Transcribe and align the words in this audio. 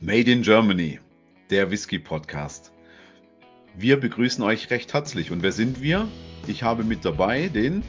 Made 0.00 0.30
in 0.30 0.42
Germany, 0.42 1.00
der 1.50 1.72
Whisky 1.72 1.98
Podcast. 1.98 2.70
Wir 3.76 3.98
begrüßen 3.98 4.44
euch 4.44 4.70
recht 4.70 4.94
herzlich. 4.94 5.32
Und 5.32 5.42
wer 5.42 5.50
sind 5.50 5.82
wir? 5.82 6.06
Ich 6.46 6.62
habe 6.62 6.84
mit 6.84 7.04
dabei 7.04 7.48
den 7.48 7.82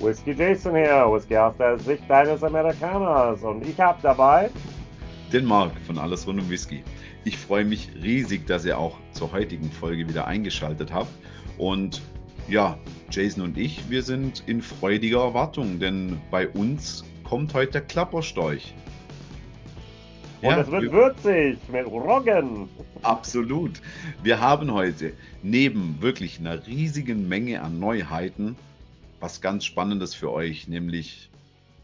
Whisky 0.00 0.32
Jason 0.32 0.74
hier, 0.74 1.06
Whisky 1.08 1.36
aus 1.36 1.56
der 1.58 1.78
Sicht 1.78 2.02
deines 2.08 2.42
Amerikaners. 2.42 3.44
Und 3.44 3.64
ich 3.64 3.78
habe 3.78 3.96
dabei 4.02 4.50
den 5.32 5.44
Mark 5.44 5.70
von 5.86 5.98
Alles 5.98 6.26
rund 6.26 6.40
um 6.40 6.50
Whisky. 6.50 6.82
Ich 7.24 7.38
freue 7.38 7.64
mich 7.64 7.90
riesig, 8.02 8.44
dass 8.48 8.64
ihr 8.64 8.76
auch 8.76 8.98
zur 9.12 9.30
heutigen 9.30 9.70
Folge 9.70 10.08
wieder 10.08 10.26
eingeschaltet 10.26 10.92
habt. 10.92 11.12
Und 11.58 12.02
ja, 12.48 12.76
Jason 13.08 13.44
und 13.44 13.56
ich, 13.56 13.88
wir 13.88 14.02
sind 14.02 14.42
in 14.48 14.62
freudiger 14.62 15.20
Erwartung, 15.20 15.78
denn 15.78 16.20
bei 16.28 16.48
uns 16.48 17.04
kommt 17.22 17.54
heute 17.54 17.70
der 17.70 17.82
Klapperstorch. 17.82 18.74
Und 20.42 20.50
ja, 20.50 20.60
es 20.60 20.70
wird 20.70 20.90
würzig 20.90 21.58
mit 21.70 21.86
Roggen. 21.86 22.68
Absolut. 23.02 23.80
Wir 24.24 24.40
haben 24.40 24.72
heute 24.72 25.12
neben 25.42 26.02
wirklich 26.02 26.40
einer 26.40 26.66
riesigen 26.66 27.28
Menge 27.28 27.62
an 27.62 27.78
Neuheiten 27.78 28.56
was 29.20 29.40
ganz 29.40 29.64
Spannendes 29.64 30.16
für 30.16 30.32
euch, 30.32 30.66
nämlich 30.66 31.30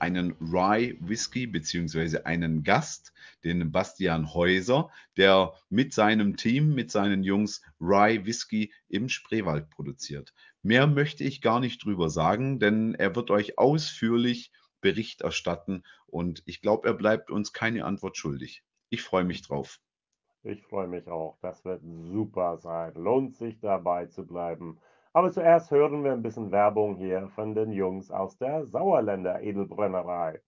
einen 0.00 0.34
Rye 0.40 0.96
Whisky 0.98 1.46
beziehungsweise 1.46 2.26
einen 2.26 2.64
Gast, 2.64 3.12
den 3.44 3.70
Bastian 3.70 4.34
Häuser, 4.34 4.90
der 5.16 5.52
mit 5.70 5.94
seinem 5.94 6.36
Team, 6.36 6.74
mit 6.74 6.90
seinen 6.90 7.22
Jungs 7.22 7.62
Rye 7.80 8.26
Whisky 8.26 8.72
im 8.88 9.08
Spreewald 9.08 9.70
produziert. 9.70 10.34
Mehr 10.64 10.88
möchte 10.88 11.22
ich 11.22 11.40
gar 11.40 11.60
nicht 11.60 11.84
drüber 11.84 12.10
sagen, 12.10 12.58
denn 12.58 12.94
er 12.96 13.14
wird 13.14 13.30
euch 13.30 13.56
ausführlich 13.56 14.50
Bericht 14.80 15.22
erstatten 15.22 15.82
und 16.06 16.42
ich 16.46 16.60
glaube, 16.60 16.88
er 16.88 16.94
bleibt 16.94 17.30
uns 17.30 17.52
keine 17.52 17.84
Antwort 17.84 18.16
schuldig. 18.16 18.62
Ich 18.90 19.02
freue 19.02 19.24
mich 19.24 19.42
drauf. 19.42 19.80
Ich 20.44 20.62
freue 20.62 20.88
mich 20.88 21.06
auch. 21.08 21.36
Das 21.42 21.64
wird 21.64 21.82
super 21.82 22.58
sein. 22.58 22.94
Lohnt 22.94 23.36
sich 23.36 23.58
dabei 23.60 24.06
zu 24.06 24.24
bleiben. 24.24 24.78
Aber 25.12 25.32
zuerst 25.32 25.70
hören 25.70 26.04
wir 26.04 26.12
ein 26.12 26.22
bisschen 26.22 26.52
Werbung 26.52 26.96
hier 26.96 27.28
von 27.34 27.54
den 27.54 27.72
Jungs 27.72 28.10
aus 28.10 28.38
der 28.38 28.66
Sauerländer 28.66 29.42
Edelbrennerei. 29.42 30.40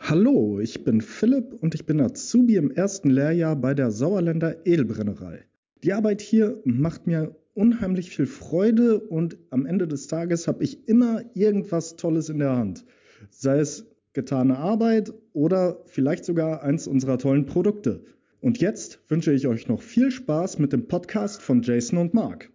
Hallo, 0.00 0.58
ich 0.58 0.84
bin 0.84 1.00
Philipp 1.00 1.54
und 1.62 1.74
ich 1.74 1.86
bin 1.86 2.00
Azubi 2.00 2.56
im 2.56 2.70
ersten 2.70 3.10
Lehrjahr 3.10 3.56
bei 3.56 3.74
der 3.74 3.90
Sauerländer 3.90 4.66
Edelbrennerei. 4.66 5.44
Die 5.82 5.92
Arbeit 5.92 6.20
hier 6.20 6.60
macht 6.64 7.06
mir 7.06 7.36
unheimlich 7.54 8.10
viel 8.10 8.26
Freude 8.26 9.00
und 9.00 9.38
am 9.50 9.66
Ende 9.66 9.86
des 9.86 10.08
Tages 10.08 10.48
habe 10.48 10.64
ich 10.64 10.88
immer 10.88 11.22
irgendwas 11.34 11.96
Tolles 11.96 12.28
in 12.28 12.38
der 12.38 12.56
Hand 12.56 12.84
sei 13.30 13.58
es 13.58 13.86
getane 14.12 14.58
Arbeit 14.58 15.12
oder 15.32 15.82
vielleicht 15.86 16.24
sogar 16.24 16.62
eins 16.62 16.86
unserer 16.86 17.18
tollen 17.18 17.46
Produkte. 17.46 18.04
Und 18.40 18.58
jetzt 18.58 19.00
wünsche 19.08 19.32
ich 19.32 19.46
euch 19.46 19.68
noch 19.68 19.82
viel 19.82 20.10
Spaß 20.10 20.58
mit 20.58 20.72
dem 20.72 20.88
Podcast 20.88 21.42
von 21.42 21.62
Jason 21.62 21.98
und 21.98 22.14
Mark. 22.14 22.50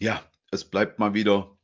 Ja, 0.00 0.22
es 0.50 0.64
bleibt 0.64 0.98
mal 0.98 1.14
wieder 1.14 1.58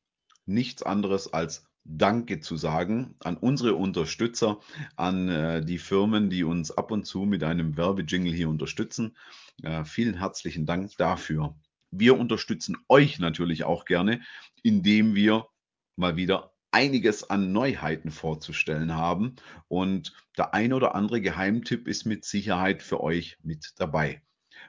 nichts 0.46 0.82
anderes 0.82 1.32
als 1.32 1.66
Danke 1.84 2.40
zu 2.40 2.56
sagen 2.56 3.14
an 3.20 3.36
unsere 3.36 3.74
Unterstützer, 3.74 4.60
an 4.96 5.28
äh, 5.28 5.64
die 5.64 5.78
Firmen, 5.78 6.30
die 6.30 6.42
uns 6.42 6.70
ab 6.70 6.90
und 6.90 7.04
zu 7.04 7.20
mit 7.20 7.44
einem 7.44 7.76
Werbejingle 7.76 8.32
hier 8.32 8.48
unterstützen. 8.48 9.16
Äh, 9.62 9.84
vielen 9.84 10.14
herzlichen 10.14 10.64
Dank 10.64 10.96
dafür. 10.96 11.54
Wir 11.90 12.18
unterstützen 12.18 12.78
euch 12.88 13.18
natürlich 13.18 13.64
auch 13.64 13.84
gerne, 13.84 14.22
indem 14.62 15.14
wir 15.14 15.46
mal 15.96 16.16
wieder 16.16 16.53
einiges 16.74 17.30
an 17.30 17.52
Neuheiten 17.52 18.10
vorzustellen 18.10 18.96
haben. 18.96 19.36
Und 19.68 20.12
der 20.36 20.54
ein 20.54 20.72
oder 20.72 20.96
andere 20.96 21.20
Geheimtipp 21.20 21.86
ist 21.86 22.04
mit 22.04 22.24
Sicherheit 22.24 22.82
für 22.82 23.00
euch 23.00 23.38
mit 23.42 23.74
dabei. 23.76 24.20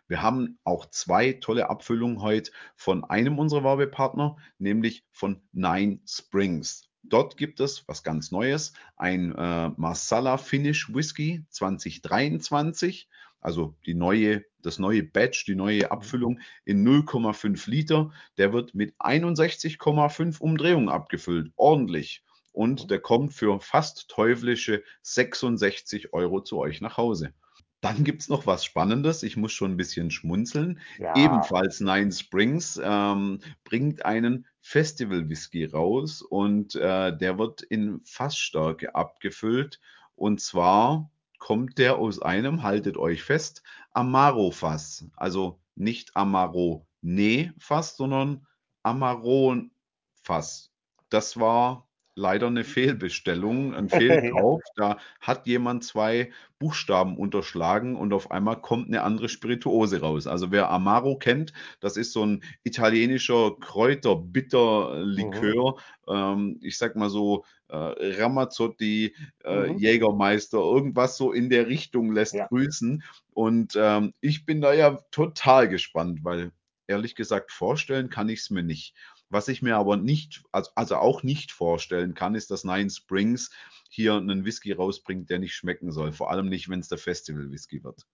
Wir 0.08 0.22
haben 0.22 0.60
auch 0.64 0.86
zwei 0.86 1.34
tolle 1.34 1.68
Abfüllungen 1.68 2.22
heute 2.22 2.52
von 2.76 3.04
einem 3.04 3.40
unserer 3.40 3.64
Werbepartner, 3.64 4.38
nämlich 4.60 5.04
von 5.12 5.42
Nine 5.52 6.00
Springs. 6.06 6.84
Dort 7.02 7.38
gibt 7.38 7.60
es 7.60 7.88
was 7.88 8.04
ganz 8.04 8.32
Neues, 8.32 8.74
ein 8.98 9.34
äh, 9.34 9.70
Marsala 9.76 10.38
Finish 10.38 10.94
Whisky 10.94 11.44
2023 11.50 13.10
also 13.46 13.76
die 13.86 13.94
neue, 13.94 14.44
das 14.64 14.80
neue 14.80 15.04
Batch, 15.04 15.46
die 15.46 15.54
neue 15.54 15.92
Abfüllung 15.92 16.40
in 16.66 16.84
0,5 16.84 17.70
Liter. 17.70 18.12
Der 18.40 18.54
wird 18.54 18.74
mit 18.74 18.96
61,5 18.98 20.40
Umdrehungen 20.40 20.90
abgefüllt. 20.90 21.52
Ordentlich. 21.56 22.24
Und 22.54 22.90
der 22.90 23.00
kommt 23.00 23.36
für 23.36 23.60
fast 23.60 24.10
teuflische 24.10 24.82
66 25.04 26.12
Euro 26.12 26.42
zu 26.42 26.58
euch 26.58 26.82
nach 26.82 26.98
Hause. 26.98 27.36
Dann 27.82 28.04
gibt 28.04 28.24
es 28.24 28.30
noch 28.30 28.48
was 28.48 28.66
Spannendes. 28.66 29.22
Ich 29.22 29.38
muss 29.38 29.52
schon 29.52 29.74
ein 29.74 29.78
bisschen 29.78 30.10
schmunzeln. 30.10 30.80
Ja. 30.98 31.16
Ebenfalls 31.16 31.80
Nine 31.82 32.12
Springs 32.12 32.82
ähm, 32.84 33.42
bringt 33.64 34.06
einen 34.06 34.48
Festival 34.60 35.30
Whisky 35.30 35.66
raus 35.66 36.24
und 36.24 36.74
äh, 36.74 37.16
der 37.16 37.38
wird 37.38 37.62
in 37.62 38.02
Fassstärke 38.06 38.96
abgefüllt. 38.96 39.80
Und 40.16 40.42
zwar 40.42 41.12
kommt 41.46 41.78
der 41.78 41.98
aus 41.98 42.20
einem, 42.24 42.64
haltet 42.64 42.98
euch 42.98 43.22
fest, 43.22 43.62
Amaro-Fass. 43.94 45.06
Also 45.16 45.60
nicht 45.76 46.18
Amaro-Ne-Fass, 46.18 47.98
sondern 47.98 48.48
Amaron-Fass. 48.82 50.72
Das 51.10 51.40
war 51.40 51.85
leider 52.16 52.48
eine 52.48 52.64
Fehlbestellung, 52.64 53.76
ein 53.76 53.90
Fehlkauf. 53.90 54.64
Da 54.76 54.98
hat 55.20 55.46
jemand 55.48 55.84
zwei 55.84 56.32
Buchstaben 56.58 57.18
unterschlagen 57.18 57.98
und 57.98 58.14
auf 58.14 58.32
einmal 58.32 58.62
kommt 58.62 58.88
eine 58.88 59.04
andere 59.04 59.30
Spirituose 59.30 60.02
raus. 60.02 60.26
Also 60.26 60.50
wer 60.52 60.72
Amaro 60.72 61.18
kennt, 61.18 61.54
das 61.82 61.98
ist 61.98 62.14
so 62.14 62.26
ein 62.26 62.42
italienischer 62.64 63.58
Kräuter-Bitter-Likör. 63.60 65.76
Mhm. 66.08 66.14
Ähm, 66.14 66.58
ich 66.62 66.78
sag 66.78 66.96
mal 66.96 67.10
so 67.10 67.44
äh, 67.68 67.76
Ramazzotti, 67.76 69.14
äh, 69.44 69.68
mhm. 69.68 69.78
Jägermeister, 69.78 70.60
irgendwas 70.60 71.18
so 71.18 71.34
in 71.34 71.50
der 71.50 71.68
Richtung 71.68 72.14
lässt 72.14 72.36
ja. 72.36 72.48
grüßen. 72.48 73.04
Und 73.34 73.74
ähm, 73.76 74.14
ich 74.22 74.46
bin 74.46 74.62
da 74.62 74.72
ja 74.74 74.98
total 75.12 75.68
gespannt, 75.68 76.20
weil 76.24 76.54
ehrlich 76.88 77.16
gesagt 77.16 77.52
vorstellen 77.52 78.10
kann 78.10 78.30
ich 78.30 78.40
es 78.40 78.50
mir 78.50 78.64
nicht. 78.64 78.96
Was 79.30 79.48
ich 79.48 79.62
mir 79.62 79.78
aber 79.78 79.98
nicht, 79.98 80.44
also, 80.52 80.96
auch 80.96 81.24
nicht 81.24 81.52
vorstellen 81.52 82.14
kann, 82.14 82.36
ist, 82.36 82.52
dass 82.52 82.64
Nine 82.64 82.90
Springs 82.90 83.52
hier 83.90 84.14
einen 84.14 84.46
Whisky 84.46 84.72
rausbringt, 84.72 85.30
der 85.30 85.40
nicht 85.40 85.56
schmecken 85.56 85.92
soll. 85.92 86.12
Vor 86.12 86.30
allem 86.30 86.48
nicht, 86.48 86.70
wenn 86.70 86.80
es 86.80 86.90
der 86.90 86.98
Festival 86.98 87.52
Whisky 87.52 87.84
wird. 87.84 88.06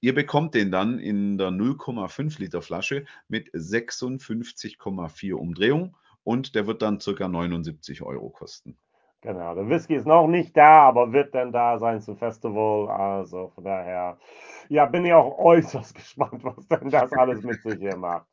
Ihr 0.00 0.14
bekommt 0.14 0.54
den 0.54 0.70
dann 0.70 0.98
in 0.98 1.36
der 1.36 1.48
0,5 1.48 2.40
Liter 2.40 2.62
Flasche 2.62 3.04
mit 3.28 3.50
56,4 3.52 5.34
Umdrehungen 5.34 5.94
und 6.24 6.54
der 6.54 6.66
wird 6.66 6.82
dann 6.82 6.98
ca. 6.98 7.28
79 7.28 8.02
Euro 8.02 8.30
kosten. 8.30 8.76
Genau, 9.22 9.54
der 9.54 9.68
Whisky 9.68 9.96
ist 9.96 10.06
noch 10.06 10.28
nicht 10.28 10.56
da, 10.56 10.88
aber 10.88 11.12
wird 11.12 11.34
dann 11.34 11.50
da 11.50 11.78
sein 11.78 12.00
zum 12.00 12.16
Festival. 12.16 12.88
Also 12.88 13.48
von 13.54 13.64
daher, 13.64 14.18
ja, 14.68 14.86
bin 14.86 15.04
ich 15.04 15.12
auch 15.12 15.38
äußerst 15.38 15.94
gespannt, 15.96 16.44
was 16.44 16.68
denn 16.68 16.90
das 16.90 17.12
alles 17.12 17.42
mit 17.42 17.60
sich 17.62 17.78
hier 17.78 17.96
macht. 17.96 18.26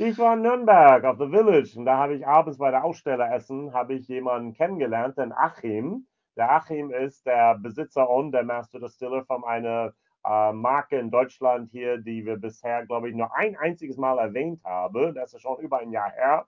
Ich 0.00 0.16
war 0.16 0.34
in 0.34 0.42
Nürnberg 0.42 1.02
auf 1.02 1.18
The 1.18 1.26
Village 1.28 1.76
und 1.76 1.84
da 1.84 1.96
habe 1.96 2.14
ich 2.14 2.24
abends 2.24 2.58
bei 2.58 2.70
der 2.70 2.84
Ausstelleressen 2.84 3.72
habe 3.74 3.94
ich 3.94 4.06
jemanden 4.06 4.54
kennengelernt, 4.54 5.18
den 5.18 5.32
Achim. 5.32 6.06
Der 6.36 6.52
Achim 6.52 6.92
ist 6.92 7.26
der 7.26 7.58
Besitzer 7.58 8.08
und 8.08 8.30
der 8.30 8.44
Master 8.44 8.78
Distiller 8.78 9.24
von 9.24 9.42
einer 9.42 9.92
äh, 10.24 10.52
Marke 10.52 11.00
in 11.00 11.10
Deutschland 11.10 11.72
hier, 11.72 11.98
die 11.98 12.24
wir 12.24 12.36
bisher, 12.36 12.86
glaube 12.86 13.08
ich, 13.08 13.16
nur 13.16 13.34
ein 13.34 13.56
einziges 13.56 13.96
Mal 13.96 14.18
erwähnt 14.18 14.62
haben. 14.62 15.16
Das 15.16 15.34
ist 15.34 15.42
schon 15.42 15.58
über 15.58 15.80
ein 15.80 15.90
Jahr 15.90 16.12
her. 16.12 16.46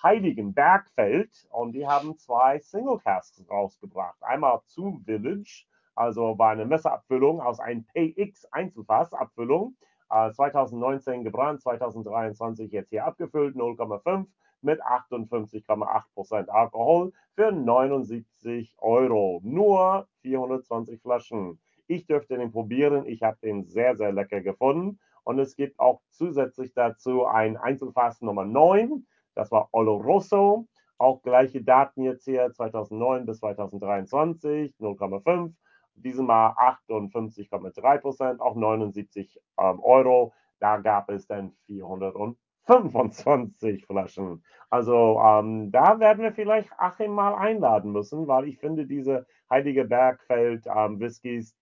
Heiligen 0.00 0.54
Bergfeld 0.54 1.48
und 1.50 1.72
die 1.72 1.88
haben 1.88 2.16
zwei 2.18 2.60
Single 2.60 2.98
Casks 2.98 3.44
rausgebracht. 3.50 4.22
Einmal 4.22 4.60
zu 4.66 5.02
Village, 5.04 5.64
also 5.96 6.38
war 6.38 6.50
eine 6.50 6.66
Messerabfüllung 6.66 7.40
aus 7.40 7.58
einem 7.58 7.84
PX 7.84 8.44
Einzelfassabfüllung 8.52 9.74
2019 10.12 11.24
gebrannt, 11.24 11.62
2023 11.62 12.70
jetzt 12.70 12.90
hier 12.90 13.06
abgefüllt, 13.06 13.56
0,5 13.56 14.26
mit 14.60 14.82
58,8% 14.82 16.48
Alkohol 16.48 17.12
für 17.34 17.50
79 17.50 18.76
Euro. 18.78 19.40
Nur 19.42 20.06
420 20.20 21.00
Flaschen. 21.00 21.60
Ich 21.86 22.06
dürfte 22.06 22.38
den 22.38 22.52
probieren. 22.52 23.06
Ich 23.06 23.22
habe 23.22 23.38
den 23.42 23.64
sehr, 23.64 23.96
sehr 23.96 24.12
lecker 24.12 24.40
gefunden. 24.40 25.00
Und 25.24 25.38
es 25.38 25.56
gibt 25.56 25.78
auch 25.78 26.00
zusätzlich 26.10 26.74
dazu 26.74 27.26
ein 27.26 27.56
Einzelfass 27.56 28.22
Nummer 28.22 28.44
9. 28.44 29.06
Das 29.34 29.50
war 29.50 29.68
Oloroso. 29.72 30.68
Auch 30.98 31.22
gleiche 31.22 31.62
Daten 31.62 32.02
jetzt 32.02 32.24
hier, 32.24 32.52
2009 32.52 33.26
bis 33.26 33.40
2023, 33.40 34.76
0,5 34.78 35.52
diesmal 35.94 36.52
58,3 36.52 37.98
Prozent, 37.98 38.40
auch 38.40 38.56
79 38.56 39.40
ähm, 39.58 39.80
Euro. 39.80 40.32
Da 40.60 40.78
gab 40.78 41.10
es 41.10 41.26
dann 41.26 41.52
440 41.66 42.38
25 42.66 43.86
Flaschen. 43.86 44.44
Also 44.70 45.20
ähm, 45.20 45.70
da 45.72 45.98
werden 46.00 46.22
wir 46.22 46.32
vielleicht 46.32 46.70
Achim 46.78 47.12
mal 47.12 47.34
einladen 47.34 47.92
müssen, 47.92 48.26
weil 48.26 48.46
ich 48.48 48.58
finde 48.58 48.86
diese 48.86 49.26
Heilige 49.50 49.84
Bergfeld 49.84 50.66
ähm, 50.66 51.00
Whiskys 51.00 51.54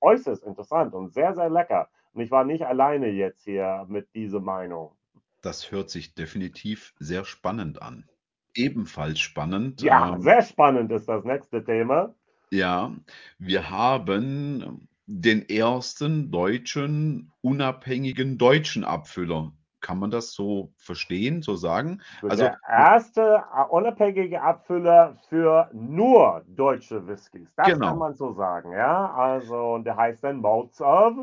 äußerst 0.00 0.42
interessant 0.42 0.94
und 0.94 1.12
sehr, 1.12 1.34
sehr 1.34 1.50
lecker. 1.50 1.88
Und 2.12 2.22
ich 2.22 2.30
war 2.30 2.44
nicht 2.44 2.64
alleine 2.66 3.08
jetzt 3.08 3.44
hier 3.44 3.86
mit 3.88 4.08
dieser 4.14 4.40
Meinung. 4.40 4.92
Das 5.40 5.70
hört 5.70 5.90
sich 5.90 6.14
definitiv 6.14 6.94
sehr 6.98 7.24
spannend 7.24 7.82
an. 7.82 8.08
Ebenfalls 8.54 9.20
spannend. 9.20 9.82
Ja, 9.82 10.14
ähm, 10.14 10.20
sehr 10.20 10.42
spannend 10.42 10.90
ist 10.92 11.08
das 11.08 11.24
nächste 11.24 11.64
Thema. 11.64 12.14
Ja, 12.52 12.92
wir 13.38 13.70
haben 13.70 14.86
den 15.06 15.48
ersten 15.48 16.30
deutschen, 16.30 17.32
unabhängigen 17.40 18.36
deutschen 18.36 18.84
Abfüller. 18.84 19.52
Kann 19.80 19.98
man 19.98 20.10
das 20.10 20.34
so 20.34 20.70
verstehen, 20.76 21.40
so 21.40 21.56
sagen? 21.56 22.02
Also, 22.20 22.44
der 22.44 22.58
erste 22.68 23.42
unabhängige 23.70 24.42
Abfüller 24.42 25.16
für 25.30 25.70
nur 25.72 26.44
deutsche 26.46 27.06
Whiskys. 27.08 27.48
Das 27.56 27.68
genau. 27.68 27.88
kann 27.88 27.98
man 27.98 28.14
so 28.14 28.34
sagen, 28.34 28.72
ja. 28.72 29.10
Also, 29.14 29.78
der 29.78 29.96
heißt 29.96 30.22
dann 30.22 30.42
Malts 30.42 30.82
of 30.82 31.14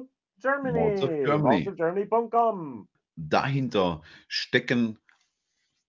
Germany. 0.41 0.79
Malts 0.79 1.03
of 1.03 1.09
Germany. 1.09 1.63
Maltsofgermany.com. 1.63 2.87
Dahinter 3.15 4.01
stecken 4.27 4.97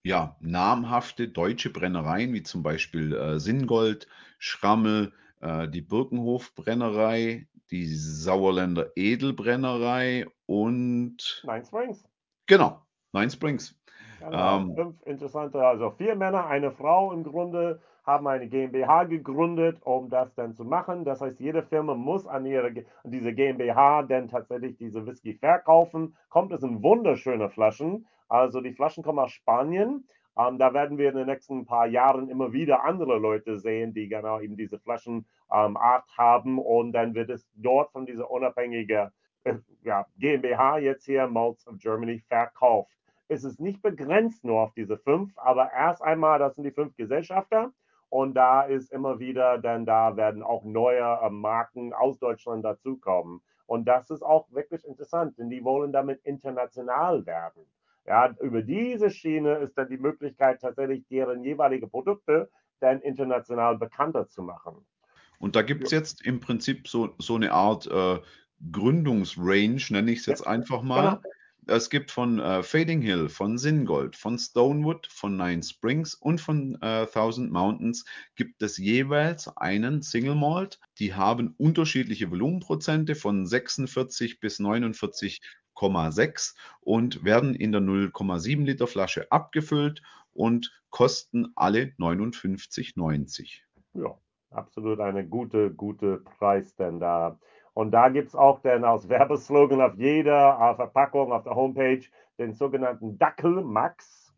ja, 0.03 0.37
namhafte 0.41 1.29
deutsche 1.29 1.71
Brennereien, 1.71 2.35
wie 2.35 2.43
zum 2.43 2.63
Beispiel 2.63 3.15
äh, 3.15 3.39
Singold, 3.39 4.07
Schrammel, 4.39 5.13
die 5.43 5.81
Birkenhof-Brennerei, 5.81 7.47
die 7.71 7.87
Sauerländer 7.87 8.91
Edelbrennerei 8.97 10.27
und. 10.47 11.43
Nine 11.47 11.65
Springs. 11.65 12.05
Genau, 12.47 12.83
Nine 13.13 13.31
Springs. 13.31 13.81
Genau, 14.21 14.59
ähm, 14.59 14.75
fünf 14.75 15.03
interessante, 15.07 15.65
also 15.65 15.91
vier 15.93 16.15
Männer, 16.15 16.47
eine 16.47 16.73
Frau 16.73 17.13
im 17.13 17.25
Grunde 17.25 17.81
haben 18.05 18.27
eine 18.27 18.49
GmbH 18.49 19.05
gegründet, 19.05 19.79
um 19.83 20.11
das 20.11 20.35
dann 20.35 20.55
zu 20.55 20.65
machen. 20.65 21.05
Das 21.05 21.21
heißt, 21.21 21.39
jede 21.41 21.63
Firma 21.63 21.95
muss 21.95 22.27
an, 22.27 22.45
ihre, 22.47 22.69
an 23.05 23.11
diese 23.11 23.33
GmbH 23.33 24.03
dann 24.03 24.29
tatsächlich 24.29 24.77
diese 24.77 25.07
Whisky 25.07 25.35
verkaufen. 25.35 26.17
Kommt 26.29 26.53
es 26.53 26.63
in 26.63 26.83
wunderschöne 26.83 27.51
Flaschen. 27.51 28.07
Also 28.29 28.61
die 28.61 28.73
Flaschen 28.73 29.05
kommen 29.05 29.19
aus 29.19 29.33
Spanien. 29.33 30.09
Ähm, 30.39 30.59
da 30.59 30.73
werden 30.73 30.99
wir 30.99 31.11
in 31.11 31.17
den 31.17 31.27
nächsten 31.27 31.67
paar 31.67 31.87
Jahren 31.87 32.29
immer 32.29 32.53
wieder 32.53 32.85
andere 32.85 33.19
Leute 33.19 33.59
sehen, 33.59 33.93
die 33.93 34.09
genau 34.09 34.41
eben 34.41 34.57
diese 34.57 34.79
Flaschenart 34.79 35.25
ähm, 35.53 35.79
haben. 36.17 36.59
Und 36.59 36.93
dann 36.93 37.15
wird 37.15 37.31
es 37.31 37.49
dort 37.55 37.91
von 37.93 38.07
dieser 38.07 38.31
unabhängigen 38.31 39.11
äh, 39.45 39.55
ja, 39.83 40.07
GmbH 40.19 40.79
jetzt 40.79 41.05
hier 41.05 41.27
Malts 41.27 41.67
of 41.67 41.79
Germany 41.79 42.21
verkauft. 42.29 42.93
Es 43.29 43.45
ist 43.45 43.61
nicht 43.61 43.81
begrenzt 43.83 44.45
nur 44.45 44.61
auf 44.61 44.75
diese 44.75 44.99
fünf, 44.99 45.33
aber 45.37 45.73
erst 45.73 46.03
einmal, 46.03 46.39
das 46.39 46.57
sind 46.57 46.65
die 46.65 46.73
fünf 46.73 46.97
Gesellschafter. 46.97 47.73
Und 48.09 48.35
da 48.35 48.63
ist 48.63 48.93
immer 48.93 49.21
wieder, 49.21 49.59
denn 49.59 49.87
da 49.87 50.17
werden 50.17 50.43
auch 50.43 50.65
neue 50.65 51.21
äh, 51.23 51.31
Marken 51.31 51.93
aus 51.93 52.19
Deutschland 52.19 52.65
dazukommen. 52.65 53.41
Und 53.67 53.85
das 53.85 54.11
ist 54.11 54.23
auch 54.23 54.51
wirklich 54.51 54.85
interessant, 54.85 55.39
denn 55.39 55.49
die 55.49 55.63
wollen 55.63 55.93
damit 55.93 56.21
international 56.25 57.25
werden. 57.25 57.67
Ja, 58.11 58.35
über 58.41 58.61
diese 58.61 59.09
Schiene 59.09 59.59
ist 59.59 59.79
dann 59.79 59.89
die 59.89 59.97
Möglichkeit, 59.97 60.61
tatsächlich 60.61 61.07
deren 61.13 61.45
jeweilige 61.45 61.87
Produkte 61.87 62.51
dann 62.81 63.01
international 63.03 63.79
bekannter 63.79 64.29
zu 64.29 64.43
machen. 64.43 64.85
Und 65.39 65.55
da 65.55 65.63
gibt 65.63 65.85
es 65.85 65.93
jetzt 65.93 66.27
im 66.27 66.41
Prinzip 66.41 66.89
so, 66.89 67.15
so 67.19 67.37
eine 67.37 67.53
Art 67.53 67.87
äh, 67.87 68.19
Gründungsrange, 68.73 69.81
nenne 69.91 70.11
ich 70.11 70.19
es 70.19 70.27
jetzt 70.27 70.45
ja, 70.45 70.51
einfach 70.51 70.83
mal. 70.83 71.21
Genau. 71.23 71.33
Es 71.69 71.89
gibt 71.89 72.11
von 72.11 72.41
äh, 72.41 72.65
Fading 72.65 73.01
Hill, 73.01 73.29
von 73.29 73.59
Singold, 73.59 74.17
von 74.17 74.41
Stonewood, 74.41 75.07
von 75.07 75.37
Nine 75.37 75.63
Springs 75.63 76.17
und 76.17 76.41
von 76.41 76.83
äh, 76.83 77.07
Thousand 77.07 77.53
Mountains 77.53 78.05
gibt 78.35 78.61
es 78.61 78.77
jeweils 78.77 79.47
einen 79.57 80.03
Single 80.03 80.35
Malt. 80.35 80.81
Die 80.99 81.15
haben 81.15 81.55
unterschiedliche 81.59 82.29
Volumenprozente 82.29 83.15
von 83.15 83.47
46 83.47 84.41
bis 84.41 84.59
49,6 85.81 86.55
und 86.81 87.25
werden 87.25 87.55
in 87.55 87.73
der 87.73 87.81
0,7 87.81 88.65
Liter 88.65 88.87
Flasche 88.87 89.31
abgefüllt 89.31 90.03
und 90.33 90.73
kosten 90.91 91.53
alle 91.57 91.93
59,90. 91.99 93.61
Ja, 93.95 94.17
absolut 94.51 95.01
eine 95.01 95.27
gute, 95.27 95.71
gute 95.71 96.19
Preis 96.19 96.75
denn 96.77 97.01
da. 97.01 97.39
Und 97.75 97.93
da 97.93 98.09
gibt 98.09 98.29
es 98.29 98.35
auch 98.35 98.61
dann 98.61 98.85
als 98.85 99.09
Werbeslogan 99.09 99.81
auf 99.81 99.95
jeder 99.97 100.75
Verpackung 100.77 101.33
auf 101.33 101.45
der 101.45 101.55
Homepage 101.55 102.03
den 102.39 102.53
sogenannten 102.53 103.19
Dackel 103.19 103.63
Max. 103.63 104.35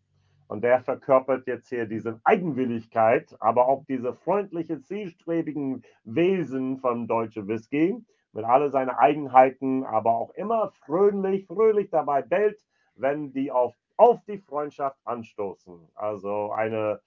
Und 0.49 0.63
der 0.63 0.83
verkörpert 0.83 1.47
jetzt 1.47 1.71
hier 1.71 1.87
diese 1.87 2.21
Eigenwilligkeit, 2.25 3.35
aber 3.41 3.69
auch 3.69 3.85
diese 3.89 4.13
freundliche, 4.13 4.83
zielstrebigen 4.83 5.83
Wesen 6.05 6.79
von 6.79 7.09
Deutsche 7.09 7.47
Whisky 7.49 8.05
mit 8.33 8.45
all 8.45 8.71
seinen 8.71 8.91
Eigenheiten, 8.91 9.85
aber 9.85 10.17
auch 10.17 10.31
immer 10.35 10.73
fröhlich, 10.85 11.47
fröhlich 11.47 11.91
dabei 11.91 12.23
bellt, 12.23 12.65
wenn 12.95 13.33
die 13.33 13.51
auf, 13.51 13.75
auf 13.97 14.25
die 14.27 14.39
Freundschaft 14.39 14.99
anstoßen. 15.05 15.89
Also 15.95 16.53
eine 16.53 17.01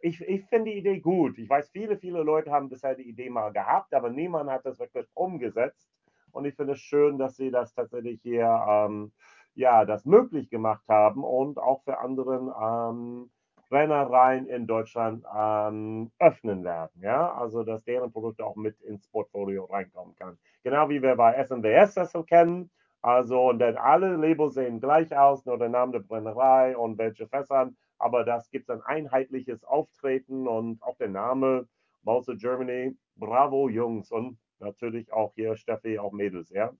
ich, 0.00 0.20
ich 0.22 0.44
finde 0.46 0.70
die 0.70 0.78
Idee 0.78 1.00
gut. 1.00 1.38
Ich 1.38 1.48
weiß, 1.48 1.70
viele, 1.70 1.96
viele 1.98 2.22
Leute 2.22 2.50
haben 2.50 2.68
bisher 2.68 2.94
die 2.94 3.08
Idee 3.08 3.30
mal 3.30 3.52
gehabt, 3.52 3.94
aber 3.94 4.10
niemand 4.10 4.50
hat 4.50 4.64
das 4.66 4.78
wirklich 4.78 5.06
umgesetzt. 5.14 5.88
Und 6.32 6.44
ich 6.44 6.54
finde 6.54 6.74
es 6.74 6.80
schön, 6.80 7.18
dass 7.18 7.36
sie 7.36 7.50
das 7.50 7.74
tatsächlich 7.74 8.20
hier 8.22 8.46
ähm, 8.68 9.12
ja, 9.54 9.84
das 9.84 10.04
möglich 10.04 10.50
gemacht 10.50 10.84
haben 10.88 11.24
und 11.24 11.58
auch 11.58 11.82
für 11.82 11.98
anderen 11.98 12.52
ähm, 12.60 13.30
Rennereien 13.70 14.46
in 14.46 14.66
Deutschland 14.66 15.24
ähm, 15.36 16.10
öffnen 16.18 16.64
werden. 16.64 17.02
Ja? 17.02 17.32
Also, 17.32 17.62
dass 17.64 17.84
deren 17.84 18.12
Produkte 18.12 18.44
auch 18.44 18.56
mit 18.56 18.80
ins 18.82 19.08
Portfolio 19.08 19.64
reinkommen 19.64 20.14
kann. 20.16 20.38
Genau 20.64 20.88
wie 20.88 21.02
wir 21.02 21.16
bei 21.16 21.34
SMWS 21.44 21.94
das 21.94 22.12
so 22.12 22.22
kennen. 22.22 22.70
Also, 23.02 23.48
und 23.50 23.58
dann 23.60 23.76
alle 23.76 24.16
Labels 24.16 24.54
sehen 24.54 24.80
gleich 24.80 25.16
aus, 25.16 25.44
nur 25.44 25.58
der 25.58 25.68
Name 25.68 25.92
der 25.92 26.00
Brennerei 26.00 26.76
und 26.76 26.98
welche 26.98 27.28
Fässern 27.28 27.76
aber 27.98 28.24
das 28.24 28.50
gibt 28.50 28.70
ein 28.70 28.82
einheitliches 28.82 29.64
Auftreten 29.64 30.46
und 30.46 30.82
auch 30.82 30.96
der 30.96 31.08
Name 31.08 31.68
Mauser 32.02 32.36
Germany. 32.36 32.96
Bravo, 33.16 33.68
Jungs 33.68 34.10
und 34.12 34.38
natürlich 34.60 35.12
auch 35.12 35.32
hier 35.34 35.56
Steffi, 35.56 35.98
auch 35.98 36.12
Mädels, 36.12 36.50
ja. 36.50 36.72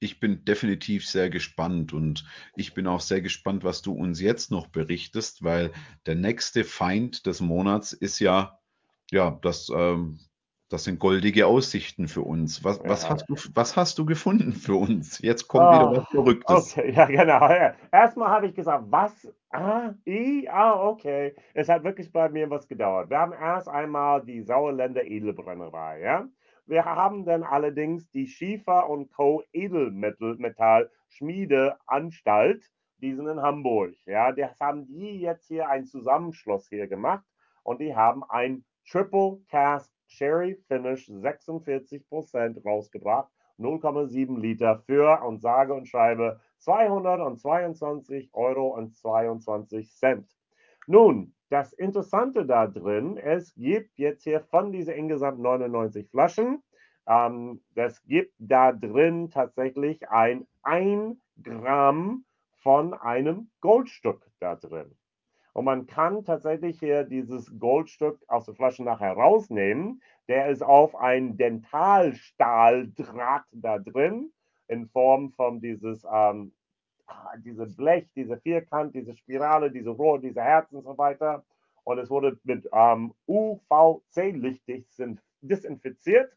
Ich 0.00 0.18
bin 0.18 0.44
definitiv 0.44 1.06
sehr 1.06 1.30
gespannt 1.30 1.92
und 1.92 2.24
ich 2.56 2.74
bin 2.74 2.86
auch 2.86 3.00
sehr 3.00 3.20
gespannt, 3.20 3.64
was 3.64 3.82
du 3.82 3.92
uns 3.92 4.20
jetzt 4.20 4.50
noch 4.50 4.66
berichtest, 4.66 5.44
weil 5.44 5.72
der 6.06 6.14
nächste 6.14 6.64
Feind 6.64 7.26
des 7.26 7.40
Monats 7.40 7.92
ist 7.92 8.18
ja, 8.18 8.58
ja, 9.10 9.38
das 9.42 9.70
ähm, 9.74 10.18
das 10.70 10.84
sind 10.84 11.00
goldige 11.00 11.48
Aussichten 11.48 12.06
für 12.06 12.22
uns. 12.22 12.62
Was, 12.62 12.78
ja. 12.78 12.88
was, 12.88 13.10
hast, 13.10 13.28
du, 13.28 13.34
was 13.54 13.76
hast 13.76 13.98
du 13.98 14.06
gefunden 14.06 14.52
für 14.52 14.76
uns? 14.76 15.20
Jetzt 15.20 15.48
kommt 15.48 15.64
oh, 15.64 15.72
wieder 15.72 15.96
was 15.96 16.08
Verrücktes. 16.08 16.78
Okay, 16.78 16.92
ja, 16.92 17.06
genau. 17.06 17.74
Erstmal 17.90 18.28
habe 18.28 18.46
ich 18.46 18.54
gesagt, 18.54 18.84
was? 18.88 19.12
Ah, 19.50 19.94
I, 20.06 20.48
ah, 20.48 20.80
okay. 20.80 21.34
Es 21.54 21.68
hat 21.68 21.82
wirklich 21.82 22.12
bei 22.12 22.28
mir 22.28 22.48
was 22.50 22.68
gedauert. 22.68 23.10
Wir 23.10 23.18
haben 23.18 23.32
erst 23.32 23.68
einmal 23.68 24.24
die 24.24 24.42
Sauerländer 24.42 25.04
Edelbrennerei, 25.04 26.02
ja. 26.02 26.28
Wir 26.70 26.84
haben 26.84 27.24
dann 27.24 27.42
allerdings 27.42 28.08
die 28.12 28.28
Schiefer 28.28 28.88
und 28.88 29.10
Co. 29.10 29.42
Edelmetall 29.52 30.88
Schmiedeanstalt, 31.08 32.70
die 32.98 33.12
sind 33.12 33.26
in 33.26 33.42
Hamburg, 33.42 33.96
ja. 34.06 34.30
Das 34.30 34.60
haben 34.60 34.86
die 34.86 35.18
jetzt 35.18 35.48
hier 35.48 35.68
ein 35.68 35.84
Zusammenschluss 35.84 36.68
hier 36.68 36.86
gemacht 36.86 37.24
und 37.64 37.80
die 37.80 37.96
haben 37.96 38.22
ein 38.22 38.64
Triple 38.88 39.40
Cask 39.48 39.92
Sherry 40.06 40.54
Finish 40.68 41.08
46% 41.08 42.62
rausgebracht. 42.64 43.32
0,7 43.58 44.38
Liter 44.38 44.78
für 44.86 45.24
und 45.24 45.40
sage 45.40 45.74
und 45.74 45.88
schreibe 45.88 46.40
222,22 46.60 48.32
Euro. 48.32 48.78
Nun, 50.86 51.34
das 51.50 51.72
Interessante 51.72 52.46
da 52.46 52.66
drin, 52.66 53.18
es 53.18 53.54
gibt 53.54 53.98
jetzt 53.98 54.24
hier 54.24 54.40
von 54.40 54.72
diesen 54.72 54.94
insgesamt 54.94 55.40
99 55.40 56.08
Flaschen, 56.08 56.62
ähm, 57.06 57.60
es 57.74 58.02
gibt 58.04 58.32
da 58.38 58.72
drin 58.72 59.30
tatsächlich 59.30 60.08
ein 60.08 60.46
1 60.62 61.18
Gramm 61.42 62.24
von 62.62 62.94
einem 62.94 63.50
Goldstück 63.60 64.26
da 64.38 64.54
drin. 64.54 64.96
Und 65.52 65.64
man 65.64 65.86
kann 65.86 66.24
tatsächlich 66.24 66.78
hier 66.78 67.02
dieses 67.04 67.52
Goldstück 67.58 68.20
aus 68.28 68.44
der 68.46 68.54
Flasche 68.54 68.84
nachher 68.84 69.14
rausnehmen. 69.14 70.00
Der 70.28 70.48
ist 70.48 70.62
auf 70.62 70.94
ein 70.94 71.36
Dentalstahldraht 71.36 73.46
da 73.50 73.80
drin, 73.80 74.32
in 74.68 74.86
Form 74.86 75.32
von 75.32 75.60
dieses, 75.60 76.06
ähm, 76.12 76.52
diese 77.38 77.66
Blech, 77.66 78.06
diese 78.14 78.38
Vierkant, 78.38 78.94
diese 78.94 79.14
Spirale, 79.14 79.70
diese 79.70 79.90
Rohr, 79.90 80.20
diese 80.20 80.42
Herzen 80.42 80.76
und 80.76 80.84
so 80.84 80.96
weiter. 80.98 81.44
Und 81.84 81.98
es 81.98 82.10
wurde 82.10 82.38
mit 82.44 82.68
ähm, 82.72 83.14
UVC-Licht 83.26 84.62
desinfiziert. 85.40 86.32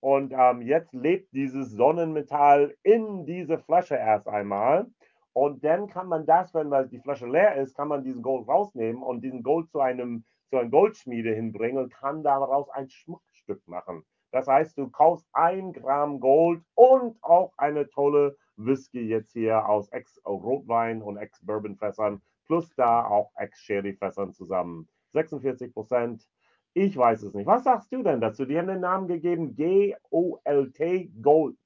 Und 0.00 0.32
ähm, 0.36 0.62
jetzt 0.62 0.92
lebt 0.92 1.32
dieses 1.32 1.70
Sonnenmetall 1.70 2.76
in 2.82 3.24
diese 3.24 3.58
Flasche 3.58 3.96
erst 3.96 4.28
einmal. 4.28 4.86
Und 5.32 5.64
dann 5.64 5.88
kann 5.88 6.08
man 6.08 6.26
das, 6.26 6.54
wenn 6.54 6.70
die 6.90 7.00
Flasche 7.00 7.26
leer 7.26 7.56
ist, 7.56 7.74
kann 7.74 7.88
man 7.88 8.04
diesen 8.04 8.22
Gold 8.22 8.46
rausnehmen 8.46 9.02
und 9.02 9.22
diesen 9.22 9.42
Gold 9.42 9.70
zu 9.70 9.80
einem 9.80 10.24
zu 10.50 10.58
einer 10.58 10.70
Goldschmiede 10.70 11.34
hinbringen 11.34 11.82
und 11.82 11.92
kann 11.92 12.22
daraus 12.22 12.68
ein 12.70 12.88
Schmuckstück 12.88 13.66
machen. 13.66 14.04
Das 14.30 14.46
heißt, 14.46 14.78
du 14.78 14.88
kaufst 14.88 15.26
ein 15.32 15.72
Gramm 15.72 16.20
Gold 16.20 16.62
und 16.74 17.16
auch 17.22 17.52
eine 17.56 17.88
tolle 17.88 18.36
Whisky 18.56 19.00
jetzt 19.00 19.32
hier 19.32 19.68
aus 19.68 19.88
Ex-Rotwein 19.88 21.02
und 21.02 21.16
Ex-Bourbon-Fässern 21.16 22.20
plus 22.46 22.74
da 22.76 23.04
auch 23.04 23.32
Ex-Sherry-Fässern 23.36 24.32
zusammen. 24.32 24.88
46 25.12 25.72
Prozent. 25.72 26.28
Ich 26.74 26.96
weiß 26.96 27.22
es 27.22 27.34
nicht. 27.34 27.46
Was 27.46 27.64
sagst 27.64 27.92
du 27.92 28.02
denn 28.02 28.20
dazu? 28.20 28.44
Die 28.44 28.58
haben 28.58 28.66
den 28.66 28.80
Namen 28.80 29.06
gegeben 29.06 29.54
G-O-L-T 29.54 31.12
Gold. 31.22 31.56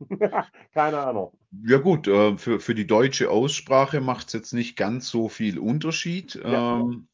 Keine 0.74 0.98
Ahnung. 0.98 1.32
Ja 1.64 1.78
gut, 1.78 2.08
äh, 2.08 2.36
für, 2.36 2.58
für 2.58 2.74
die 2.74 2.86
deutsche 2.86 3.30
Aussprache 3.30 4.00
macht 4.00 4.28
es 4.28 4.32
jetzt 4.32 4.52
nicht 4.52 4.76
ganz 4.76 5.08
so 5.08 5.28
viel 5.28 5.58
Unterschied. 5.58 6.34
Ja. 6.34 6.80
Ähm, 6.80 7.06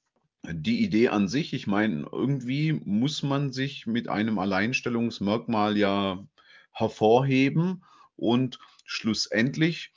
die 0.45 0.83
Idee 0.83 1.09
an 1.09 1.29
sich, 1.29 1.53
ich 1.53 1.67
meine, 1.67 2.07
irgendwie 2.11 2.73
muss 2.73 3.23
man 3.23 3.53
sich 3.53 3.87
mit 3.87 4.09
einem 4.09 4.39
Alleinstellungsmerkmal 4.39 5.77
ja 5.77 6.25
hervorheben 6.73 7.85
und 8.17 8.59
schlussendlich, 8.89 9.93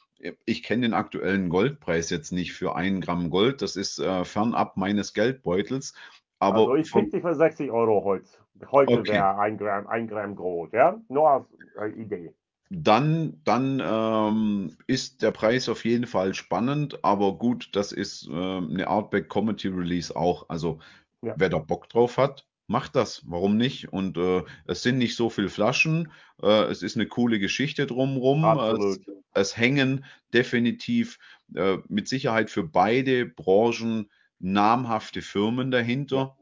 ich 0.46 0.64
kenne 0.64 0.84
den 0.84 0.94
aktuellen 0.94 1.50
Goldpreis 1.50 2.10
jetzt 2.10 2.32
nicht 2.32 2.54
für 2.54 2.76
ein 2.76 3.02
Gramm 3.02 3.30
Gold, 3.30 3.62
das 3.62 3.76
ist 3.76 4.00
äh, 4.00 4.24
fernab 4.26 4.78
meines 4.78 5.14
Geldbeutels. 5.14 5.94
Aber 6.40 6.60
also 6.60 6.76
ich 6.76 6.92
kriege 6.92 7.10
die 7.10 7.22
für 7.22 7.34
60 7.34 7.72
Euro 7.72 8.04
heute. 8.04 8.30
Heute 8.72 9.00
okay. 9.00 9.14
wäre 9.14 9.40
ein 9.40 9.58
Gramm, 9.58 9.88
ein 9.88 10.08
Gramm 10.08 10.36
Gold, 10.36 10.74
ja? 10.74 11.00
Nur 11.08 11.30
als 11.30 11.48
äh, 11.80 12.02
Idee 12.02 12.34
dann, 12.74 13.42
dann 13.44 13.82
ähm, 13.86 14.78
ist 14.88 15.22
der 15.22 15.32
Preis 15.32 15.68
auf 15.68 15.84
jeden 15.84 16.08
Fall 16.08 16.34
spannend, 16.34 17.04
aber 17.04 17.34
gut, 17.38 17.70
das 17.74 17.92
ist 17.92 18.30
äh, 18.30 18.32
eine 18.32 18.88
Artback 18.88 19.30
Comedy 19.30 19.68
Release 19.68 20.16
auch. 20.16 20.48
Also 20.48 20.80
ja. 21.22 21.34
wer 21.36 21.50
da 21.50 21.58
Bock 21.58 21.90
drauf 21.90 22.18
hat, 22.18 22.48
macht 22.72 22.96
das. 22.96 23.24
Warum 23.28 23.58
nicht? 23.58 23.92
Und 23.94 24.18
äh, 24.18 24.44
es 24.66 24.82
sind 24.82 24.98
nicht 24.98 25.16
so 25.16 25.30
viele 25.30 25.50
Flaschen. 25.50 26.12
Äh, 26.42 26.64
es 26.64 26.82
ist 26.82 26.96
eine 26.96 27.08
coole 27.08 27.38
Geschichte 27.40 27.86
drumherum. 27.86 28.44
Es, 28.46 29.00
es, 29.34 29.58
hängen 29.58 30.06
definitiv 30.34 31.20
äh, 31.54 31.78
mit 31.88 32.08
Sicherheit 32.08 32.50
für 32.50 32.64
beide 32.64 33.26
Branchen 33.26 34.10
namhafte 34.40 35.22
Firmen 35.22 35.70
dahinter. 35.70 36.38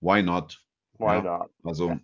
Why 0.00 0.22
not? 0.22 0.64
Why 0.98 1.16
ja, 1.16 1.22
not? 1.22 1.50
Also 1.62 1.96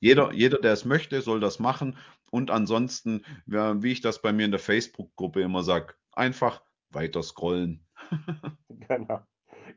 jeder, 0.00 0.32
jeder, 0.32 0.58
der 0.58 0.72
es 0.72 0.84
möchte, 0.84 1.20
soll 1.22 1.40
das 1.40 1.58
machen. 1.58 1.96
Und 2.30 2.50
ansonsten, 2.50 3.24
wie 3.46 3.90
ich 3.90 4.02
das 4.02 4.20
bei 4.20 4.32
mir 4.32 4.44
in 4.44 4.50
der 4.50 4.60
Facebook-Gruppe 4.60 5.40
immer 5.40 5.62
sage, 5.62 5.94
einfach 6.12 6.62
weiter 6.90 7.22
scrollen. 7.22 7.86
genau. 8.68 9.22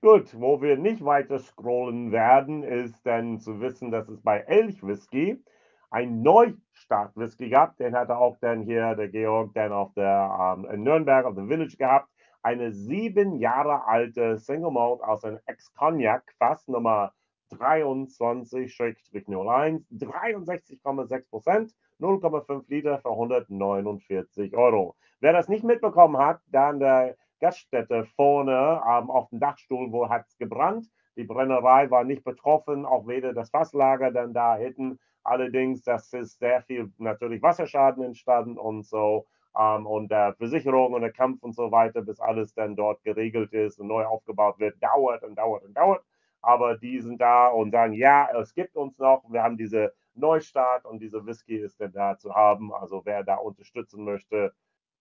Gut, 0.04 0.34
wo 0.40 0.60
wir 0.64 0.78
nicht 0.78 1.06
weiter 1.06 1.38
scrollen 1.38 2.12
werden, 2.12 2.64
ist 2.64 3.06
dann 3.06 3.40
zu 3.40 3.62
wissen, 3.62 3.92
dass 3.92 4.10
es 4.10 4.20
bei 4.20 4.40
Elch 4.40 4.82
Whisky 4.82 5.44
ein 5.92 6.24
Neustart 6.24 7.16
Whisky 7.16 7.50
gab. 7.50 7.78
Den 7.78 7.96
hatte 7.96 8.18
auch 8.18 8.36
dann 8.42 8.64
hier 8.64 8.96
der 8.96 9.10
Georg 9.10 9.54
dann 9.54 9.72
auf 9.72 9.94
der 9.94 10.56
ähm, 10.58 10.66
in 10.72 10.82
Nürnberg 10.82 11.28
auf 11.28 11.36
dem 11.36 11.50
Village 11.50 11.78
gehabt. 11.78 12.10
Eine 12.42 12.72
sieben 12.72 13.36
Jahre 13.36 13.86
alte 13.86 14.40
Single 14.40 14.72
Malt 14.72 15.04
aus 15.04 15.24
einem 15.24 15.38
Ex-Cognac, 15.46 16.24
Fass 16.40 16.68
Nummer 16.68 17.14
23-01, 17.52 19.84
63,6 19.92 21.30
Prozent. 21.30 21.76
0,5 22.00 22.64
Liter 22.70 22.98
für 22.98 23.12
149 23.12 24.58
Euro. 24.58 24.96
Wer 25.20 25.34
das 25.34 25.48
nicht 25.48 25.64
mitbekommen 25.64 26.18
hat, 26.18 26.42
da 26.48 26.72
in 26.72 26.80
der 26.80 27.16
Gaststätte 27.42 28.06
vorne 28.16 28.82
ähm, 28.88 29.10
auf 29.10 29.30
dem 29.30 29.40
Dachstuhl, 29.40 29.92
wo 29.92 30.10
hat 30.10 30.28
es 30.28 30.38
gebrannt. 30.38 30.88
Die 31.18 31.26
Brennerei 31.26 31.92
war 31.92 32.04
nicht 32.04 32.24
betroffen, 32.24 32.86
auch 32.86 33.08
weder 33.08 33.34
das 33.34 33.50
Fasslager 33.50 34.12
dann 34.12 34.34
da 34.34 34.56
hinten. 34.56 35.00
Allerdings, 35.24 35.84
das 35.84 36.14
ist 36.14 36.40
sehr 36.40 36.62
viel 36.62 36.92
natürlich 36.98 37.42
Wasserschaden 37.42 38.04
entstanden 38.04 38.58
und 38.58 38.86
so. 38.86 39.28
Ähm, 39.58 39.86
und 39.86 40.10
der 40.10 40.34
Versicherung 40.36 40.94
und 40.94 41.02
der 41.02 41.12
Kampf 41.12 41.44
und 41.44 41.54
so 41.54 41.72
weiter, 41.72 42.02
bis 42.02 42.20
alles 42.20 42.54
dann 42.54 42.76
dort 42.76 43.04
geregelt 43.04 43.52
ist 43.54 43.80
und 43.80 43.88
neu 43.88 44.06
aufgebaut 44.06 44.60
wird, 44.60 44.82
dauert 44.82 45.24
und 45.24 45.36
dauert 45.36 45.64
und 45.64 45.76
dauert. 45.76 46.04
Aber 46.42 46.78
die 46.78 47.00
sind 47.00 47.20
da 47.22 47.48
und 47.48 47.72
sagen, 47.72 47.94
ja, 47.94 48.30
es 48.40 48.54
gibt 48.54 48.76
uns 48.76 48.98
noch. 48.98 49.24
Wir 49.30 49.44
haben 49.44 49.58
diese 49.58 49.94
Neustart 50.16 50.86
und 50.86 51.00
diese 51.00 51.26
Whisky 51.26 51.58
ist 51.58 51.80
dann 51.80 51.92
da 51.92 52.18
zu 52.18 52.34
haben. 52.34 52.74
Also 52.74 53.02
wer 53.06 53.24
da 53.24 53.36
unterstützen 53.36 54.04
möchte, 54.04 54.54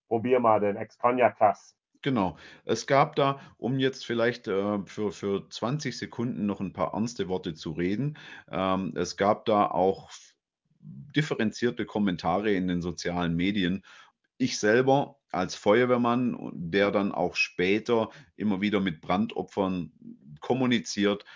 probier 0.09 0.41
mal 0.41 0.61
den 0.61 0.77
Ex-Cognac-Fass. 0.77 1.80
Genau. 2.03 2.39
Es 2.65 2.87
gab 2.87 3.15
da, 3.17 3.41
um 3.59 3.79
jetzt 3.79 4.07
vielleicht 4.07 4.49
äh, 4.49 4.79
für, 4.87 5.13
für 5.13 5.49
20 5.49 5.97
Sekunden 5.99 6.47
noch 6.47 6.61
ein 6.61 6.73
paar 6.73 6.95
ernste 6.95 7.29
Worte 7.29 7.55
zu 7.55 7.73
reden, 7.73 8.17
ähm, 8.51 8.95
es 8.97 9.17
gab 9.17 9.45
da 9.45 9.67
auch 9.67 10.11
differenzierte 10.81 11.85
Kommentare 11.85 12.53
in 12.53 12.69
den 12.69 12.81
sozialen 12.81 13.37
Medien. 13.37 13.83
Ich 14.39 14.59
selber 14.59 15.19
als 15.31 15.55
Feuerwehrmann, 15.55 16.51
der 16.55 16.91
dann 16.91 17.13
auch 17.13 17.37
später 17.37 18.09
immer 18.37 18.63
wieder 18.63 18.81
mit 18.81 19.03
Brandopfern 19.03 19.93
kommuniziert, 20.41 21.27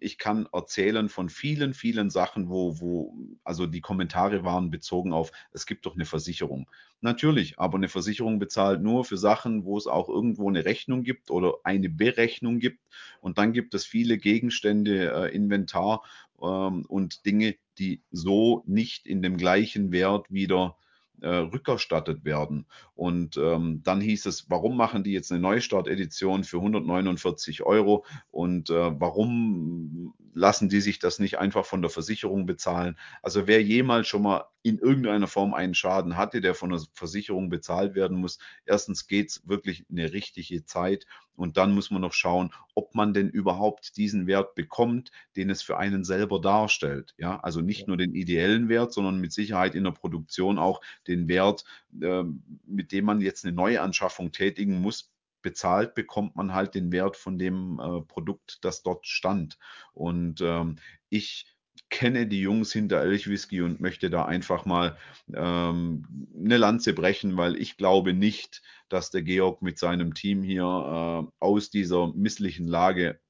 ich 0.00 0.18
kann 0.18 0.48
erzählen 0.52 1.08
von 1.08 1.28
vielen, 1.28 1.74
vielen 1.74 2.10
Sachen, 2.10 2.48
wo, 2.48 2.80
wo, 2.80 3.16
also 3.44 3.66
die 3.66 3.80
Kommentare 3.80 4.44
waren 4.44 4.70
bezogen 4.70 5.12
auf, 5.12 5.32
es 5.52 5.66
gibt 5.66 5.86
doch 5.86 5.94
eine 5.94 6.04
Versicherung. 6.04 6.68
Natürlich, 7.00 7.58
aber 7.58 7.76
eine 7.76 7.88
Versicherung 7.88 8.38
bezahlt 8.38 8.82
nur 8.82 9.04
für 9.04 9.16
Sachen, 9.16 9.64
wo 9.64 9.76
es 9.76 9.86
auch 9.86 10.08
irgendwo 10.08 10.48
eine 10.48 10.64
Rechnung 10.64 11.02
gibt 11.02 11.30
oder 11.30 11.54
eine 11.64 11.88
Berechnung 11.88 12.58
gibt. 12.58 12.80
Und 13.20 13.38
dann 13.38 13.52
gibt 13.52 13.74
es 13.74 13.84
viele 13.84 14.18
Gegenstände, 14.18 15.12
äh, 15.12 15.34
Inventar 15.34 16.02
ähm, 16.42 16.84
und 16.86 17.24
Dinge, 17.26 17.56
die 17.78 18.02
so 18.10 18.64
nicht 18.66 19.06
in 19.06 19.22
dem 19.22 19.36
gleichen 19.36 19.92
Wert 19.92 20.30
wieder 20.30 20.76
äh, 20.76 20.87
rückerstattet 21.26 22.24
werden. 22.24 22.66
Und 22.94 23.36
ähm, 23.36 23.82
dann 23.84 24.00
hieß 24.00 24.26
es, 24.26 24.50
warum 24.50 24.76
machen 24.76 25.04
die 25.04 25.12
jetzt 25.12 25.32
eine 25.32 25.40
Neustart-Edition 25.40 26.44
für 26.44 26.58
149 26.58 27.62
Euro 27.62 28.04
und 28.30 28.70
äh, 28.70 29.00
warum 29.00 30.14
lassen 30.34 30.68
die 30.68 30.80
sich 30.80 30.98
das 30.98 31.18
nicht 31.18 31.38
einfach 31.38 31.64
von 31.64 31.82
der 31.82 31.90
Versicherung 31.90 32.46
bezahlen? 32.46 32.96
Also 33.22 33.46
wer 33.46 33.62
jemals 33.62 34.08
schon 34.08 34.22
mal 34.22 34.44
in 34.68 34.78
irgendeiner 34.78 35.26
Form 35.26 35.54
einen 35.54 35.74
Schaden 35.74 36.16
hatte, 36.16 36.40
der 36.40 36.54
von 36.54 36.70
der 36.70 36.80
Versicherung 36.92 37.48
bezahlt 37.48 37.94
werden 37.94 38.18
muss, 38.18 38.38
erstens 38.64 39.06
geht 39.06 39.30
es 39.30 39.48
wirklich 39.48 39.84
eine 39.90 40.12
richtige 40.12 40.64
Zeit 40.64 41.06
und 41.34 41.56
dann 41.56 41.72
muss 41.72 41.90
man 41.90 42.02
noch 42.02 42.12
schauen, 42.12 42.50
ob 42.74 42.94
man 42.94 43.14
denn 43.14 43.28
überhaupt 43.28 43.96
diesen 43.96 44.26
Wert 44.26 44.54
bekommt, 44.54 45.12
den 45.36 45.50
es 45.50 45.62
für 45.62 45.78
einen 45.78 46.04
selber 46.04 46.40
darstellt. 46.40 47.14
Ja, 47.16 47.38
also 47.40 47.60
nicht 47.60 47.86
nur 47.86 47.96
den 47.96 48.14
ideellen 48.14 48.68
Wert, 48.68 48.92
sondern 48.92 49.20
mit 49.20 49.32
Sicherheit 49.32 49.74
in 49.74 49.84
der 49.84 49.92
Produktion 49.92 50.58
auch 50.58 50.80
den 51.06 51.28
Wert, 51.28 51.64
äh, 52.00 52.24
mit 52.66 52.92
dem 52.92 53.04
man 53.04 53.20
jetzt 53.20 53.44
eine 53.44 53.54
Neuanschaffung 53.54 54.32
tätigen 54.32 54.80
muss, 54.80 55.12
bezahlt 55.42 55.94
bekommt 55.94 56.36
man 56.36 56.52
halt 56.52 56.74
den 56.74 56.90
Wert 56.92 57.16
von 57.16 57.38
dem 57.38 57.78
äh, 57.78 58.00
Produkt, 58.02 58.58
das 58.62 58.82
dort 58.82 59.06
stand. 59.06 59.58
Und 59.94 60.40
ähm, 60.40 60.76
ich 61.08 61.46
kenne 61.90 62.26
die 62.26 62.40
Jungs 62.40 62.72
hinter 62.72 63.00
Elchwhisky 63.00 63.62
und 63.62 63.80
möchte 63.80 64.10
da 64.10 64.24
einfach 64.24 64.64
mal 64.64 64.96
ähm, 65.34 66.28
eine 66.36 66.56
Lanze 66.56 66.92
brechen, 66.92 67.36
weil 67.36 67.56
ich 67.56 67.76
glaube 67.76 68.12
nicht, 68.12 68.62
dass 68.88 69.10
der 69.10 69.22
Georg 69.22 69.62
mit 69.62 69.78
seinem 69.78 70.14
Team 70.14 70.42
hier 70.42 70.64
äh, 70.64 71.30
aus 71.40 71.70
dieser 71.70 72.12
misslichen 72.14 72.66
Lage 72.66 73.20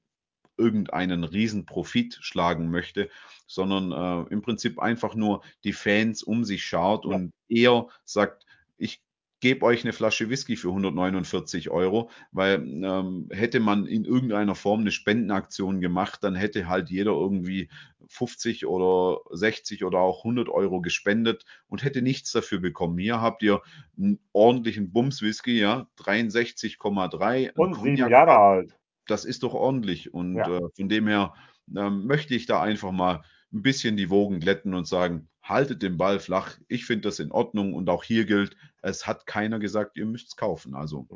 irgendeinen 0.57 1.23
Riesenprofit 1.23 2.17
schlagen 2.21 2.69
möchte, 2.69 3.09
sondern 3.47 3.91
äh, 3.91 4.33
im 4.33 4.41
Prinzip 4.41 4.79
einfach 4.79 5.15
nur 5.15 5.41
die 5.63 5.73
Fans 5.73 6.21
um 6.21 6.43
sich 6.43 6.65
schaut 6.65 7.05
ja. 7.05 7.11
und 7.11 7.31
er 7.47 7.87
sagt, 8.03 8.45
ich 8.77 9.01
gebe 9.39 9.65
euch 9.65 9.83
eine 9.83 9.93
Flasche 9.93 10.29
Whisky 10.29 10.55
für 10.55 10.69
149 10.69 11.69
Euro, 11.69 12.09
weil 12.31 12.61
ähm, 12.61 13.29
hätte 13.31 13.59
man 13.59 13.85
in 13.85 14.05
irgendeiner 14.05 14.55
Form 14.55 14.81
eine 14.81 14.91
Spendenaktion 14.91 15.79
gemacht, 15.79 16.23
dann 16.23 16.35
hätte 16.35 16.67
halt 16.67 16.89
jeder 16.89 17.11
irgendwie 17.11 17.69
50 18.07 18.65
oder 18.65 19.19
60 19.31 19.85
oder 19.85 19.99
auch 19.99 20.25
100 20.25 20.49
Euro 20.49 20.81
gespendet 20.81 21.45
und 21.67 21.83
hätte 21.83 22.01
nichts 22.01 22.31
dafür 22.31 22.59
bekommen. 22.59 22.97
Hier 22.97 23.21
habt 23.21 23.43
ihr 23.43 23.61
einen 23.97 24.19
ordentlichen 24.33 24.91
Bums-Whisky, 24.91 25.59
ja, 25.59 25.87
63,3. 25.97 27.53
Und 27.55 27.75
sieben 27.75 27.97
Jahre 28.09 28.37
alt. 28.37 28.77
Das 29.07 29.25
ist 29.25 29.43
doch 29.43 29.53
ordentlich 29.53 30.13
und 30.13 30.35
ja. 30.35 30.57
äh, 30.57 30.69
von 30.75 30.89
dem 30.89 31.07
her 31.07 31.33
äh, 31.75 31.89
möchte 31.89 32.35
ich 32.35 32.45
da 32.45 32.61
einfach 32.61 32.91
mal 32.91 33.23
ein 33.51 33.61
bisschen 33.61 33.97
die 33.97 34.09
Wogen 34.09 34.39
glätten 34.39 34.73
und 34.73 34.87
sagen, 34.87 35.29
haltet 35.41 35.81
den 35.81 35.97
Ball 35.97 36.19
flach. 36.19 36.57
Ich 36.67 36.85
finde 36.85 37.09
das 37.09 37.19
in 37.19 37.31
Ordnung 37.31 37.73
und 37.73 37.89
auch 37.89 38.03
hier 38.03 38.25
gilt, 38.25 38.55
es 38.81 39.07
hat 39.07 39.25
keiner 39.25 39.59
gesagt, 39.59 39.97
ihr 39.97 40.05
müsst 40.05 40.27
es 40.27 40.35
kaufen. 40.35 40.75
Also. 40.75 41.07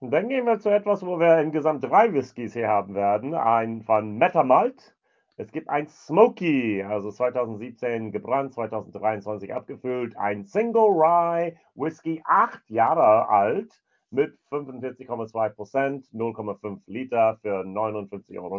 Und 0.00 0.10
dann 0.10 0.28
gehen 0.28 0.44
wir 0.44 0.58
zu 0.58 0.68
etwas, 0.68 1.04
wo 1.04 1.18
wir 1.18 1.40
insgesamt 1.40 1.82
drei 1.82 2.12
Whiskys 2.12 2.52
hier 2.52 2.68
haben 2.68 2.94
werden. 2.94 3.34
Ein 3.34 3.82
von 3.82 4.18
Metamalt. 4.18 4.94
Es 5.36 5.50
gibt 5.50 5.68
ein 5.68 5.88
Smoky, 5.88 6.82
also 6.82 7.10
2017 7.10 8.12
gebrannt, 8.12 8.54
2023 8.54 9.52
abgefüllt. 9.52 10.16
Ein 10.16 10.44
Single 10.44 10.82
Rye 10.82 11.56
Whisky, 11.74 12.22
acht 12.24 12.70
Jahre 12.70 13.28
alt 13.28 13.82
mit 14.10 14.38
45,2% 14.50 16.12
0,5 16.12 16.80
Liter 16.86 17.38
für 17.42 17.62
59,90 17.62 18.38
Euro. 18.38 18.58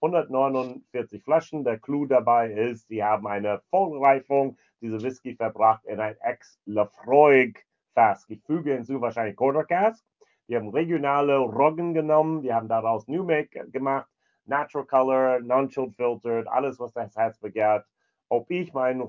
149 0.00 1.22
Flaschen. 1.22 1.64
Der 1.64 1.78
Clou 1.78 2.06
dabei 2.06 2.50
ist, 2.50 2.88
sie 2.88 3.02
haben 3.02 3.26
eine 3.26 3.60
Vollreifung, 3.70 4.56
diese 4.80 5.02
Whisky 5.02 5.34
verbracht 5.34 5.84
in 5.86 6.00
ein 6.00 6.16
Ex-Lafroig 6.20 7.66
Fass. 7.94 8.24
Ich 8.28 8.42
füge 8.42 8.74
hinzu 8.74 9.00
wahrscheinlich 9.00 9.36
Cask. 9.36 10.04
Die 10.48 10.56
haben 10.56 10.68
regionale 10.68 11.38
Roggen 11.38 11.94
genommen, 11.94 12.42
die 12.42 12.52
haben 12.52 12.68
daraus 12.68 13.08
New 13.08 13.24
Make 13.24 13.68
gemacht, 13.70 14.08
Natural 14.44 14.86
Color, 14.86 15.40
Non-Chilled 15.40 15.96
Filtered, 15.96 16.46
alles, 16.46 16.78
was 16.78 16.92
das 16.92 17.16
Herz 17.16 17.38
begehrt. 17.38 17.84
Ob 18.28 18.50
ich 18.50 18.72
meinen 18.72 19.00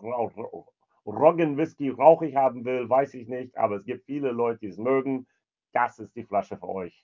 Roggen 1.06 1.58
Whisky 1.58 1.90
rauchig 1.90 2.36
haben 2.36 2.66
will, 2.66 2.90
weiß 2.90 3.14
ich 3.14 3.28
nicht, 3.28 3.56
aber 3.58 3.76
es 3.76 3.86
gibt 3.86 4.06
viele 4.06 4.32
Leute, 4.32 4.60
die 4.62 4.68
es 4.68 4.78
mögen. 4.78 5.28
Das 5.74 6.00
ist 6.00 6.16
die 6.16 6.24
Flasche 6.24 6.58
für 6.58 6.70
euch. 6.70 7.04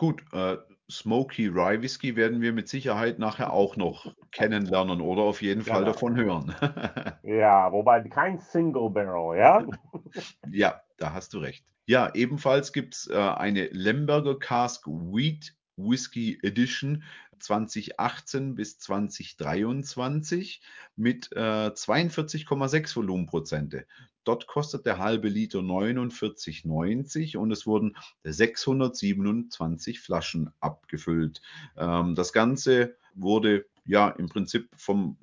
Gut, 0.00 0.24
äh, 0.32 0.56
Smoky 0.90 1.48
Rye 1.48 1.82
Whisky 1.82 2.16
werden 2.16 2.40
wir 2.40 2.54
mit 2.54 2.70
Sicherheit 2.70 3.18
nachher 3.18 3.52
auch 3.52 3.76
noch 3.76 4.14
kennenlernen 4.32 5.02
oder 5.02 5.20
auf 5.20 5.42
jeden 5.42 5.60
Fall 5.60 5.80
Genau. 5.80 5.92
davon 5.92 6.16
hören. 6.16 6.54
Ja, 7.22 7.70
wobei 7.70 8.00
kein 8.08 8.38
Single 8.38 8.88
Barrel, 8.88 9.38
ja? 9.38 9.62
Ja, 10.50 10.80
da 10.96 11.12
hast 11.12 11.34
du 11.34 11.38
recht. 11.40 11.66
Ja, 11.84 12.10
ebenfalls 12.14 12.72
gibt 12.72 12.94
es 12.94 13.10
äh, 13.10 13.14
eine 13.14 13.66
Lemberger 13.66 14.38
Cask 14.38 14.86
Wheat 14.86 15.52
Whisky 15.82 16.38
Edition 16.42 17.02
2018 17.38 18.54
bis 18.54 18.78
2023 18.78 20.60
mit 20.96 21.30
äh, 21.32 21.70
42,6 21.70 22.96
Volumenprozente. 22.96 23.86
Dort 24.24 24.46
kostet 24.46 24.84
der 24.84 24.98
halbe 24.98 25.28
Liter 25.28 25.60
49,90 25.60 27.36
und 27.38 27.50
es 27.50 27.66
wurden 27.66 27.96
627 28.24 30.00
Flaschen 30.00 30.50
abgefüllt. 30.60 31.40
Ähm, 31.76 32.14
das 32.14 32.32
Ganze 32.32 32.96
wurde 33.14 33.66
ja 33.84 34.10
im 34.10 34.28
Prinzip 34.28 34.68
vom, 34.76 35.16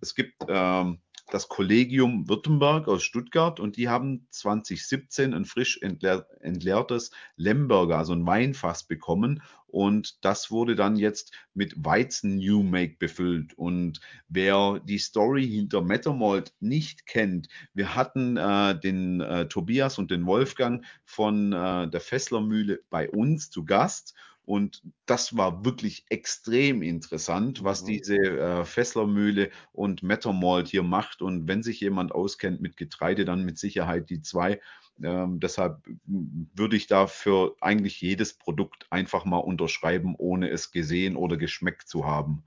es 0.00 0.14
gibt 0.14 0.42
ähm, 0.48 1.00
das 1.30 1.48
Kollegium 1.48 2.28
Württemberg 2.28 2.88
aus 2.88 3.02
Stuttgart 3.02 3.60
und 3.60 3.76
die 3.76 3.88
haben 3.88 4.26
2017 4.30 5.32
ein 5.32 5.44
frisch 5.44 5.78
entleer, 5.80 6.26
entleertes 6.40 7.10
Lemberger, 7.36 7.98
also 7.98 8.12
ein 8.12 8.26
Weinfass 8.26 8.84
bekommen 8.84 9.42
und 9.72 10.22
das 10.22 10.50
wurde 10.50 10.76
dann 10.76 10.96
jetzt 10.96 11.32
mit 11.54 11.72
Weizen 11.82 12.36
New 12.36 12.62
Make 12.62 12.96
befüllt. 12.98 13.54
Und 13.54 14.00
wer 14.28 14.80
die 14.84 14.98
Story 14.98 15.48
hinter 15.48 15.80
Mettermold 15.80 16.52
nicht 16.60 17.06
kennt, 17.06 17.48
wir 17.72 17.94
hatten 17.94 18.36
äh, 18.36 18.78
den 18.78 19.22
äh, 19.22 19.48
Tobias 19.48 19.96
und 19.96 20.10
den 20.10 20.26
Wolfgang 20.26 20.84
von 21.06 21.54
äh, 21.54 21.88
der 21.88 22.00
Fesslermühle 22.00 22.80
bei 22.90 23.08
uns 23.08 23.48
zu 23.48 23.64
Gast. 23.64 24.14
Und 24.52 24.82
das 25.06 25.36
war 25.36 25.64
wirklich 25.64 26.04
extrem 26.10 26.82
interessant, 26.82 27.64
was 27.64 27.82
Mhm. 27.82 27.84
diese 27.84 28.16
äh, 28.16 28.64
Fesslermühle 28.64 29.50
und 29.72 30.02
Mettermold 30.02 30.68
hier 30.68 30.82
macht. 30.82 31.22
Und 31.22 31.48
wenn 31.48 31.62
sich 31.62 31.80
jemand 31.80 32.12
auskennt 32.12 32.60
mit 32.60 32.76
Getreide, 32.76 33.24
dann 33.24 33.44
mit 33.44 33.58
Sicherheit 33.58 34.10
die 34.10 34.20
zwei. 34.20 34.60
Ähm, 35.02 35.40
deshalb 35.40 35.86
m, 36.06 36.50
würde 36.54 36.76
ich 36.76 36.86
da 36.86 37.06
für 37.06 37.56
eigentlich 37.60 38.00
jedes 38.00 38.34
Produkt 38.34 38.86
einfach 38.90 39.24
mal 39.24 39.38
unterschreiben, 39.38 40.14
ohne 40.18 40.50
es 40.50 40.70
gesehen 40.70 41.16
oder 41.16 41.36
geschmeckt 41.38 41.88
zu 41.88 42.04
haben. 42.06 42.44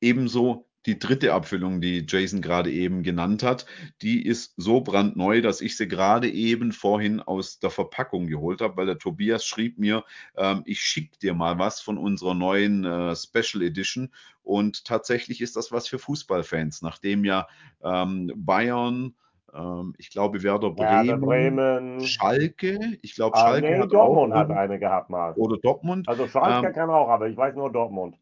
Ebenso 0.00 0.69
die 0.86 0.98
dritte 0.98 1.34
Abfüllung, 1.34 1.80
die 1.80 2.04
Jason 2.08 2.40
gerade 2.40 2.70
eben 2.70 3.02
genannt 3.02 3.42
hat, 3.42 3.66
die 4.02 4.24
ist 4.24 4.54
so 4.56 4.80
brandneu, 4.80 5.42
dass 5.42 5.60
ich 5.60 5.76
sie 5.76 5.88
gerade 5.88 6.28
eben 6.30 6.72
vorhin 6.72 7.20
aus 7.20 7.58
der 7.58 7.70
Verpackung 7.70 8.26
geholt 8.26 8.60
habe, 8.60 8.76
weil 8.76 8.86
der 8.86 8.98
Tobias 8.98 9.44
schrieb 9.44 9.78
mir, 9.78 10.04
ähm, 10.36 10.62
ich 10.64 10.80
schicke 10.80 11.18
dir 11.18 11.34
mal 11.34 11.58
was 11.58 11.80
von 11.80 11.98
unserer 11.98 12.34
neuen 12.34 12.84
äh, 12.84 13.14
Special 13.14 13.62
Edition. 13.62 14.10
Und 14.42 14.84
tatsächlich 14.84 15.40
ist 15.42 15.56
das 15.56 15.70
was 15.70 15.86
für 15.86 15.98
Fußballfans, 15.98 16.82
nachdem 16.82 17.24
ja 17.24 17.46
ähm, 17.84 18.32
Bayern, 18.34 19.14
ähm, 19.54 19.94
ich 19.98 20.10
glaube 20.10 20.42
Werder 20.42 20.76
Werder 20.78 21.18
Bremen, 21.18 21.20
Bremen. 21.20 22.06
Schalke, 22.06 22.98
ich 23.02 23.14
glaube 23.14 23.36
Ah, 23.36 23.42
Schalke 23.42 23.66
nee, 23.68 23.78
hat 23.78 23.92
Dortmund 23.92 24.32
auch 24.32 24.38
hat 24.38 24.50
eine 24.50 24.78
gehabt 24.78 25.10
mal. 25.10 25.34
oder 25.34 25.58
Dortmund, 25.58 26.08
Also 26.08 26.26
Schalke 26.26 26.68
ähm, 26.68 26.72
kann 26.72 26.90
auch, 26.90 27.08
aber 27.08 27.28
ich 27.28 27.36
weiß 27.36 27.54
nur 27.54 27.70
Dortmund. 27.70 28.16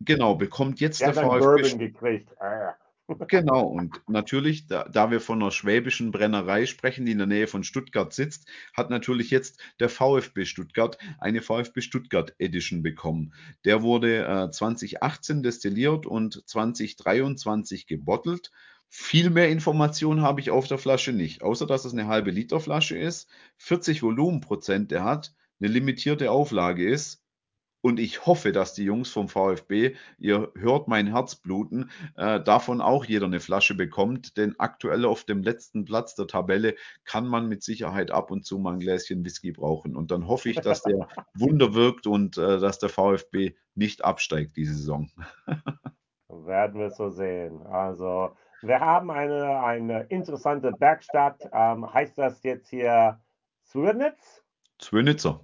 Genau, 0.00 0.34
bekommt 0.34 0.80
jetzt 0.80 1.00
Der 1.00 1.12
der 1.12 1.24
VfB. 1.24 2.24
Äh. 2.40 2.72
Genau, 3.28 3.66
und 3.66 4.00
natürlich, 4.08 4.66
da, 4.66 4.84
da 4.84 5.10
wir 5.10 5.20
von 5.20 5.42
einer 5.42 5.50
schwäbischen 5.50 6.12
Brennerei 6.12 6.66
sprechen, 6.66 7.04
die 7.04 7.12
in 7.12 7.18
der 7.18 7.26
Nähe 7.26 7.46
von 7.46 7.64
Stuttgart 7.64 8.12
sitzt, 8.12 8.48
hat 8.74 8.90
natürlich 8.90 9.30
jetzt 9.30 9.60
der 9.80 9.88
VfB 9.88 10.44
Stuttgart 10.44 10.98
eine 11.18 11.42
VfB 11.42 11.80
Stuttgart 11.80 12.34
Edition 12.38 12.82
bekommen. 12.82 13.34
Der 13.64 13.82
wurde 13.82 14.24
äh, 14.24 14.50
2018 14.50 15.42
destilliert 15.42 16.06
und 16.06 16.42
2023 16.46 17.86
gebottelt. 17.86 18.50
Viel 18.88 19.30
mehr 19.30 19.48
Informationen 19.48 20.22
habe 20.22 20.40
ich 20.40 20.50
auf 20.50 20.68
der 20.68 20.78
Flasche 20.78 21.12
nicht, 21.12 21.42
außer 21.42 21.66
dass 21.66 21.84
es 21.84 21.92
eine 21.92 22.06
halbe 22.06 22.30
Liter 22.30 22.60
Flasche 22.60 22.96
ist, 22.96 23.28
40 23.58 24.02
Volumenprozent 24.02 24.90
der 24.90 25.04
hat, 25.04 25.34
eine 25.60 25.70
limitierte 25.70 26.30
Auflage 26.30 26.88
ist 26.88 27.21
und 27.82 27.98
ich 27.98 28.26
hoffe, 28.26 28.52
dass 28.52 28.74
die 28.74 28.84
Jungs 28.84 29.10
vom 29.10 29.28
VfB, 29.28 29.96
ihr 30.16 30.52
hört 30.56 30.86
mein 30.86 31.08
Herz 31.08 31.34
bluten, 31.34 31.90
äh, 32.16 32.40
davon 32.40 32.80
auch 32.80 33.04
jeder 33.04 33.26
eine 33.26 33.40
Flasche 33.40 33.74
bekommt. 33.74 34.36
Denn 34.36 34.54
aktuell 34.58 35.04
auf 35.04 35.24
dem 35.24 35.42
letzten 35.42 35.84
Platz 35.84 36.14
der 36.14 36.28
Tabelle 36.28 36.76
kann 37.04 37.26
man 37.26 37.48
mit 37.48 37.64
Sicherheit 37.64 38.12
ab 38.12 38.30
und 38.30 38.46
zu 38.46 38.58
mal 38.58 38.74
ein 38.74 38.78
Gläschen 38.78 39.24
Whisky 39.24 39.50
brauchen. 39.50 39.96
Und 39.96 40.12
dann 40.12 40.28
hoffe 40.28 40.48
ich, 40.48 40.60
dass 40.60 40.82
der 40.82 41.08
Wunder 41.34 41.74
wirkt 41.74 42.06
und 42.06 42.38
äh, 42.38 42.60
dass 42.60 42.78
der 42.78 42.88
VfB 42.88 43.56
nicht 43.74 44.04
absteigt 44.04 44.56
diese 44.56 44.74
Saison. 44.74 45.10
Werden 46.28 46.80
wir 46.80 46.90
so 46.90 47.10
sehen. 47.10 47.66
Also, 47.66 48.36
wir 48.62 48.78
haben 48.78 49.10
eine, 49.10 49.60
eine 49.60 50.02
interessante 50.04 50.70
Bergstadt. 50.70 51.48
Ähm, 51.52 51.92
heißt 51.92 52.16
das 52.16 52.44
jetzt 52.44 52.68
hier 52.68 53.20
Zwirnitz? 53.64 54.44
Zwönitzer. 54.78 55.40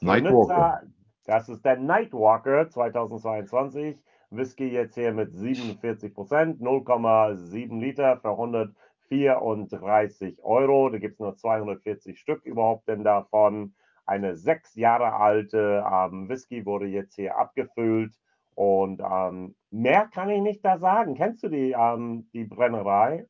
Nightwalker. 0.00 0.82
Das 1.28 1.48
ist 1.50 1.62
der 1.62 1.76
Nightwalker 1.76 2.70
2022. 2.70 3.98
Whisky 4.30 4.68
jetzt 4.68 4.94
hier 4.94 5.12
mit 5.12 5.34
47 5.34 6.14
Prozent, 6.14 6.62
0,7 6.62 7.78
Liter 7.78 8.16
für 8.16 8.30
134 8.30 10.42
Euro. 10.42 10.88
Da 10.88 10.96
gibt 10.96 11.16
es 11.16 11.20
nur 11.20 11.36
240 11.36 12.18
Stück 12.18 12.46
überhaupt 12.46 12.88
denn 12.88 13.04
davon. 13.04 13.74
Eine 14.06 14.36
sechs 14.36 14.74
Jahre 14.74 15.16
alte 15.16 15.84
ähm, 15.86 16.30
Whisky 16.30 16.64
wurde 16.64 16.86
jetzt 16.86 17.16
hier 17.16 17.36
abgefüllt. 17.36 18.14
Und 18.54 19.02
ähm, 19.04 19.54
mehr 19.70 20.06
kann 20.06 20.30
ich 20.30 20.40
nicht 20.40 20.64
da 20.64 20.78
sagen. 20.78 21.14
Kennst 21.14 21.42
du 21.42 21.50
die, 21.50 21.76
ähm, 21.78 22.30
die 22.32 22.44
Brennerei? 22.44 23.26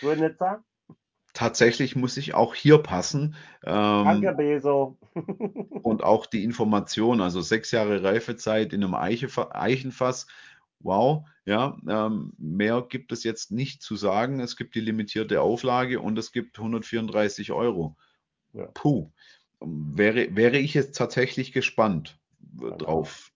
Zwirnitzer? 0.00 0.62
Tatsächlich 1.38 1.94
muss 1.94 2.16
ich 2.16 2.34
auch 2.34 2.52
hier 2.56 2.78
passen. 2.78 3.36
Danke, 3.62 4.26
Ähm, 4.30 4.36
Beso. 4.36 4.96
und 5.84 6.02
auch 6.02 6.26
die 6.26 6.42
Information, 6.42 7.20
also 7.20 7.40
sechs 7.42 7.70
Jahre 7.70 8.02
Reifezeit 8.02 8.72
in 8.72 8.82
einem 8.82 8.96
Eichefa- 8.96 9.52
Eichenfass. 9.52 10.26
Wow, 10.80 11.28
ja, 11.44 11.76
ähm, 11.88 12.32
mehr 12.38 12.84
gibt 12.88 13.12
es 13.12 13.22
jetzt 13.22 13.52
nicht 13.52 13.82
zu 13.82 13.94
sagen. 13.94 14.40
Es 14.40 14.56
gibt 14.56 14.74
die 14.74 14.80
limitierte 14.80 15.40
Auflage 15.40 16.00
und 16.00 16.18
es 16.18 16.32
gibt 16.32 16.58
134 16.58 17.52
Euro. 17.52 17.96
Ja. 18.52 18.66
Puh, 18.74 19.12
wäre, 19.60 20.34
wäre 20.34 20.58
ich 20.58 20.74
jetzt 20.74 20.98
tatsächlich 20.98 21.52
gespannt 21.52 22.18
Genau. 22.58 22.76
drauf, 22.78 23.30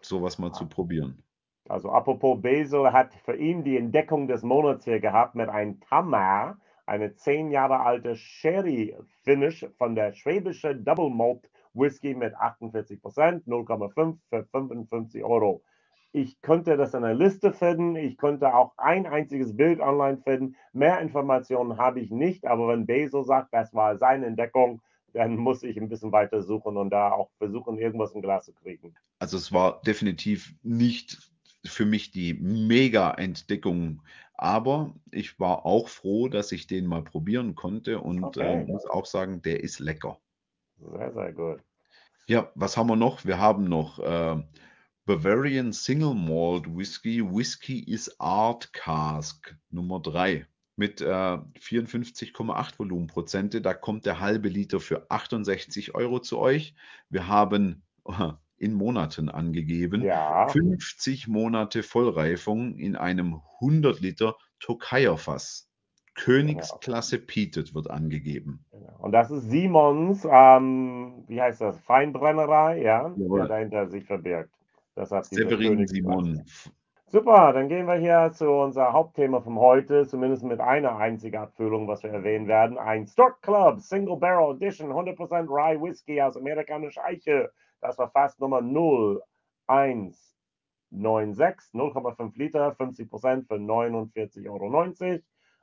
sowas 0.00 0.38
mal 0.38 0.52
zu 0.54 0.66
probieren. 0.66 1.22
Also 1.68 1.90
apropos 1.90 2.40
Basil 2.40 2.92
hat 2.92 3.12
für 3.26 3.36
ihn 3.36 3.62
die 3.62 3.76
Entdeckung 3.76 4.26
des 4.26 4.42
Monats 4.42 4.86
hier 4.86 5.00
gehabt 5.00 5.34
mit 5.34 5.50
einem 5.50 5.80
Tamar, 5.80 6.58
eine 6.86 7.14
zehn 7.14 7.50
Jahre 7.50 7.80
alte 7.80 8.16
Sherry 8.16 8.96
Finish 9.22 9.66
von 9.76 9.94
der 9.94 10.12
schwäbische 10.14 10.74
Double 10.74 11.10
Malt 11.10 11.50
Whisky 11.74 12.14
mit 12.14 12.34
48 12.34 13.02
Prozent, 13.02 13.46
0,5 13.46 14.16
für 14.30 14.44
55 14.44 15.22
Euro. 15.24 15.62
Ich 16.12 16.40
könnte 16.40 16.78
das 16.78 16.94
in 16.94 17.04
einer 17.04 17.12
Liste 17.12 17.52
finden. 17.52 17.94
Ich 17.96 18.16
könnte 18.16 18.54
auch 18.54 18.72
ein 18.78 19.06
einziges 19.06 19.54
Bild 19.54 19.80
online 19.80 20.16
finden. 20.16 20.56
Mehr 20.72 20.98
Informationen 21.00 21.76
habe 21.76 22.00
ich 22.00 22.10
nicht. 22.10 22.46
Aber 22.46 22.68
wenn 22.68 22.86
Basil 22.86 23.22
sagt, 23.24 23.52
das 23.52 23.74
war 23.74 23.98
seine 23.98 24.24
Entdeckung, 24.24 24.80
dann 25.12 25.36
muss 25.36 25.62
ich 25.62 25.76
ein 25.76 25.90
bisschen 25.90 26.12
weiter 26.12 26.42
suchen 26.42 26.78
und 26.78 26.90
da 26.90 27.10
auch 27.10 27.30
versuchen, 27.36 27.76
irgendwas 27.76 28.12
im 28.12 28.22
Glas 28.22 28.46
zu 28.46 28.54
kriegen. 28.54 28.94
Also 29.18 29.36
es 29.36 29.52
war 29.52 29.82
definitiv 29.82 30.54
nicht 30.62 31.18
für 31.64 31.84
mich 31.84 32.12
die 32.12 32.34
Mega-Entdeckung, 32.34 34.00
aber 34.38 34.94
ich 35.10 35.38
war 35.40 35.64
auch 35.66 35.88
froh, 35.88 36.28
dass 36.28 36.52
ich 36.52 36.66
den 36.66 36.86
mal 36.86 37.02
probieren 37.04 37.54
konnte 37.54 38.00
und 38.00 38.22
Okay. 38.24 38.62
äh, 38.62 38.66
muss 38.66 38.86
auch 38.86 39.06
sagen, 39.06 39.42
der 39.42 39.62
ist 39.62 39.78
lecker. 39.80 40.20
Sehr, 40.78 41.12
sehr 41.12 41.32
gut. 41.32 41.60
Ja, 42.28 42.50
was 42.54 42.76
haben 42.76 42.88
wir 42.88 42.96
noch? 42.96 43.24
Wir 43.24 43.38
haben 43.38 43.64
noch 43.64 43.98
äh, 44.00 44.42
Bavarian 45.04 45.72
Single 45.72 46.14
Malt 46.14 46.66
Whisky. 46.76 47.22
Whisky 47.22 47.80
is 47.80 48.18
Art 48.20 48.72
Cask 48.72 49.56
Nummer 49.70 50.00
3. 50.00 50.46
mit 50.76 51.00
äh, 51.00 51.04
54,8 51.06 52.78
Volumenprozente. 52.78 53.62
Da 53.62 53.72
kommt 53.74 54.04
der 54.06 54.20
halbe 54.20 54.48
Liter 54.48 54.80
für 54.80 55.10
68 55.10 55.94
Euro 55.94 56.18
zu 56.20 56.38
euch. 56.38 56.74
Wir 57.08 57.28
haben 57.28 57.82
in 58.58 58.74
Monaten 58.74 59.28
angegeben. 59.28 60.02
Ja. 60.02 60.48
50 60.48 61.28
Monate 61.28 61.82
Vollreifung 61.82 62.76
in 62.76 62.96
einem 62.96 63.40
100 63.60 64.00
Liter 64.00 64.36
Tokayer 64.60 65.16
Fass. 65.18 65.68
Königsklasse 66.14 67.18
Peated 67.18 67.74
wird 67.74 67.90
angegeben. 67.90 68.64
Genau. 68.72 68.96
Und 68.98 69.12
das 69.12 69.30
ist 69.30 69.50
Simons, 69.50 70.26
ähm, 70.30 71.24
wie 71.28 71.40
heißt 71.40 71.60
das, 71.60 71.78
Feinbrennerei, 71.80 72.82
ja, 72.82 73.14
Jawohl. 73.16 73.40
der 73.40 73.48
dahinter 73.48 73.88
sich 73.88 74.04
verbirgt. 74.04 74.50
Deshalb 74.96 75.28
diese 75.28 75.42
Severin. 75.42 75.86
Simon. 75.86 76.42
Super, 77.08 77.52
dann 77.52 77.68
gehen 77.68 77.86
wir 77.86 77.94
hier 77.94 78.32
zu 78.32 78.50
unser 78.50 78.92
Hauptthema 78.92 79.40
von 79.40 79.56
heute, 79.58 80.06
zumindest 80.08 80.42
mit 80.42 80.58
einer 80.58 80.96
einzigen 80.96 81.36
Abfüllung, 81.36 81.86
was 81.86 82.02
wir 82.02 82.10
erwähnen 82.10 82.48
werden. 82.48 82.78
Ein 82.78 83.06
Stork 83.06 83.42
Club 83.42 83.80
Single 83.80 84.16
Barrel 84.16 84.56
Edition 84.56 84.90
100% 84.90 85.48
Rye 85.48 85.80
Whisky 85.80 86.20
aus 86.20 86.36
amerikanischer 86.36 87.04
Eiche. 87.04 87.52
Das 87.86 87.98
war 87.98 88.10
fast 88.10 88.40
Nummer 88.40 88.58
0196, 88.58 90.34
0,5 90.90 92.36
Liter, 92.36 92.72
50% 92.72 93.46
für 93.46 93.54
49,90 93.54 94.50
Euro. 94.50 94.92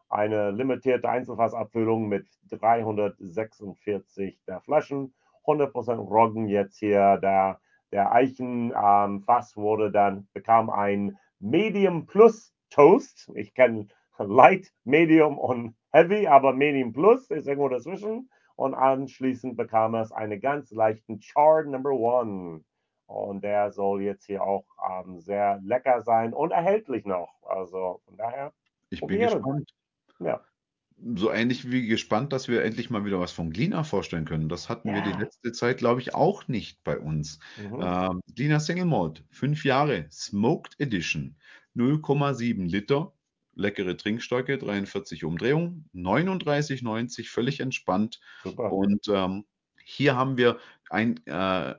Eine 0.08 0.52
limitierte 0.52 1.10
Einzelfassabfüllung 1.10 2.08
mit 2.08 2.26
346 2.50 4.40
der 4.48 4.62
Flaschen. 4.62 5.14
100% 5.46 5.96
Roggen 5.98 6.48
jetzt 6.48 6.78
hier. 6.78 7.18
Der, 7.18 7.60
der 7.92 8.14
Eichenfass 8.14 9.58
ähm, 9.58 9.62
wurde 9.62 9.92
dann, 9.92 10.30
bekam 10.32 10.70
ein 10.70 11.18
Medium 11.40 12.06
Plus 12.06 12.56
Toast. 12.70 13.30
Ich 13.36 13.54
kenne 13.54 13.90
Light, 14.18 14.72
Medium 14.86 15.38
und 15.38 15.76
Heavy, 15.92 16.28
aber 16.28 16.54
Medium 16.54 16.94
Plus 16.94 17.30
ist 17.30 17.48
irgendwo 17.48 17.68
dazwischen. 17.68 18.30
Und 18.56 18.74
anschließend 18.76 19.58
bekam 19.58 19.96
es 19.96 20.12
einen 20.12 20.40
ganz 20.40 20.72
leichten 20.72 21.20
Chard 21.20 21.68
Number 21.68 21.92
One. 21.92 22.64
Und 23.06 23.44
der 23.44 23.72
soll 23.72 24.02
jetzt 24.02 24.26
hier 24.26 24.44
auch 24.44 24.66
ähm, 24.90 25.20
sehr 25.20 25.60
lecker 25.64 26.02
sein 26.04 26.34
und 26.34 26.52
erhältlich 26.52 27.06
noch. 27.06 27.34
Also 27.44 28.02
von 28.06 28.18
daher. 28.18 28.54
Ich 28.90 29.02
bin 29.02 29.20
gespannt. 29.20 29.74
Ja. 30.20 30.42
So 31.16 31.32
ähnlich 31.32 31.70
wie 31.70 31.88
gespannt, 31.88 32.32
dass 32.32 32.48
wir 32.48 32.64
endlich 32.64 32.90
mal 32.90 33.04
wieder 33.04 33.20
was 33.20 33.32
von 33.32 33.50
Glina 33.50 33.84
vorstellen 33.84 34.26
können. 34.26 34.48
Das 34.48 34.70
hatten 34.70 34.90
wir 34.90 35.00
Ja. 35.00 35.12
die 35.12 35.20
letzte 35.22 35.52
Zeit, 35.52 35.80
glaube 35.80 36.00
ich, 36.00 36.16
auch 36.16 36.48
nicht 36.48 36.84
bei 36.84 36.98
uns. 36.98 37.40
Mhm. 37.58 37.82
Ähm, 37.82 38.22
Glina 38.36 38.60
Single 38.60 38.86
Malt, 38.86 39.26
fünf 39.32 39.66
Jahre, 39.66 40.06
Smoked 40.12 40.80
Edition, 40.80 41.36
0,7 41.76 42.70
Liter, 42.70 43.12
leckere 43.56 43.98
Trinkstärke, 43.98 44.58
43 44.58 45.24
Umdrehungen, 45.24 45.90
39,90, 45.94 47.30
völlig 47.30 47.60
entspannt. 47.60 48.20
Super. 48.44 48.72
Und 48.72 49.08
ähm, 49.08 49.46
hier 49.84 50.16
haben 50.16 50.38
wir 50.38 50.60
ein 50.90 51.26
äh, 51.28 51.76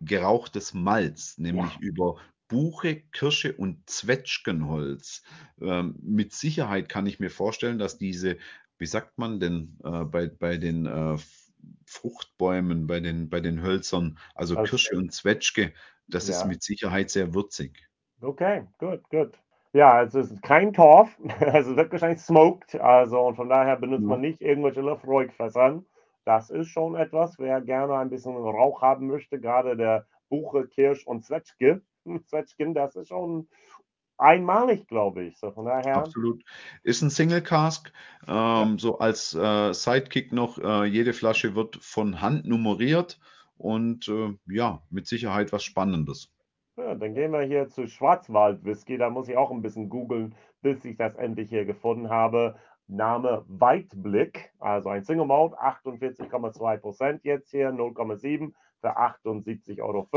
gerauchtes 0.00 0.74
Malz, 0.74 1.38
nämlich 1.38 1.78
über 1.80 2.16
Buche, 2.48 3.02
Kirsche 3.12 3.52
und 3.56 3.88
Zwetschgenholz. 3.88 5.22
Ähm, 5.60 5.96
mit 6.02 6.32
Sicherheit 6.32 6.88
kann 6.88 7.06
ich 7.06 7.20
mir 7.20 7.30
vorstellen, 7.30 7.78
dass 7.78 7.98
diese, 7.98 8.38
wie 8.78 8.86
sagt 8.86 9.18
man 9.18 9.40
denn, 9.40 9.78
äh, 9.84 10.04
bei, 10.04 10.26
bei 10.26 10.56
den 10.56 10.86
äh, 10.86 11.16
Fruchtbäumen, 11.86 12.86
bei 12.86 13.00
den, 13.00 13.28
bei 13.28 13.40
den 13.40 13.62
Hölzern, 13.62 14.18
also 14.34 14.56
Also- 14.56 14.70
Kirsche 14.70 14.96
und 14.96 15.12
Zwetschge, 15.12 15.72
das 16.06 16.28
ist 16.28 16.40
Ja. 16.40 16.46
mit 16.46 16.62
Sicherheit 16.62 17.10
sehr 17.10 17.34
würzig. 17.34 17.86
Okay, 18.20 18.66
gut, 18.78 19.02
gut. 19.10 19.38
Ja, 19.72 19.92
also 19.92 20.18
es 20.18 20.32
ist 20.32 20.42
kein 20.42 20.72
Torf, 20.72 21.16
also 21.40 21.70
es 21.70 21.76
wird 21.76 21.92
wahrscheinlich 21.92 22.20
smoked, 22.20 22.74
also 22.80 23.20
und 23.20 23.36
von 23.36 23.48
daher 23.48 23.76
benutzt 23.76 24.04
man 24.04 24.20
nicht 24.20 24.40
irgendwelche 24.40 24.80
Luftruhigfässern. 24.80 25.86
Das 26.24 26.50
ist 26.50 26.68
schon 26.68 26.96
etwas, 26.96 27.38
wer 27.38 27.60
gerne 27.60 27.96
ein 27.96 28.10
bisschen 28.10 28.36
Rauch 28.36 28.82
haben 28.82 29.06
möchte, 29.06 29.40
gerade 29.40 29.76
der 29.76 30.06
Buche, 30.28 30.66
Kirsch 30.66 31.06
und 31.06 31.24
Zwetschge. 31.24 31.82
Zwetschgen, 32.26 32.74
das 32.74 32.96
ist 32.96 33.08
schon 33.08 33.48
einmalig, 34.18 34.86
glaube 34.86 35.24
ich. 35.24 35.38
So 35.38 35.50
von 35.50 35.66
daher, 35.66 35.96
Absolut. 35.96 36.42
Ist 36.82 37.02
ein 37.02 37.10
Single 37.10 37.42
Cask. 37.42 37.92
Ähm, 38.26 38.78
So 38.78 38.98
als 38.98 39.34
äh, 39.34 39.72
Sidekick 39.72 40.32
noch, 40.32 40.58
äh, 40.58 40.84
jede 40.84 41.12
Flasche 41.12 41.54
wird 41.54 41.76
von 41.76 42.20
Hand 42.20 42.46
nummeriert 42.46 43.18
und 43.56 44.08
äh, 44.08 44.34
ja, 44.46 44.82
mit 44.90 45.06
Sicherheit 45.06 45.52
was 45.52 45.64
Spannendes. 45.64 46.30
Ja, 46.80 46.94
dann 46.94 47.14
gehen 47.14 47.32
wir 47.32 47.42
hier 47.42 47.68
zu 47.68 47.86
Schwarzwald-Whisky. 47.86 48.98
Da 48.98 49.10
muss 49.10 49.28
ich 49.28 49.36
auch 49.36 49.50
ein 49.50 49.62
bisschen 49.62 49.88
googeln, 49.88 50.34
bis 50.62 50.84
ich 50.84 50.96
das 50.96 51.14
endlich 51.16 51.48
hier 51.48 51.64
gefunden 51.64 52.10
habe. 52.10 52.56
Name 52.86 53.44
Weitblick, 53.46 54.52
also 54.58 54.88
ein 54.88 55.04
Single 55.04 55.26
Malt, 55.26 55.54
48,2% 55.54 57.20
jetzt 57.22 57.50
hier, 57.50 57.70
0,7 57.70 58.52
für 58.80 58.98
78,50 58.98 59.80
Euro. 59.80 60.08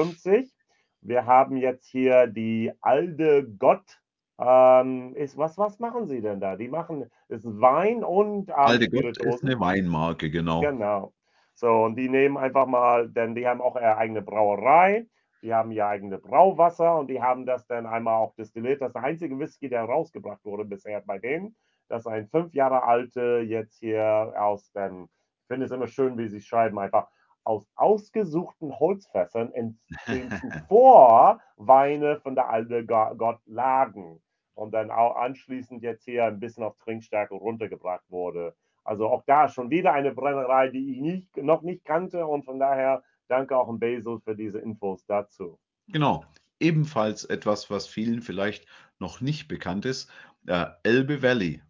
Wir 1.01 1.25
haben 1.25 1.57
jetzt 1.57 1.87
hier 1.87 2.27
die 2.27 2.71
Alde 2.81 3.47
Gott. 3.59 3.99
Ähm, 4.39 5.13
ist, 5.15 5.37
was, 5.37 5.57
was 5.59 5.77
machen 5.79 6.07
sie 6.07 6.21
denn 6.21 6.39
da? 6.39 6.55
Die 6.55 6.67
machen, 6.67 7.05
ist 7.27 7.45
Wein 7.45 8.03
und 8.03 8.49
ähm, 8.49 8.55
Alte 8.55 8.89
Gott 8.89 9.17
ist 9.17 9.43
eine 9.43 9.59
Weinmarke, 9.59 10.31
genau. 10.31 10.61
Genau. 10.61 11.13
So, 11.53 11.83
und 11.83 11.95
die 11.95 12.09
nehmen 12.09 12.37
einfach 12.37 12.65
mal, 12.65 13.07
denn 13.07 13.35
die 13.35 13.47
haben 13.47 13.61
auch 13.61 13.75
ihre 13.75 13.97
eigene 13.97 14.23
Brauerei, 14.23 15.05
die 15.43 15.53
haben 15.53 15.71
ihr 15.71 15.85
eigenes 15.85 16.21
Brauwasser 16.21 16.97
und 16.97 17.07
die 17.07 17.21
haben 17.21 17.45
das 17.45 17.67
dann 17.67 17.85
einmal 17.85 18.15
auch 18.15 18.33
destilliert. 18.35 18.81
Das 18.81 18.89
ist 18.89 18.95
der 18.95 19.03
einzige 19.03 19.37
Whisky, 19.37 19.69
der 19.69 19.83
rausgebracht 19.83 20.43
wurde 20.45 20.65
bisher 20.65 21.01
bei 21.01 21.19
denen. 21.19 21.55
Das 21.89 22.01
ist 22.01 22.07
ein 22.07 22.27
fünf 22.29 22.53
Jahre 22.53 22.83
alte, 22.83 23.43
jetzt 23.45 23.77
hier 23.79 24.33
aus 24.37 24.71
den, 24.71 25.03
ich 25.03 25.47
finde 25.47 25.65
es 25.65 25.71
immer 25.71 25.87
schön, 25.87 26.17
wie 26.17 26.29
sie 26.29 26.41
schreiben, 26.41 26.79
einfach 26.79 27.07
aus 27.43 27.67
ausgesuchten 27.75 28.79
Holzfässern, 28.79 29.51
in 29.51 29.77
denen 30.07 30.31
zuvor 30.41 31.41
Weine 31.57 32.17
von 32.21 32.35
der 32.35 32.49
alte 32.49 32.85
Go- 32.85 33.13
Gott 33.17 33.41
lagen 33.45 34.21
und 34.55 34.73
dann 34.73 34.91
auch 34.91 35.17
anschließend 35.17 35.83
jetzt 35.83 36.05
hier 36.05 36.25
ein 36.25 36.39
bisschen 36.39 36.63
auf 36.63 36.77
Trinkstärke 36.77 37.35
runtergebracht 37.35 38.09
wurde. 38.09 38.55
Also 38.85 39.09
auch 39.09 39.23
da 39.25 39.49
schon 39.49 39.69
wieder 39.69 39.91
eine 39.93 40.13
Brennerei, 40.13 40.69
die 40.69 40.93
ich 40.93 41.01
nicht, 41.01 41.37
noch 41.37 41.63
nicht 41.63 41.83
kannte 41.83 42.25
und 42.25 42.45
von 42.45 42.59
daher 42.59 43.03
danke 43.27 43.57
auch 43.57 43.69
an 43.69 43.79
Basil 43.79 44.19
für 44.23 44.35
diese 44.35 44.59
Infos 44.59 45.05
dazu. 45.05 45.59
Genau. 45.87 46.25
Ebenfalls 46.59 47.25
etwas, 47.25 47.69
was 47.69 47.87
vielen 47.87 48.21
vielleicht 48.21 48.65
noch 48.99 49.21
nicht 49.21 49.47
bekannt 49.47 49.85
ist. 49.85 50.09
Äh, 50.47 50.67
Elbe 50.83 51.21
Valley. 51.21 51.61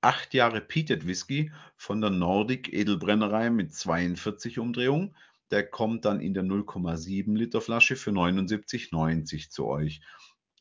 Acht 0.00 0.34
Jahre 0.34 0.60
Peated 0.60 1.06
Whisky 1.06 1.50
von 1.76 2.00
der 2.00 2.10
Nordic 2.10 2.72
Edelbrennerei 2.72 3.50
mit 3.50 3.74
42 3.74 4.58
Umdrehungen. 4.58 5.16
Der 5.50 5.68
kommt 5.68 6.04
dann 6.04 6.20
in 6.20 6.34
der 6.34 6.44
0,7 6.44 7.36
Liter 7.36 7.60
Flasche 7.60 7.96
für 7.96 8.10
79,90 8.10 9.50
zu 9.50 9.66
euch. 9.66 10.00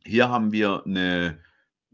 Hier 0.04 0.30
haben 0.30 0.52
wir 0.52 0.84
eine 0.86 1.40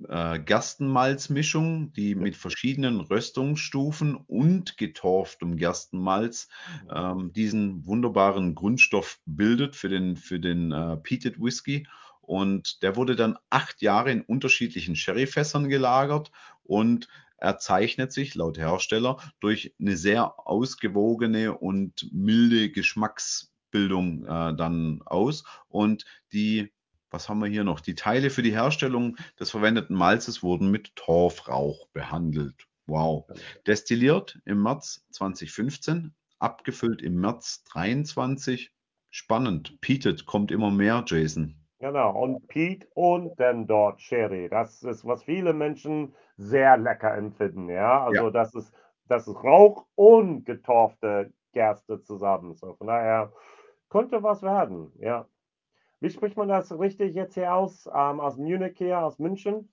äh, 0.09 0.39
Gerstenmalzmischung, 0.39 1.93
die 1.93 2.15
mit 2.15 2.35
verschiedenen 2.35 2.99
Röstungsstufen 2.99 4.15
und 4.15 4.77
getorftem 4.77 5.57
Gerstenmalz 5.57 6.49
ähm, 6.93 7.31
diesen 7.33 7.85
wunderbaren 7.85 8.55
Grundstoff 8.55 9.19
bildet 9.25 9.75
für 9.75 9.89
den, 9.89 10.15
für 10.15 10.39
den 10.39 10.71
äh, 10.71 10.97
Peated 10.97 11.39
Whisky. 11.39 11.87
Und 12.21 12.81
der 12.83 12.95
wurde 12.95 13.15
dann 13.15 13.37
acht 13.49 13.81
Jahre 13.81 14.11
in 14.11 14.21
unterschiedlichen 14.21 14.95
Sherryfässern 14.95 15.69
gelagert 15.69 16.31
und 16.63 17.07
er 17.41 17.57
zeichnet 17.57 18.13
sich 18.13 18.35
laut 18.35 18.59
Hersteller 18.59 19.17
durch 19.39 19.73
eine 19.79 19.97
sehr 19.97 20.47
ausgewogene 20.47 21.57
und 21.57 22.07
milde 22.13 22.69
Geschmacksbildung 22.69 24.25
äh, 24.25 24.55
dann 24.55 25.01
aus. 25.05 25.43
Und 25.67 26.05
die, 26.33 26.71
was 27.11 27.29
haben 27.29 27.39
wir 27.39 27.47
hier 27.47 27.63
noch? 27.63 27.79
Die 27.81 27.95
Teile 27.95 28.29
für 28.29 28.41
die 28.41 28.53
Herstellung 28.53 29.17
des 29.39 29.51
verwendeten 29.51 29.95
Malzes 29.95 30.41
wurden 30.41 30.71
mit 30.71 30.95
Torfrauch 30.95 31.87
behandelt. 31.93 32.67
Wow. 32.87 33.25
Destilliert 33.67 34.39
im 34.45 34.63
März 34.63 35.05
2015, 35.11 36.13
abgefüllt 36.39 37.01
im 37.01 37.19
März 37.19 37.63
23. 37.71 38.73
Spannend. 39.09 39.79
Peated 39.81 40.25
kommt 40.25 40.51
immer 40.51 40.71
mehr, 40.71 41.03
Jason. 41.05 41.55
Genau, 41.79 42.11
und 42.21 42.47
Peat 42.47 42.87
und 42.93 43.39
dann 43.39 43.65
dort 43.67 44.01
Sherry. 44.01 44.47
Das 44.49 44.83
ist, 44.83 45.03
was 45.05 45.23
viele 45.23 45.51
Menschen 45.51 46.13
sehr 46.37 46.77
lecker 46.77 47.15
empfinden. 47.15 47.69
Ja, 47.69 48.05
also 48.05 48.25
Ja. 48.25 48.29
das 48.31 48.53
ist, 48.55 48.71
das 49.07 49.27
ist 49.27 49.43
Rauch 49.43 49.85
und 49.95 50.45
getorfte 50.45 51.33
Gerste 51.53 52.01
zusammen. 52.01 52.55
So, 52.55 52.75
von 52.75 52.87
daher 52.87 53.33
könnte 53.89 54.23
was 54.23 54.41
werden. 54.43 54.91
Ja. 54.99 55.27
Wie 56.01 56.09
spricht 56.09 56.35
man 56.35 56.47
das 56.49 56.77
richtig 56.77 57.13
jetzt 57.15 57.35
hier 57.35 57.53
aus? 57.53 57.85
Ähm, 57.87 58.19
aus 58.19 58.35
Munich 58.37 58.75
hier, 58.77 58.99
aus 58.99 59.19
München? 59.19 59.69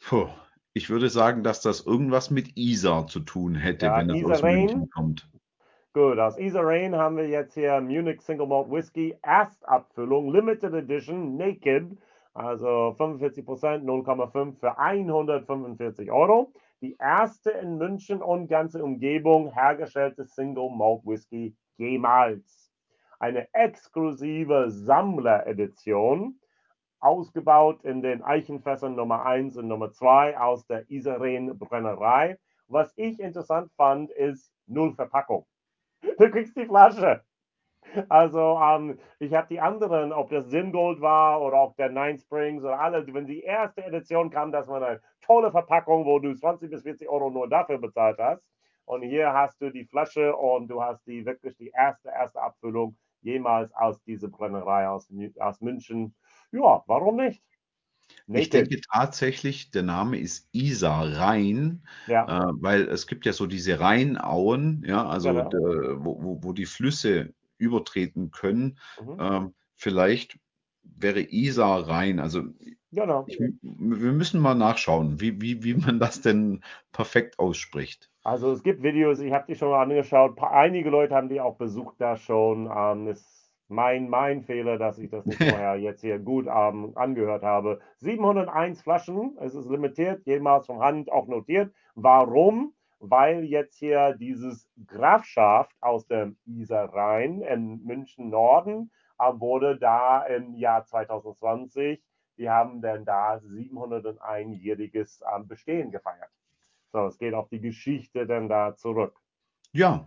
Puh. 0.00 0.28
Ich 0.74 0.88
würde 0.88 1.10
sagen, 1.10 1.42
dass 1.42 1.60
das 1.60 1.84
irgendwas 1.84 2.30
mit 2.30 2.56
Isar 2.56 3.06
zu 3.06 3.20
tun 3.20 3.54
hätte, 3.54 3.86
Ja, 3.86 3.98
wenn 3.98 4.08
das 4.08 4.16
Isar 4.16 4.32
aus. 4.32 4.42
München 4.42 4.88
kommt. 4.90 5.28
Gut, 5.92 6.18
aus 6.18 6.38
Isar 6.38 6.64
Rain 6.64 6.96
haben 6.96 7.18
wir 7.18 7.28
jetzt 7.28 7.52
hier 7.52 7.78
Munich 7.82 8.22
Single 8.22 8.46
Malt 8.46 8.70
Whisky, 8.70 9.14
Erstabfüllung, 9.20 10.32
Limited 10.32 10.72
Edition, 10.72 11.36
Naked, 11.36 11.98
also 12.32 12.96
45%, 12.98 13.44
0,5 13.84 14.54
für 14.58 14.78
145 14.78 16.10
Euro. 16.10 16.52
die 16.80 16.96
erste 16.98 17.50
in 17.50 17.76
München 17.76 18.22
und 18.22 18.48
ganze 18.48 18.82
Umgebung 18.82 19.52
hergestellte 19.52 20.24
Single 20.24 20.70
Malt 20.70 21.02
Whisky 21.04 21.54
jemals. 21.76 22.61
Eine 23.22 23.46
exklusive 23.54 24.68
Sammleredition, 24.68 26.40
ausgebaut 26.98 27.84
in 27.84 28.02
den 28.02 28.20
Eichenfässern 28.20 28.96
Nummer 28.96 29.24
1 29.24 29.56
und 29.58 29.68
Nummer 29.68 29.92
2 29.92 30.36
aus 30.40 30.66
der 30.66 30.90
Isaren 30.90 31.56
Brennerei. 31.56 32.36
Was 32.66 32.92
ich 32.96 33.20
interessant 33.20 33.70
fand, 33.76 34.10
ist 34.10 34.52
null 34.66 34.92
Verpackung. 34.96 35.46
Du 36.18 36.28
kriegst 36.32 36.56
die 36.56 36.66
Flasche. 36.66 37.22
Also 38.08 38.58
ähm, 38.60 38.98
ich 39.20 39.32
habe 39.34 39.46
die 39.46 39.60
anderen, 39.60 40.12
ob 40.12 40.30
das 40.30 40.48
Zingold 40.48 41.00
war 41.00 41.40
oder 41.42 41.58
auch 41.58 41.76
der 41.76 41.90
Nine 41.90 42.18
Springs 42.18 42.64
oder 42.64 42.80
alle, 42.80 43.06
wenn 43.14 43.26
die 43.26 43.42
erste 43.42 43.84
Edition 43.84 44.30
kam, 44.30 44.50
das 44.50 44.66
war 44.66 44.82
eine 44.82 45.00
tolle 45.20 45.52
Verpackung, 45.52 46.04
wo 46.06 46.18
du 46.18 46.34
20 46.34 46.68
bis 46.68 46.82
40 46.82 47.08
Euro 47.08 47.30
nur 47.30 47.48
dafür 47.48 47.78
bezahlt 47.78 48.18
hast. 48.18 48.42
Und 48.84 49.02
hier 49.02 49.32
hast 49.32 49.62
du 49.62 49.70
die 49.70 49.84
Flasche 49.84 50.34
und 50.34 50.66
du 50.66 50.82
hast 50.82 51.06
die 51.06 51.24
wirklich 51.24 51.56
die 51.56 51.70
erste, 51.72 52.08
erste 52.08 52.42
Abfüllung 52.42 52.96
jemals 53.22 53.72
aus 53.74 54.02
dieser 54.04 54.28
Brennerei 54.28 54.88
aus, 54.88 55.08
aus 55.38 55.60
München. 55.60 56.14
Ja, 56.52 56.82
warum 56.86 57.16
nicht? 57.16 57.42
Ich 58.34 58.48
denke 58.50 58.80
tatsächlich, 58.92 59.70
der 59.70 59.82
Name 59.82 60.18
ist 60.18 60.48
Isar 60.52 61.16
Rhein, 61.18 61.86
Ja, 62.06 62.22
äh, 62.26 62.30
weil 62.32 62.82
es 62.88 63.06
gibt 63.06 63.26
ja 63.26 63.32
so 63.32 63.46
diese 63.46 63.78
Rheinauen, 63.80 64.84
ja, 64.86 65.06
also 65.06 65.40
genau. 65.40 65.42
d- 65.42 65.56
wo, 65.58 66.22
wo, 66.22 66.42
wo 66.42 66.52
die 66.52 66.66
Flüsse 66.66 67.34
übertreten 67.58 68.30
können. 68.30 68.78
Mhm. 68.96 69.18
Ähm, 69.18 69.54
vielleicht 69.76 70.38
wäre 70.82 71.20
Isar 71.20 71.86
Rhein, 71.88 72.20
also 72.20 72.44
Genau. 72.92 73.24
ich, 73.26 73.38
wir 73.62 74.12
müssen 74.12 74.40
mal 74.40 74.54
nachschauen, 74.54 75.18
wie, 75.18 75.40
wie, 75.40 75.64
wie 75.64 75.74
man 75.74 75.98
das 75.98 76.20
denn 76.20 76.62
perfekt 76.92 77.38
ausspricht. 77.38 78.10
Also 78.22 78.52
es 78.52 78.62
gibt 78.62 78.82
Videos, 78.82 79.18
ich 79.20 79.32
habe 79.32 79.46
die 79.48 79.56
schon 79.56 79.70
mal 79.70 79.82
angeschaut. 79.82 80.38
Einige 80.40 80.90
Leute 80.90 81.14
haben 81.14 81.30
die 81.30 81.40
auch 81.40 81.56
besucht 81.56 81.96
da 81.98 82.16
schon. 82.16 82.70
Ähm, 82.74 83.08
ist 83.08 83.50
mein, 83.68 84.10
mein 84.10 84.42
Fehler, 84.42 84.76
dass 84.76 84.98
ich 84.98 85.10
das 85.10 85.24
nicht 85.24 85.38
vorher 85.42 85.76
jetzt 85.76 86.02
hier 86.02 86.18
gut 86.18 86.46
ähm, 86.46 86.92
angehört 86.94 87.42
habe. 87.42 87.80
701 87.96 88.82
Flaschen, 88.82 89.38
es 89.40 89.54
ist 89.54 89.70
limitiert, 89.70 90.26
jemals 90.26 90.66
von 90.66 90.80
Hand 90.80 91.10
auch 91.10 91.26
notiert. 91.26 91.72
Warum? 91.94 92.74
Weil 93.00 93.42
jetzt 93.44 93.78
hier 93.78 94.14
dieses 94.20 94.68
Grafschaft 94.86 95.74
aus 95.80 96.06
dem 96.06 96.36
Isar-Rhein 96.44 97.40
in 97.40 97.82
München 97.84 98.28
Norden 98.28 98.90
äh, 99.18 99.32
wurde 99.34 99.78
da 99.78 100.22
im 100.24 100.54
Jahr 100.54 100.84
2020, 100.84 102.00
die 102.38 102.48
haben 102.48 102.80
dann 102.82 103.04
da 103.04 103.36
701-jähriges 103.36 105.22
ähm, 105.34 105.48
Bestehen 105.48 105.90
gefeiert. 105.90 106.30
So, 106.92 107.06
es 107.06 107.18
geht 107.18 107.34
auf 107.34 107.48
die 107.48 107.60
Geschichte 107.60 108.26
dann 108.26 108.48
da 108.48 108.76
zurück. 108.76 109.18
Ja, 109.72 110.06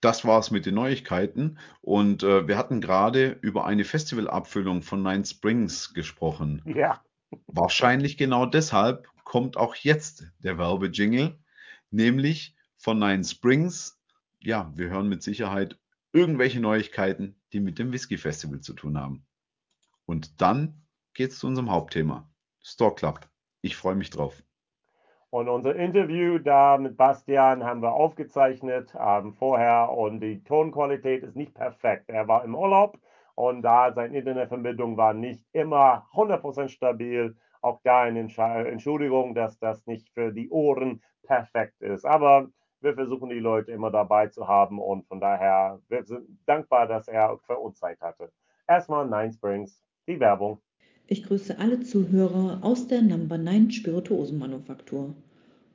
das 0.00 0.24
war's 0.24 0.50
mit 0.50 0.66
den 0.66 0.74
Neuigkeiten. 0.74 1.58
Und 1.80 2.22
äh, 2.22 2.46
wir 2.46 2.56
hatten 2.56 2.80
gerade 2.80 3.38
über 3.40 3.66
eine 3.66 3.84
Festivalabfüllung 3.84 4.82
von 4.82 5.02
Nine 5.02 5.24
Springs 5.24 5.92
gesprochen. 5.92 6.62
Ja, 6.64 7.02
Wahrscheinlich 7.46 8.16
genau 8.16 8.46
deshalb 8.46 9.08
kommt 9.24 9.56
auch 9.56 9.76
jetzt 9.76 10.24
der 10.40 10.58
Werbejingle, 10.58 11.38
nämlich 11.90 12.56
von 12.76 12.98
Nine 12.98 13.24
Springs. 13.24 14.00
Ja, 14.40 14.72
wir 14.74 14.88
hören 14.88 15.08
mit 15.08 15.22
Sicherheit 15.22 15.78
irgendwelche 16.12 16.60
Neuigkeiten, 16.60 17.40
die 17.52 17.60
mit 17.60 17.78
dem 17.78 17.92
Whisky 17.92 18.18
Festival 18.18 18.60
zu 18.60 18.72
tun 18.72 18.98
haben. 18.98 19.26
Und 20.06 20.40
dann 20.40 20.82
geht's 21.14 21.38
zu 21.38 21.46
unserem 21.46 21.70
Hauptthema, 21.70 22.28
Store 22.62 22.94
Club. 22.94 23.28
Ich 23.62 23.76
freue 23.76 23.94
mich 23.96 24.10
drauf. 24.10 24.42
und 25.30 25.48
unser 25.48 25.76
Interview 25.76 26.38
da 26.38 26.76
mit 26.78 26.96
Bastian 26.96 27.64
haben 27.64 27.82
wir 27.82 27.92
aufgezeichnet 27.92 28.94
ähm, 28.98 29.32
vorher 29.34 29.90
und 29.90 30.20
die 30.20 30.42
Tonqualität 30.42 31.22
ist 31.22 31.36
nicht 31.36 31.54
perfekt. 31.54 32.08
Er 32.08 32.26
war 32.28 32.44
im 32.44 32.54
Urlaub 32.54 32.98
und 33.36 33.62
da 33.62 33.92
seine 33.92 34.18
Internetverbindung 34.18 34.96
war 34.96 35.14
nicht 35.14 35.46
immer 35.52 36.08
100% 36.14 36.68
stabil. 36.68 37.36
Auch 37.62 37.80
da 37.84 38.02
eine 38.02 38.20
Entsche- 38.22 38.64
Entschuldigung, 38.66 39.34
dass 39.34 39.58
das 39.58 39.86
nicht 39.86 40.08
für 40.10 40.32
die 40.32 40.50
Ohren 40.50 41.02
perfekt 41.22 41.80
ist. 41.82 42.04
Aber 42.04 42.48
wir 42.80 42.94
versuchen 42.94 43.28
die 43.30 43.38
Leute 43.38 43.70
immer 43.72 43.90
dabei 43.90 44.28
zu 44.28 44.48
haben 44.48 44.80
und 44.80 45.06
von 45.06 45.20
daher 45.20 45.80
wir 45.88 46.02
sind 46.04 46.26
dankbar, 46.46 46.86
dass 46.88 47.06
er 47.08 47.38
für 47.46 47.58
uns 47.58 47.78
Zeit 47.78 48.00
hatte. 48.00 48.32
Erstmal 48.66 49.06
Nine 49.06 49.32
Springs, 49.32 49.80
die 50.08 50.18
Werbung. 50.18 50.60
Ich 51.12 51.24
grüße 51.24 51.58
alle 51.58 51.80
Zuhörer 51.80 52.60
aus 52.62 52.86
der 52.86 53.02
Number 53.02 53.36
9 53.36 53.72
Spirituosenmanufaktur. 53.72 55.12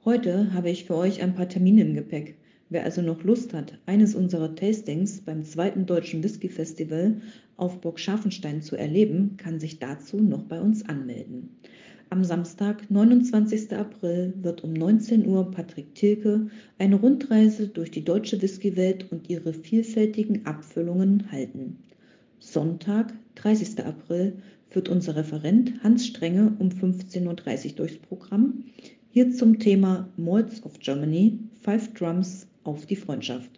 Heute 0.05 0.53
habe 0.53 0.69
ich 0.69 0.85
für 0.85 0.95
euch 0.95 1.21
ein 1.21 1.35
paar 1.35 1.49
Termine 1.49 1.81
im 1.81 1.93
Gepäck. 1.93 2.37
Wer 2.69 2.85
also 2.85 3.01
noch 3.01 3.21
Lust 3.25 3.53
hat, 3.53 3.77
eines 3.85 4.15
unserer 4.15 4.55
Tastings 4.55 5.19
beim 5.19 5.43
zweiten 5.43 5.85
Deutschen 5.85 6.23
Whisky 6.23 6.47
Festival 6.47 7.17
auf 7.57 7.81
Burg 7.81 7.99
Scharfenstein 7.99 8.61
zu 8.61 8.77
erleben, 8.77 9.35
kann 9.35 9.59
sich 9.59 9.77
dazu 9.77 10.21
noch 10.21 10.43
bei 10.43 10.61
uns 10.61 10.87
anmelden. 10.87 11.49
Am 12.09 12.23
Samstag, 12.23 12.89
29. 12.89 13.73
April, 13.73 14.33
wird 14.41 14.63
um 14.63 14.71
19 14.71 15.27
Uhr 15.27 15.51
Patrick 15.51 15.95
Tilke 15.95 16.47
eine 16.79 16.95
Rundreise 16.95 17.67
durch 17.67 17.91
die 17.91 18.05
deutsche 18.05 18.41
Whiskywelt 18.41 19.11
und 19.11 19.29
ihre 19.29 19.51
vielfältigen 19.51 20.45
Abfüllungen 20.45 21.29
halten. 21.29 21.79
Sonntag, 22.39 23.13
30. 23.35 23.83
April, 23.85 24.37
führt 24.69 24.89
unser 24.89 25.15
Referent 25.15 25.73
Hans 25.83 26.05
Strenge 26.05 26.53
um 26.59 26.69
15.30 26.69 27.65
Uhr 27.65 27.75
durchs 27.75 27.97
Programm. 27.97 28.65
Hier 29.11 29.31
zum 29.31 29.59
Thema 29.59 30.09
Malts 30.17 30.63
of 30.63 30.79
Germany, 30.79 31.39
Five 31.61 31.93
Drums 31.93 32.47
auf 32.63 32.85
die 32.85 32.95
Freundschaft. 32.95 33.51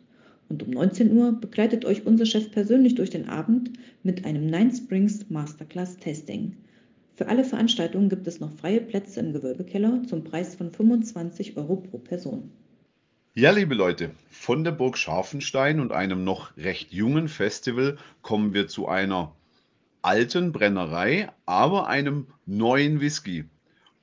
Und 0.50 0.63
um 0.63 0.72
19 0.72 1.12
Uhr 1.12 1.34
begleitet 1.34 1.86
euch 1.86 2.06
unser 2.06 2.26
Chef 2.26 2.52
persönlich 2.52 2.96
durch 2.96 3.10
den 3.10 3.28
Abend 3.28 3.72
mit 4.04 4.26
einem 4.26 4.46
Nine 4.46 4.74
Springs 4.74 5.30
Masterclass 5.30 5.98
Tasting. 5.98 6.56
Für 7.15 7.28
alle 7.28 7.43
Veranstaltungen 7.43 8.10
gibt 8.10 8.28
es 8.28 8.39
noch 8.39 8.52
freie 8.52 8.80
Plätze 8.80 9.20
im 9.20 9.34
Gewölbekeller 9.34 10.04
zum 10.08 10.24
Preis 10.24 10.56
von 10.56 10.72
25 10.72 11.58
Euro 11.58 11.78
pro 11.78 11.98
Person. 11.98 12.52
Ja, 13.34 13.52
liebe 13.52 13.76
Leute, 13.76 14.12
von 14.30 14.63
der 14.63 14.72
Burg 14.72 14.98
Scharfenstein 14.98 15.80
und 15.80 15.91
einem 15.91 16.24
noch 16.24 16.56
recht 16.58 16.93
jungen 16.93 17.28
Festival 17.28 17.98
kommen 18.22 18.54
wir 18.54 18.67
zu 18.67 18.88
einer 18.88 19.34
alten 20.02 20.52
Brennerei, 20.52 21.30
aber 21.46 21.88
einem 21.88 22.28
neuen 22.46 23.02
Whisky. 23.02 23.46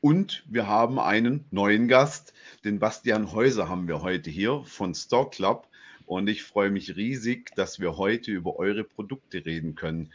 Und 0.01 0.45
wir 0.47 0.67
haben 0.67 0.99
einen 0.99 1.47
neuen 1.51 1.89
Gast, 1.89 2.35
den 2.65 2.79
Bastian 2.79 3.33
Häuser 3.33 3.69
haben 3.69 3.89
wir 3.89 4.03
heute 4.03 4.31
hier 4.31 4.63
von 4.65 4.95
Store 4.95 5.31
Club. 5.31 5.67
Und 6.07 6.29
ich 6.29 6.43
freue 6.43 6.71
mich 6.71 6.97
riesig, 6.97 7.55
dass 7.57 7.81
wir 7.81 7.97
heute 7.97 8.31
über 8.31 8.57
eure 8.59 8.85
Produkte 8.85 9.47
reden 9.47 9.75
können. 9.75 10.13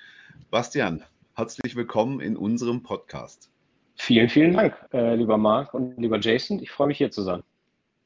Bastian, 0.52 1.04
herzlich 1.36 1.76
willkommen 1.76 2.20
in 2.20 2.38
unserem 2.38 2.84
Podcast. 2.84 3.50
Vielen, 3.96 4.30
vielen 4.30 4.54
Dank, 4.54 4.76
äh, 4.94 5.16
lieber 5.16 5.38
Marc 5.38 5.74
und 5.74 5.98
lieber 5.98 6.20
Jason. 6.20 6.62
Ich 6.62 6.70
freue 6.70 6.88
mich 6.88 7.00
hier 7.00 7.12
zu 7.12 7.24
sein. 7.24 7.42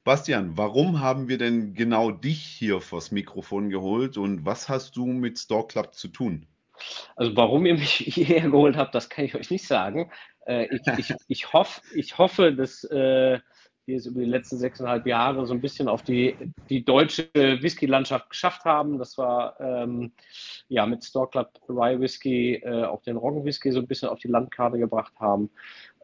Bastian, 0.03 0.57
warum 0.57 0.99
haben 0.99 1.29
wir 1.29 1.37
denn 1.37 1.75
genau 1.75 2.11
dich 2.11 2.43
hier 2.43 2.81
vors 2.81 3.11
Mikrofon 3.11 3.69
geholt 3.69 4.17
und 4.17 4.45
was 4.45 4.67
hast 4.67 4.97
du 4.97 5.05
mit 5.05 5.39
Store 5.39 5.67
Club 5.67 5.93
zu 5.93 6.09
tun? 6.09 6.45
Also 7.15 7.35
warum 7.35 7.65
ihr 7.65 7.75
mich 7.75 7.91
hierher 7.95 8.49
geholt 8.49 8.77
habt, 8.77 8.95
das 8.95 9.09
kann 9.09 9.25
ich 9.25 9.35
euch 9.35 9.49
nicht 9.51 9.67
sagen. 9.67 10.11
Äh, 10.45 10.67
ich, 10.75 10.81
ich, 10.97 11.15
ich, 11.27 11.53
hoff, 11.53 11.81
ich 11.93 12.17
hoffe, 12.17 12.53
dass 12.53 12.83
äh, 12.85 13.39
wir 13.85 13.97
es 13.97 14.05
über 14.05 14.21
die 14.21 14.29
letzten 14.29 14.57
sechseinhalb 14.57 15.05
Jahre 15.05 15.45
so 15.45 15.53
ein 15.53 15.61
bisschen 15.61 15.89
auf 15.89 16.03
die, 16.03 16.35
die 16.69 16.85
deutsche 16.85 17.29
Whisky-Landschaft 17.33 18.29
geschafft 18.29 18.63
haben. 18.65 18.97
Das 18.97 19.17
war 19.17 19.59
ähm, 19.59 20.13
ja 20.69 20.85
mit 20.85 21.03
Store 21.03 21.29
Club 21.29 21.49
Rye 21.67 21.99
Whisky 21.99 22.55
äh, 22.55 22.85
auch 22.85 23.01
den 23.01 23.17
Roggen 23.17 23.43
Whisky 23.43 23.71
so 23.71 23.79
ein 23.79 23.87
bisschen 23.87 24.09
auf 24.09 24.19
die 24.19 24.29
Landkarte 24.29 24.77
gebracht 24.77 25.13
haben. 25.19 25.49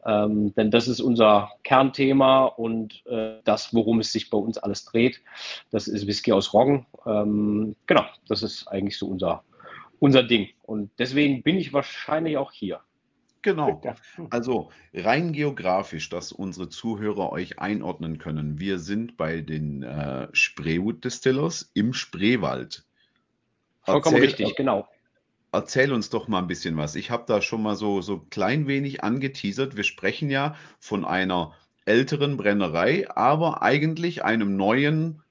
Ähm, 0.04 0.54
denn 0.54 0.70
das 0.70 0.88
ist 0.88 1.00
unser 1.00 1.50
Kernthema 1.62 2.44
und 2.44 3.04
äh, 3.06 3.36
das, 3.44 3.74
worum 3.74 4.00
es 4.00 4.12
sich 4.12 4.30
bei 4.30 4.38
uns 4.38 4.58
alles 4.58 4.84
dreht. 4.84 5.20
Das 5.70 5.88
ist 5.88 6.06
Whisky 6.06 6.32
aus 6.32 6.52
Roggen. 6.54 6.86
Ähm, 7.06 7.76
genau, 7.86 8.04
das 8.28 8.42
ist 8.42 8.66
eigentlich 8.68 8.98
so 8.98 9.06
unser, 9.06 9.42
unser 10.00 10.24
Ding. 10.24 10.48
Und 10.62 10.90
deswegen 10.98 11.44
bin 11.44 11.56
ich 11.56 11.72
wahrscheinlich 11.72 12.36
auch 12.36 12.50
hier. 12.50 12.80
Genau. 13.42 13.80
Also 14.28 14.70
rein 14.92 15.32
geografisch, 15.32 16.10
dass 16.10 16.32
unsere 16.32 16.68
Zuhörer 16.68 17.32
euch 17.32 17.58
einordnen 17.58 18.18
können. 18.18 18.58
Wir 18.58 18.78
sind 18.78 19.16
bei 19.16 19.40
den 19.40 19.82
äh, 19.82 20.28
Spreewood 20.32 21.04
Distillers 21.04 21.70
im 21.72 21.94
Spreewald. 21.94 22.84
Vollkommen 23.82 24.16
Erzähl, 24.16 24.28
richtig, 24.28 24.56
genau. 24.56 24.86
Erzähl 25.52 25.92
uns 25.92 26.10
doch 26.10 26.28
mal 26.28 26.38
ein 26.38 26.48
bisschen 26.48 26.76
was. 26.76 26.96
Ich 26.96 27.10
habe 27.10 27.24
da 27.26 27.40
schon 27.40 27.62
mal 27.62 27.76
so, 27.76 28.02
so 28.02 28.18
klein 28.18 28.66
wenig 28.66 29.02
angeteasert. 29.02 29.74
Wir 29.74 29.84
sprechen 29.84 30.30
ja 30.30 30.54
von 30.78 31.04
einer 31.04 31.54
älteren 31.86 32.36
Brennerei, 32.36 33.08
aber 33.10 33.62
eigentlich 33.62 34.22
einem 34.22 34.56
neuen, 34.56 35.22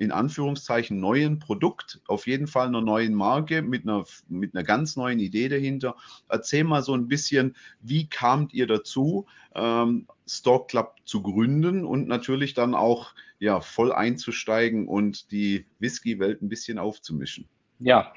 in 0.00 0.12
Anführungszeichen, 0.12 0.98
neuen 0.98 1.40
Produkt, 1.40 2.00
auf 2.06 2.26
jeden 2.26 2.46
Fall 2.46 2.68
einer 2.68 2.80
neuen 2.80 3.12
Marke 3.12 3.60
mit 3.60 3.82
einer, 3.82 4.06
mit 4.30 4.54
einer 4.54 4.64
ganz 4.64 4.96
neuen 4.96 5.20
Idee 5.20 5.50
dahinter. 5.50 5.94
Erzähl 6.26 6.64
mal 6.64 6.82
so 6.82 6.94
ein 6.94 7.06
bisschen, 7.06 7.54
wie 7.82 8.08
kamt 8.08 8.54
ihr 8.54 8.66
dazu, 8.66 9.26
ähm, 9.54 10.06
Store 10.26 10.64
Club 10.66 10.94
zu 11.04 11.22
gründen 11.22 11.84
und 11.84 12.08
natürlich 12.08 12.54
dann 12.54 12.74
auch 12.74 13.12
ja, 13.38 13.60
voll 13.60 13.92
einzusteigen 13.92 14.88
und 14.88 15.30
die 15.32 15.66
Whisky-Welt 15.80 16.40
ein 16.40 16.48
bisschen 16.48 16.78
aufzumischen. 16.78 17.46
Ja, 17.78 18.14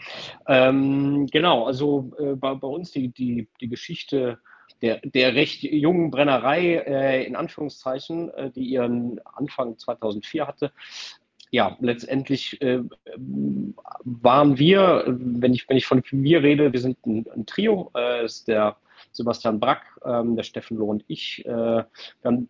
ähm, 0.48 1.28
genau. 1.28 1.66
Also 1.66 2.14
äh, 2.18 2.36
bei, 2.36 2.56
bei, 2.56 2.68
uns 2.68 2.92
die, 2.92 3.10
die, 3.10 3.50
die 3.60 3.68
Geschichte 3.68 4.40
der, 4.82 5.00
der 5.02 5.36
recht 5.36 5.64
jungen 5.64 6.12
Brennerei, 6.12 6.76
äh, 6.76 7.26
in 7.26 7.36
Anführungszeichen, 7.36 8.30
äh, 8.30 8.52
die 8.52 8.64
ihren 8.64 9.20
Anfang 9.26 9.78
2004 9.78 10.48
hatte, 10.48 10.72
ja, 11.54 11.78
letztendlich 11.82 12.60
äh, 12.64 12.80
waren 13.16 14.58
wir, 14.58 15.04
wenn 15.06 15.54
ich, 15.54 15.70
wenn 15.70 15.78
ich 15.78 15.86
von 15.86 16.02
mir 16.12 16.42
rede, 16.42 16.74
wir 16.74 16.80
sind 16.80 16.98
ein, 17.06 17.28
ein 17.32 17.46
Trio, 17.46 17.92
äh, 17.96 18.26
ist 18.26 18.48
der 18.48 18.76
Sebastian 19.12 19.60
Brack, 19.60 19.84
ähm, 20.04 20.36
der 20.36 20.42
Steffen 20.42 20.78
Loh 20.78 20.88
und 20.88 21.06
ich. 21.08 21.46
Äh, 21.46 21.52
wir 21.52 21.88
haben 22.24 22.50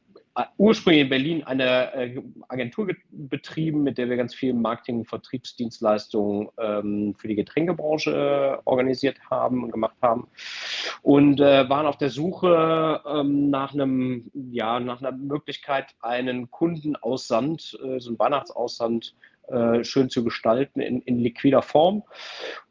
ursprünglich 0.58 1.04
in 1.04 1.10
Berlin 1.10 1.43
eine 1.43 1.93
äh, 1.93 2.22
Agentur 2.48 2.88
betrieben, 3.10 3.84
mit 3.84 3.98
der 3.98 4.10
wir 4.10 4.17
ganz 4.17 4.34
viel 4.34 4.54
Marketing- 4.54 5.00
und 5.00 5.08
Vertriebsdienstleistungen 5.08 6.50
ähm, 6.58 7.15
für 7.17 7.28
die 7.28 7.36
Getränkebranche 7.36 8.12
äh, 8.12 8.62
organisiert 8.65 9.19
haben 9.30 9.63
und 9.63 9.72
gemacht 9.72 9.98
haben. 10.02 10.28
Und 11.02 11.39
äh, 11.39 11.69
waren 11.69 11.86
auf 11.86 11.98
der 11.98 12.10
Suche 12.10 13.02
ähm, 13.06 13.50
nach 13.50 13.74
einem, 13.74 14.32
ja, 14.34 14.80
nach 14.80 15.02
einer 15.02 15.12
Möglichkeit, 15.12 15.96
einen 16.02 16.50
Kundenaussand, 16.50 17.78
äh, 17.84 18.00
so 18.00 18.10
einen 18.10 18.19
Weihnachtsaussand 18.19 19.15
äh, 19.48 19.84
schön 19.84 20.10
zu 20.10 20.24
gestalten 20.24 20.80
in, 20.80 21.02
in 21.02 21.20
liquider 21.20 21.62
Form 21.62 22.04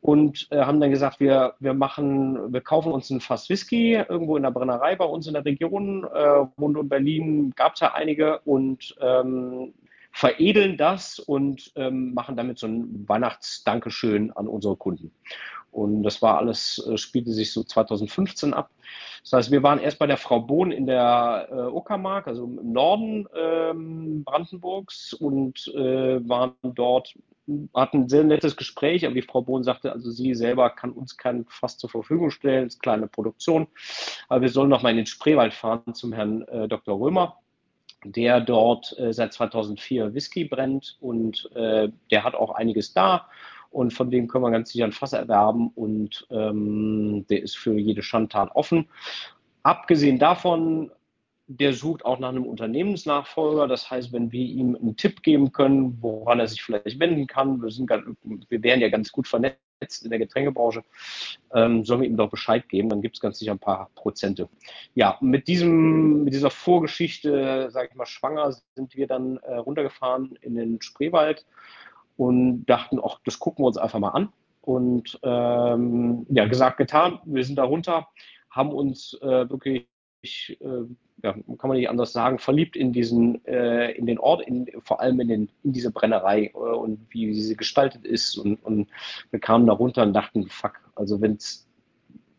und 0.01 0.49
äh, 0.51 0.59
haben 0.61 0.81
dann 0.81 0.91
gesagt, 0.91 1.21
wir, 1.21 1.55
wir 1.61 1.75
machen, 1.75 2.53
wir 2.53 2.61
kaufen 2.61 2.93
uns 2.93 3.11
ein 3.11 3.21
Fass 3.21 3.49
Whisky 3.49 3.95
irgendwo 3.95 4.37
in 4.37 4.43
der 4.43 4.51
Brennerei 4.51 4.97
bei 4.97 5.05
uns 5.05 5.27
in 5.27 5.35
der 5.35 5.45
Region, 5.45 6.05
äh, 6.05 6.19
rund 6.59 6.77
um 6.77 6.89
Berlin 6.89 7.53
gab 7.57 7.75
es 7.75 7.81
ja 7.81 7.95
einige 7.95 8.41
und 8.41 8.95
ähm, 9.01 9.75
veredeln 10.13 10.77
das 10.77 11.19
und 11.19 11.73
ähm, 11.75 12.15
machen 12.15 12.37
damit 12.37 12.59
so 12.59 12.67
ein 12.67 13.09
Weihnachtsdankeschön 13.09 14.31
an 14.33 14.47
unsere 14.47 14.77
Kunden. 14.77 15.11
Und 15.73 16.03
das 16.03 16.21
war 16.21 16.39
alles, 16.39 16.87
äh, 16.87 16.99
spielte 16.99 17.33
sich 17.33 17.53
so 17.53 17.65
2015 17.65 18.55
ab. 18.55 18.71
Das 19.23 19.33
heißt, 19.33 19.51
wir 19.51 19.63
waren 19.63 19.79
erst 19.79 19.99
bei 19.99 20.07
der 20.07 20.19
Frau 20.19 20.41
Bohn 20.41 20.71
in 20.71 20.87
der 20.87 21.49
äh, 21.51 21.55
Uckermark, 21.55 22.27
also 22.27 22.45
im 22.45 22.73
Norden 22.73 23.27
ähm, 23.35 24.23
Brandenburgs 24.23 25.15
und 25.15 25.67
äh, 25.75 26.29
waren 26.29 26.55
dort, 26.63 27.15
hatten 27.75 28.03
ein 28.03 28.09
sehr 28.09 28.25
nettes 28.25 28.57
Gespräch, 28.57 29.07
aber 29.07 29.15
die 29.15 29.23
Frau 29.23 29.41
Bohn 29.41 29.65
sagte, 29.65 29.93
also 29.93 30.11
sie 30.11 30.35
selber 30.35 30.71
kann 30.71 30.93
uns 30.93 31.17
kein 31.17 31.47
Fass 31.49 31.79
zur 31.79 31.89
Verfügung 31.89 32.31
stellen, 32.31 32.67
ist 32.67 32.83
kleine 32.83 33.07
Produktion, 33.07 33.67
aber 34.29 34.43
wir 34.43 34.49
sollen 34.51 34.69
noch 34.69 34.83
mal 34.83 34.91
in 34.91 34.97
den 34.99 35.07
Spreewald 35.07 35.55
fahren 35.55 35.95
zum 35.95 36.13
Herrn 36.13 36.43
äh, 36.49 36.69
Dr. 36.69 37.01
Römer 37.01 37.39
der 38.05 38.41
dort 38.41 38.99
äh, 38.99 39.13
seit 39.13 39.33
2004 39.33 40.15
Whisky 40.15 40.45
brennt 40.45 40.97
und 41.01 41.49
äh, 41.55 41.89
der 42.11 42.25
hat 42.25 42.35
auch 42.35 42.51
einiges 42.51 42.93
da 42.93 43.29
und 43.73 43.93
von 43.93 44.11
dem 44.11 44.29
können 44.29 44.45
wir 44.45 44.51
ganz 44.51 44.71
sicher 44.71 44.85
ein 44.85 44.93
Fass 44.93 45.13
erwerben 45.13 45.71
und 45.75 46.27
ähm, 46.31 47.27
der 47.29 47.43
ist 47.43 47.57
für 47.57 47.79
jede 47.79 48.03
Schandtat 48.03 48.51
offen. 48.55 48.89
Abgesehen 49.63 50.19
davon, 50.19 50.91
der 51.47 51.73
sucht 51.73 52.05
auch 52.05 52.19
nach 52.19 52.31
einem 52.31 52.45
Unternehmensnachfolger. 52.45 53.67
Das 53.69 53.91
heißt, 53.91 54.13
wenn 54.13 54.33
wir 54.33 54.45
ihm 54.45 54.77
einen 54.77 54.97
Tipp 54.97 55.23
geben 55.23 55.53
können, 55.53 55.99
woran 56.01 56.41
er 56.41 56.49
sich 56.49 56.63
vielleicht 56.63 56.99
wenden 56.99 57.27
kann, 57.27 57.63
wir, 57.63 57.71
sind, 57.71 57.91
wir 57.91 58.63
wären 58.63 58.81
ja 58.81 58.89
ganz 58.89 59.13
gut 59.13 59.29
vernetzt 59.29 60.05
in 60.05 60.11
der 60.11 60.19
Getränkebranche, 60.19 60.85
ähm, 61.53 61.85
sollen 61.85 62.03
wir 62.03 62.09
ihm 62.09 62.17
doch 62.17 62.31
Bescheid 62.31 62.69
geben, 62.69 62.89
dann 62.89 63.03
gibt 63.03 63.17
es 63.17 63.21
ganz 63.21 63.39
sicher 63.39 63.53
ein 63.53 63.59
paar 63.59 63.91
Prozente. 63.95 64.49
Ja, 64.95 65.19
mit, 65.21 65.49
diesem, 65.49 66.25
mit 66.25 66.35
dieser 66.35 66.51
Vorgeschichte, 66.51 67.69
sage 67.71 67.89
ich 67.91 67.97
mal, 67.97 68.07
schwanger, 68.07 68.55
sind 68.77 68.95
wir 68.95 69.07
dann 69.09 69.39
äh, 69.39 69.55
runtergefahren 69.55 70.39
in 70.41 70.55
den 70.55 70.81
Spreewald 70.81 71.45
und 72.23 72.65
dachten, 72.67 73.01
ach, 73.05 73.19
das 73.25 73.39
gucken 73.39 73.65
wir 73.65 73.69
uns 73.69 73.79
einfach 73.79 73.99
mal 73.99 74.11
an. 74.11 74.33
Und 74.61 75.19
ähm, 75.23 76.25
ja, 76.29 76.47
gesagt, 76.47 76.77
getan, 76.77 77.19
wir 77.25 77.45
sind 77.45 77.57
da 77.57 77.65
runter, 77.65 78.09
haben 78.51 78.71
uns 78.71 79.15
äh, 79.21 79.51
wirklich, 79.51 79.87
äh, 80.61 80.85
ja, 81.25 81.33
kann 81.33 81.69
man 81.69 81.77
nicht 81.77 81.91
anders 81.91 82.13
sagen, 82.13 82.39
verliebt 82.39 82.77
in 82.77 82.93
diesen, 82.93 83.45
äh, 83.45 83.91
in 83.93 84.07
den 84.07 84.19
Ort, 84.19 84.47
in, 84.47 84.69
vor 84.85 85.01
allem 85.01 85.19
in, 85.21 85.29
den, 85.29 85.49
in 85.65 85.73
diese 85.73 85.91
Brennerei 85.91 86.53
äh, 86.55 86.59
und 86.59 87.01
wie 87.11 87.35
sie 87.35 87.57
gestaltet 87.57 88.05
ist. 88.05 88.37
Und, 88.37 88.57
und 88.65 88.89
wir 89.31 89.41
kamen 89.41 89.67
da 89.67 89.73
runter 89.73 90.05
und 90.05 90.13
dachten, 90.13 90.47
fuck, 90.49 90.75
also 90.95 91.21
wenn 91.21 91.35
es 91.35 91.69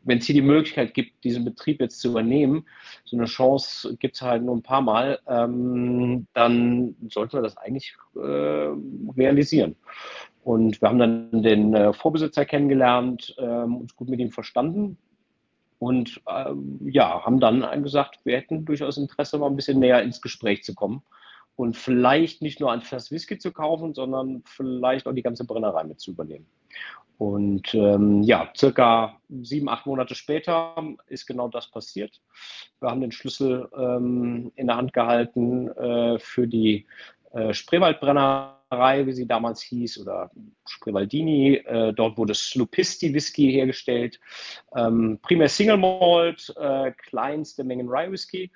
wenn 0.03 0.19
es 0.19 0.25
hier 0.25 0.35
die 0.35 0.41
Möglichkeit 0.41 0.93
gibt, 0.93 1.23
diesen 1.23 1.45
Betrieb 1.45 1.81
jetzt 1.81 1.99
zu 1.99 2.09
übernehmen, 2.09 2.65
so 3.05 3.17
eine 3.17 3.25
Chance 3.25 3.95
gibt 3.97 4.15
es 4.15 4.21
halt 4.21 4.43
nur 4.43 4.55
ein 4.55 4.63
paar 4.63 4.81
Mal, 4.81 5.19
ähm, 5.27 6.27
dann 6.33 6.95
sollten 7.09 7.33
wir 7.33 7.41
das 7.41 7.57
eigentlich 7.57 7.95
äh, 8.15 8.19
realisieren. 9.17 9.75
Und 10.43 10.81
wir 10.81 10.89
haben 10.89 10.99
dann 10.99 11.43
den 11.43 11.73
äh, 11.73 11.93
Vorbesitzer 11.93 12.45
kennengelernt, 12.45 13.35
ähm, 13.37 13.77
uns 13.77 13.95
gut 13.95 14.09
mit 14.09 14.19
ihm 14.19 14.31
verstanden 14.31 14.97
und 15.79 16.21
ähm, 16.29 16.79
ja, 16.85 17.25
haben 17.25 17.39
dann 17.39 17.83
gesagt, 17.83 18.19
wir 18.23 18.37
hätten 18.37 18.65
durchaus 18.65 18.97
Interesse, 18.97 19.37
mal 19.37 19.47
ein 19.47 19.55
bisschen 19.55 19.79
näher 19.79 20.01
ins 20.01 20.21
Gespräch 20.21 20.63
zu 20.63 20.75
kommen 20.75 21.01
und 21.55 21.77
vielleicht 21.77 22.41
nicht 22.41 22.59
nur 22.59 22.71
ein 22.71 22.81
Fass 22.81 23.11
Whisky 23.11 23.37
zu 23.37 23.51
kaufen, 23.51 23.93
sondern 23.93 24.43
vielleicht 24.45 25.07
auch 25.07 25.13
die 25.13 25.23
ganze 25.23 25.45
Brennerei 25.45 25.83
mit 25.83 25.99
zu 25.99 26.11
übernehmen. 26.11 26.47
Und 27.17 27.73
ähm, 27.75 28.23
ja, 28.23 28.51
circa 28.57 29.19
sieben, 29.29 29.69
acht 29.69 29.85
Monate 29.85 30.15
später 30.15 30.75
ist 31.07 31.27
genau 31.27 31.47
das 31.47 31.69
passiert. 31.69 32.19
Wir 32.79 32.89
haben 32.89 33.01
den 33.01 33.11
Schlüssel 33.11 33.69
ähm, 33.77 34.51
in 34.55 34.67
der 34.67 34.77
Hand 34.77 34.93
gehalten 34.93 35.69
äh, 35.69 36.17
für 36.19 36.47
die 36.47 36.87
äh, 37.31 37.53
Spreewaldbrennerei, 37.53 39.05
wie 39.05 39.13
sie 39.13 39.27
damals 39.27 39.61
hieß, 39.61 39.99
oder 40.01 40.31
Spreewaldini. 40.67 41.55
Äh, 41.57 41.93
dort 41.93 42.17
wurde 42.17 42.33
Slupisti 42.33 43.13
Whisky 43.13 43.51
hergestellt. 43.51 44.19
Ähm, 44.75 45.19
primär 45.21 45.49
Single 45.49 45.77
Malt, 45.77 46.53
äh, 46.57 46.91
kleinste 46.91 47.63
Mengen 47.63 47.89
Rye 47.89 48.11
Whisky. 48.11 48.51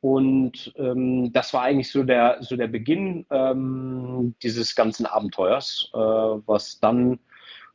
Und 0.00 0.72
ähm, 0.76 1.32
das 1.32 1.52
war 1.52 1.62
eigentlich 1.62 1.90
so 1.90 2.04
der, 2.04 2.38
so 2.40 2.56
der 2.56 2.68
Beginn 2.68 3.26
ähm, 3.30 4.34
dieses 4.42 4.74
ganzen 4.74 5.06
Abenteuers, 5.06 5.90
äh, 5.92 5.98
was 5.98 6.78
dann 6.78 7.18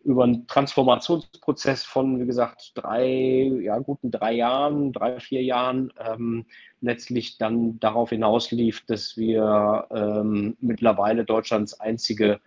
über 0.04 0.24
einen 0.24 0.48
Transformationsprozess 0.48 1.84
von, 1.84 2.20
wie 2.20 2.26
gesagt, 2.26 2.72
drei, 2.76 3.52
ja, 3.62 3.80
guten 3.80 4.12
drei 4.12 4.34
Jahren, 4.34 4.92
drei, 4.92 5.20
vier 5.20 5.44
Jahren 5.44 5.94
ähm, 6.00 6.46
letztlich 6.82 7.38
dann 7.38 7.80
darauf 7.80 8.10
hinauslief, 8.10 8.86
dass 8.86 9.16
wir 9.16 9.88
ähm, 9.92 10.58
mittlerweile 10.60 11.24
Deutschlands 11.24 11.80
einzige 11.80 12.42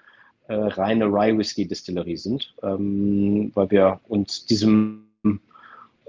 äh, 0.49 0.55
reine 0.55 1.07
Rye 1.07 1.37
Whisky 1.37 1.67
Distillerie 1.67 2.17
sind, 2.17 2.55
ähm, 2.63 3.51
weil 3.55 3.71
wir 3.71 4.01
uns 4.09 4.45
diesem 4.45 5.06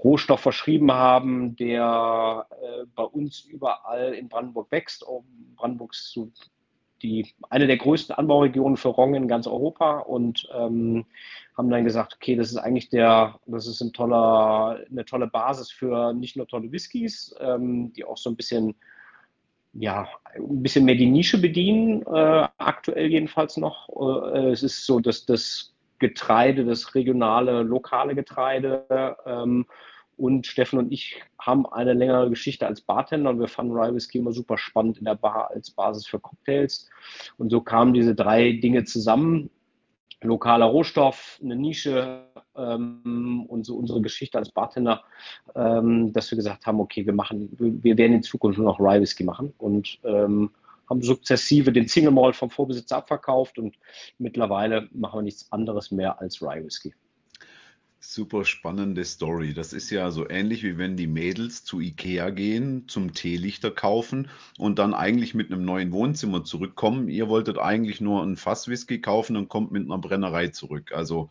Rohstoff 0.02 0.40
verschrieben 0.40 0.92
haben, 0.92 1.56
der 1.56 2.46
äh, 2.50 2.86
bei 2.94 3.02
uns 3.02 3.40
überall 3.40 4.14
in 4.14 4.28
Brandenburg 4.28 4.70
wächst. 4.70 5.04
Brandenburg 5.56 5.92
ist 5.92 6.12
so 6.12 6.30
die, 7.02 7.26
eine 7.50 7.66
der 7.66 7.76
größten 7.76 8.14
Anbauregionen 8.14 8.76
für 8.76 8.88
Roggen 8.88 9.14
in 9.14 9.28
ganz 9.28 9.46
Europa 9.46 9.98
und 10.00 10.48
ähm, 10.54 11.04
haben 11.56 11.70
dann 11.70 11.84
gesagt, 11.84 12.14
okay, 12.14 12.36
das 12.36 12.50
ist 12.50 12.56
eigentlich 12.56 12.88
der, 12.90 13.38
das 13.46 13.66
ist 13.66 13.80
ein 13.80 13.92
toller, 13.92 14.80
eine 14.90 15.04
tolle 15.04 15.26
Basis 15.26 15.70
für 15.70 16.12
nicht 16.12 16.36
nur 16.36 16.46
tolle 16.46 16.70
Whiskys, 16.70 17.34
ähm, 17.40 17.92
die 17.92 18.04
auch 18.04 18.16
so 18.16 18.30
ein 18.30 18.36
bisschen, 18.36 18.74
ja, 19.74 20.08
ein 20.34 20.62
bisschen 20.62 20.84
mehr 20.84 20.96
die 20.96 21.06
Nische 21.06 21.38
bedienen, 21.38 22.02
äh, 22.02 22.48
aktuell 22.58 23.10
jedenfalls 23.10 23.56
noch. 23.56 23.88
Äh, 24.34 24.50
es 24.50 24.62
ist 24.62 24.84
so, 24.86 25.00
dass 25.00 25.26
das 25.26 25.74
Getreide, 25.98 26.64
das 26.64 26.94
regionale, 26.94 27.62
lokale 27.62 28.14
Getreide 28.14 29.16
ähm, 29.26 29.66
und 30.16 30.46
Steffen 30.46 30.78
und 30.78 30.92
ich 30.92 31.22
haben 31.40 31.66
eine 31.66 31.92
längere 31.92 32.28
Geschichte 32.28 32.66
als 32.66 32.80
Bartender 32.80 33.30
und 33.30 33.38
wir 33.38 33.48
fanden 33.48 33.72
Rye 33.72 33.94
Whisky 33.94 34.18
immer 34.18 34.32
super 34.32 34.58
spannend 34.58 34.98
in 34.98 35.04
der 35.04 35.14
Bar 35.14 35.50
als 35.50 35.70
Basis 35.70 36.06
für 36.06 36.18
Cocktails. 36.18 36.90
Und 37.38 37.50
so 37.50 37.60
kamen 37.60 37.94
diese 37.94 38.14
drei 38.14 38.52
Dinge 38.52 38.84
zusammen. 38.84 39.50
Lokaler 40.20 40.66
Rohstoff, 40.66 41.38
eine 41.40 41.54
Nische 41.54 42.24
ähm, 42.56 43.46
und 43.48 43.64
so 43.64 43.76
unsere 43.76 44.00
Geschichte 44.00 44.36
als 44.36 44.50
Bartender, 44.50 45.04
ähm, 45.54 46.12
dass 46.12 46.32
wir 46.32 46.36
gesagt 46.36 46.66
haben, 46.66 46.80
okay, 46.80 47.06
wir 47.06 47.12
machen, 47.12 47.48
wir 47.56 47.96
werden 47.96 48.14
in 48.14 48.22
Zukunft 48.24 48.58
nur 48.58 48.66
noch 48.66 48.80
Rye 48.80 49.00
Whisky 49.00 49.22
machen 49.22 49.54
und 49.58 50.00
ähm, 50.02 50.50
haben 50.88 51.02
sukzessive 51.02 51.72
den 51.72 51.88
Single 51.88 52.12
Malt 52.12 52.36
vom 52.36 52.50
Vorbesitzer 52.50 52.96
abverkauft 52.96 53.58
und 53.58 53.76
mittlerweile 54.18 54.88
machen 54.92 55.18
wir 55.18 55.22
nichts 55.22 55.50
anderes 55.52 55.90
mehr 55.90 56.20
als 56.20 56.40
Rye 56.42 56.64
Whisky. 56.64 56.94
Super 58.00 58.44
spannende 58.44 59.04
Story. 59.04 59.54
Das 59.54 59.72
ist 59.72 59.90
ja 59.90 60.12
so 60.12 60.28
ähnlich 60.28 60.62
wie 60.62 60.78
wenn 60.78 60.96
die 60.96 61.08
Mädels 61.08 61.64
zu 61.64 61.80
Ikea 61.80 62.30
gehen, 62.30 62.86
zum 62.86 63.12
Teelichter 63.12 63.72
kaufen 63.72 64.30
und 64.56 64.78
dann 64.78 64.94
eigentlich 64.94 65.34
mit 65.34 65.50
einem 65.50 65.64
neuen 65.64 65.90
Wohnzimmer 65.90 66.44
zurückkommen. 66.44 67.08
Ihr 67.08 67.28
wolltet 67.28 67.58
eigentlich 67.58 68.00
nur 68.00 68.22
ein 68.22 68.36
Fasswhisky 68.36 69.00
kaufen 69.00 69.36
und 69.36 69.48
kommt 69.48 69.72
mit 69.72 69.84
einer 69.84 69.98
Brennerei 69.98 70.48
zurück. 70.48 70.92
Also 70.92 71.28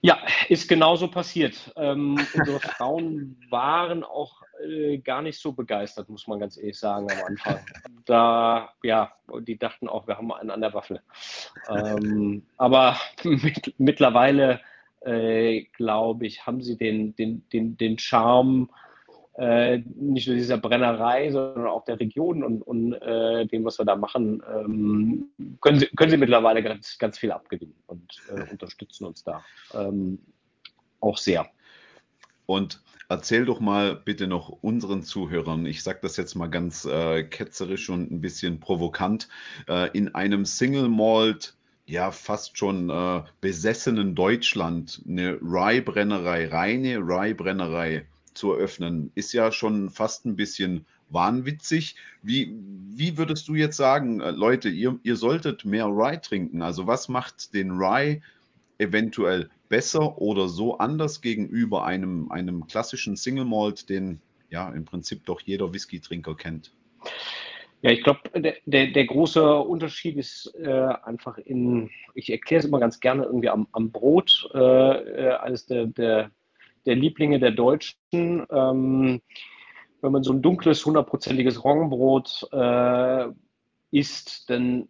Ja, 0.00 0.18
ist 0.48 0.68
genauso 0.68 1.08
passiert. 1.08 1.72
Ähm, 1.76 2.18
unsere 2.34 2.60
Frauen 2.60 3.36
waren 3.50 4.04
auch 4.04 4.42
äh, 4.64 4.98
gar 4.98 5.22
nicht 5.22 5.40
so 5.40 5.52
begeistert, 5.52 6.08
muss 6.08 6.28
man 6.28 6.38
ganz 6.38 6.56
ehrlich 6.56 6.78
sagen, 6.78 7.10
am 7.10 7.24
Anfang. 7.26 7.58
Da, 8.04 8.72
ja, 8.82 9.12
die 9.40 9.58
dachten 9.58 9.88
auch, 9.88 10.06
wir 10.06 10.16
haben 10.16 10.32
einen 10.32 10.50
an 10.50 10.60
der 10.60 10.72
Waffel. 10.72 11.02
Ähm, 11.68 12.46
aber 12.56 12.96
mit, 13.24 13.74
mittlerweile, 13.78 14.60
äh, 15.00 15.62
glaube 15.76 16.26
ich, 16.26 16.46
haben 16.46 16.62
sie 16.62 16.76
den, 16.76 17.16
den, 17.16 17.48
den, 17.50 17.76
den 17.76 17.98
Charme 17.98 18.68
äh, 19.38 19.78
nicht 19.94 20.26
nur 20.26 20.36
dieser 20.36 20.58
Brennerei, 20.58 21.30
sondern 21.30 21.68
auch 21.68 21.84
der 21.84 22.00
Region 22.00 22.42
und, 22.42 22.62
und 22.62 22.94
äh, 22.94 23.46
dem, 23.46 23.64
was 23.64 23.78
wir 23.78 23.84
da 23.84 23.94
machen, 23.94 24.42
ähm, 24.52 25.30
können, 25.60 25.78
sie, 25.78 25.86
können 25.86 26.10
sie 26.10 26.16
mittlerweile 26.16 26.60
ganz, 26.60 26.98
ganz 26.98 27.18
viel 27.18 27.30
abgewinnen 27.30 27.76
und 27.86 28.20
äh, 28.30 28.50
unterstützen 28.50 29.04
uns 29.04 29.22
da 29.22 29.44
ähm, 29.74 30.18
auch 31.00 31.18
sehr. 31.18 31.46
Und 32.46 32.82
erzähl 33.08 33.44
doch 33.44 33.60
mal 33.60 33.94
bitte 33.94 34.26
noch 34.26 34.48
unseren 34.48 35.04
Zuhörern, 35.04 35.66
ich 35.66 35.84
sage 35.84 36.00
das 36.02 36.16
jetzt 36.16 36.34
mal 36.34 36.48
ganz 36.48 36.84
äh, 36.84 37.22
ketzerisch 37.22 37.90
und 37.90 38.10
ein 38.10 38.20
bisschen 38.20 38.58
provokant, 38.58 39.28
äh, 39.68 39.88
in 39.96 40.16
einem 40.16 40.46
Single 40.46 40.88
Malt 40.88 41.54
ja 41.86 42.10
fast 42.10 42.58
schon 42.58 42.90
äh, 42.90 43.22
besessenen 43.40 44.16
Deutschland 44.16 45.00
eine 45.08 45.38
Rye-Brennerei, 45.40 46.48
reine 46.48 46.98
Rye-Brennerei 46.98 48.04
zu 48.38 48.52
eröffnen, 48.52 49.12
ist 49.14 49.32
ja 49.32 49.52
schon 49.52 49.90
fast 49.90 50.24
ein 50.24 50.36
bisschen 50.36 50.86
wahnwitzig. 51.10 51.96
Wie, 52.22 52.54
wie 52.90 53.18
würdest 53.18 53.48
du 53.48 53.54
jetzt 53.54 53.76
sagen, 53.76 54.20
äh, 54.20 54.30
Leute, 54.30 54.68
ihr, 54.68 54.98
ihr 55.02 55.16
solltet 55.16 55.64
mehr 55.64 55.86
Rye 55.86 56.20
trinken? 56.20 56.62
Also 56.62 56.86
was 56.86 57.08
macht 57.08 57.52
den 57.54 57.72
Rye 57.72 58.20
eventuell 58.78 59.50
besser 59.68 60.18
oder 60.18 60.48
so 60.48 60.78
anders 60.78 61.20
gegenüber 61.20 61.84
einem, 61.84 62.30
einem 62.30 62.66
klassischen 62.66 63.16
Single 63.16 63.44
Malt, 63.44 63.88
den 63.88 64.20
ja 64.50 64.70
im 64.70 64.84
Prinzip 64.84 65.26
doch 65.26 65.40
jeder 65.40 65.72
Whisky-Trinker 65.72 66.34
kennt? 66.36 66.72
Ja, 67.82 67.90
ich 67.90 68.02
glaube, 68.02 68.20
der, 68.34 68.54
der, 68.66 68.88
der, 68.88 69.04
große 69.04 69.56
Unterschied 69.60 70.16
ist 70.16 70.52
äh, 70.58 70.68
einfach 70.68 71.38
in, 71.38 71.90
ich 72.14 72.30
erkläre 72.30 72.58
es 72.58 72.64
immer 72.64 72.80
ganz 72.80 72.98
gerne 72.98 73.24
irgendwie 73.24 73.50
am, 73.50 73.68
am 73.70 73.92
Brot, 73.92 74.50
äh, 74.52 74.58
äh 74.58 75.36
eines 75.36 75.66
der, 75.66 75.86
der, 75.86 76.30
der 76.86 76.96
Lieblinge 76.96 77.38
der 77.38 77.52
Deutschen. 77.52 78.46
Ähm, 78.50 79.20
wenn 80.00 80.12
man 80.12 80.22
so 80.22 80.32
ein 80.32 80.42
dunkles, 80.42 80.84
hundertprozentiges 80.84 81.64
Roggenbrot 81.64 82.48
äh, 82.52 83.28
isst, 83.90 84.48
dann 84.50 84.88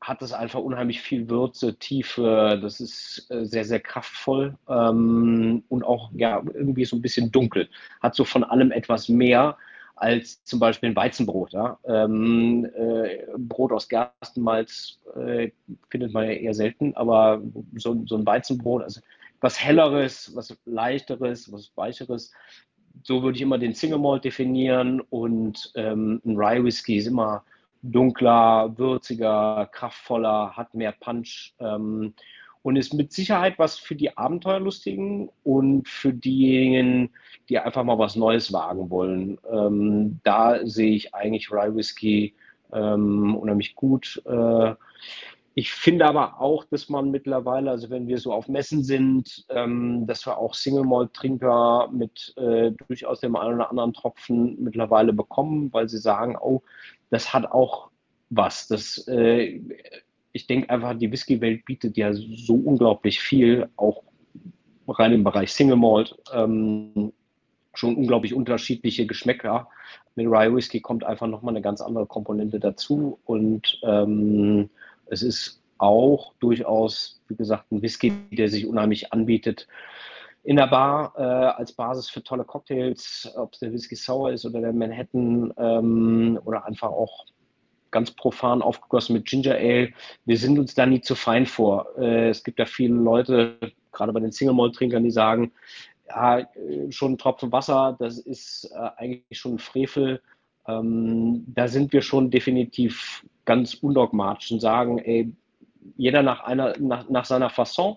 hat 0.00 0.22
es 0.22 0.32
einfach 0.32 0.60
unheimlich 0.60 1.00
viel 1.00 1.28
Würze, 1.28 1.76
Tiefe. 1.78 2.58
Das 2.62 2.80
ist 2.80 3.26
äh, 3.30 3.44
sehr, 3.44 3.64
sehr 3.64 3.80
kraftvoll 3.80 4.56
ähm, 4.68 5.64
und 5.68 5.84
auch 5.84 6.10
ja 6.14 6.42
irgendwie 6.54 6.84
so 6.84 6.96
ein 6.96 7.02
bisschen 7.02 7.32
dunkel. 7.32 7.68
Hat 8.00 8.14
so 8.14 8.24
von 8.24 8.44
allem 8.44 8.70
etwas 8.70 9.08
mehr 9.08 9.56
als 9.96 10.44
zum 10.44 10.60
Beispiel 10.60 10.90
ein 10.90 10.96
Weizenbrot. 10.96 11.52
Ja? 11.52 11.78
Ähm, 11.84 12.68
äh, 12.76 13.26
Brot 13.36 13.72
aus 13.72 13.88
Gerstenmalz 13.88 15.00
äh, 15.16 15.50
findet 15.90 16.12
man 16.12 16.24
ja 16.26 16.32
eher 16.32 16.54
selten, 16.54 16.94
aber 16.94 17.42
so, 17.76 18.00
so 18.06 18.16
ein 18.16 18.26
Weizenbrot, 18.26 18.82
also 18.82 19.00
was 19.40 19.62
Helleres, 19.62 20.34
was 20.34 20.56
Leichteres, 20.64 21.52
was 21.52 21.70
Weicheres. 21.76 22.32
So 23.02 23.22
würde 23.22 23.36
ich 23.36 23.42
immer 23.42 23.58
den 23.58 23.74
Single 23.74 23.98
Malt 23.98 24.24
definieren 24.24 25.00
und 25.00 25.70
ähm, 25.76 26.20
ein 26.24 26.36
Rye 26.36 26.64
Whisky 26.64 26.96
ist 26.96 27.06
immer 27.06 27.44
dunkler, 27.82 28.76
würziger, 28.76 29.68
kraftvoller, 29.72 30.56
hat 30.56 30.74
mehr 30.74 30.92
Punch 30.92 31.54
ähm, 31.60 32.14
und 32.62 32.76
ist 32.76 32.92
mit 32.92 33.12
Sicherheit 33.12 33.58
was 33.58 33.78
für 33.78 33.94
die 33.94 34.16
Abenteuerlustigen 34.16 35.30
und 35.44 35.88
für 35.88 36.12
diejenigen, 36.12 37.10
die 37.48 37.58
einfach 37.58 37.84
mal 37.84 37.98
was 37.98 38.16
Neues 38.16 38.52
wagen 38.52 38.90
wollen. 38.90 39.38
Ähm, 39.50 40.20
da 40.24 40.66
sehe 40.66 40.94
ich 40.94 41.14
eigentlich 41.14 41.52
Rye 41.52 41.74
Whisky 41.74 42.34
ähm, 42.72 43.36
unheimlich 43.36 43.74
gut. 43.74 44.20
Äh, 44.26 44.74
ich 45.58 45.72
finde 45.72 46.06
aber 46.06 46.40
auch, 46.40 46.62
dass 46.66 46.88
man 46.88 47.10
mittlerweile, 47.10 47.72
also 47.72 47.90
wenn 47.90 48.06
wir 48.06 48.18
so 48.18 48.32
auf 48.32 48.46
Messen 48.46 48.84
sind, 48.84 49.44
ähm, 49.48 50.06
dass 50.06 50.24
wir 50.24 50.38
auch 50.38 50.54
Single 50.54 50.84
Malt 50.84 51.12
Trinker 51.14 51.88
mit 51.92 52.32
äh, 52.36 52.70
durchaus 52.86 53.18
dem 53.18 53.34
einen 53.34 53.56
oder 53.56 53.68
anderen 53.68 53.92
Tropfen 53.92 54.62
mittlerweile 54.62 55.12
bekommen, 55.12 55.72
weil 55.72 55.88
sie 55.88 55.98
sagen, 55.98 56.36
oh, 56.40 56.62
das 57.10 57.34
hat 57.34 57.50
auch 57.50 57.90
was. 58.30 58.68
Das, 58.68 59.08
äh, 59.08 59.60
ich 60.30 60.46
denke 60.46 60.70
einfach, 60.70 60.96
die 60.96 61.10
Whisky-Welt 61.10 61.64
bietet 61.64 61.96
ja 61.96 62.12
so 62.12 62.54
unglaublich 62.54 63.18
viel, 63.18 63.68
auch 63.74 64.04
rein 64.86 65.12
im 65.12 65.24
Bereich 65.24 65.52
Single 65.52 65.74
Malt, 65.74 66.16
ähm, 66.32 67.12
schon 67.74 67.96
unglaublich 67.96 68.32
unterschiedliche 68.32 69.06
Geschmäcker. 69.06 69.66
Mit 70.14 70.28
Rye 70.28 70.54
Whisky 70.54 70.80
kommt 70.80 71.02
einfach 71.02 71.26
nochmal 71.26 71.54
eine 71.54 71.62
ganz 71.62 71.80
andere 71.80 72.06
Komponente 72.06 72.60
dazu 72.60 73.18
und 73.24 73.80
ähm, 73.82 74.70
es 75.10 75.22
ist 75.22 75.62
auch 75.78 76.34
durchaus, 76.40 77.20
wie 77.28 77.36
gesagt, 77.36 77.70
ein 77.70 77.82
Whisky, 77.82 78.12
der 78.32 78.48
sich 78.48 78.66
unheimlich 78.66 79.12
anbietet 79.12 79.68
in 80.44 80.56
der 80.56 80.66
Bar 80.66 81.12
äh, 81.16 81.22
als 81.22 81.72
Basis 81.72 82.08
für 82.08 82.22
tolle 82.22 82.44
Cocktails, 82.44 83.30
ob 83.36 83.52
es 83.52 83.60
der 83.60 83.72
Whisky 83.72 83.96
Sour 83.96 84.32
ist 84.32 84.46
oder 84.46 84.60
der 84.60 84.72
Manhattan 84.72 85.52
ähm, 85.58 86.40
oder 86.44 86.64
einfach 86.64 86.88
auch 86.88 87.26
ganz 87.90 88.10
profan 88.10 88.62
aufgegossen 88.62 89.14
mit 89.14 89.26
Ginger 89.26 89.56
Ale. 89.56 89.92
Wir 90.24 90.38
sind 90.38 90.58
uns 90.58 90.74
da 90.74 90.86
nie 90.86 91.00
zu 91.00 91.14
fein 91.14 91.46
vor. 91.46 91.86
Äh, 91.98 92.30
es 92.30 92.44
gibt 92.44 92.58
ja 92.58 92.64
viele 92.64 92.94
Leute, 92.94 93.58
gerade 93.92 94.12
bei 94.12 94.20
den 94.20 94.32
Single 94.32 94.54
Malt 94.54 94.74
Trinkern, 94.74 95.04
die 95.04 95.10
sagen, 95.10 95.52
ja, 96.08 96.38
äh, 96.38 96.90
schon 96.90 97.12
ein 97.12 97.18
Tropfen 97.18 97.52
Wasser, 97.52 97.96
das 97.98 98.18
ist 98.18 98.70
äh, 98.74 98.90
eigentlich 98.96 99.38
schon 99.38 99.54
ein 99.54 99.58
Frevel. 99.58 100.22
Ähm, 100.68 101.44
da 101.48 101.66
sind 101.66 101.92
wir 101.92 102.02
schon 102.02 102.30
definitiv 102.30 103.24
ganz 103.44 103.74
undogmatisch 103.74 104.52
und 104.52 104.60
sagen, 104.60 104.98
ey, 104.98 105.32
jeder 105.96 106.22
nach, 106.22 106.44
einer, 106.44 106.74
nach, 106.78 107.08
nach 107.08 107.24
seiner 107.24 107.50
Fasson. 107.50 107.96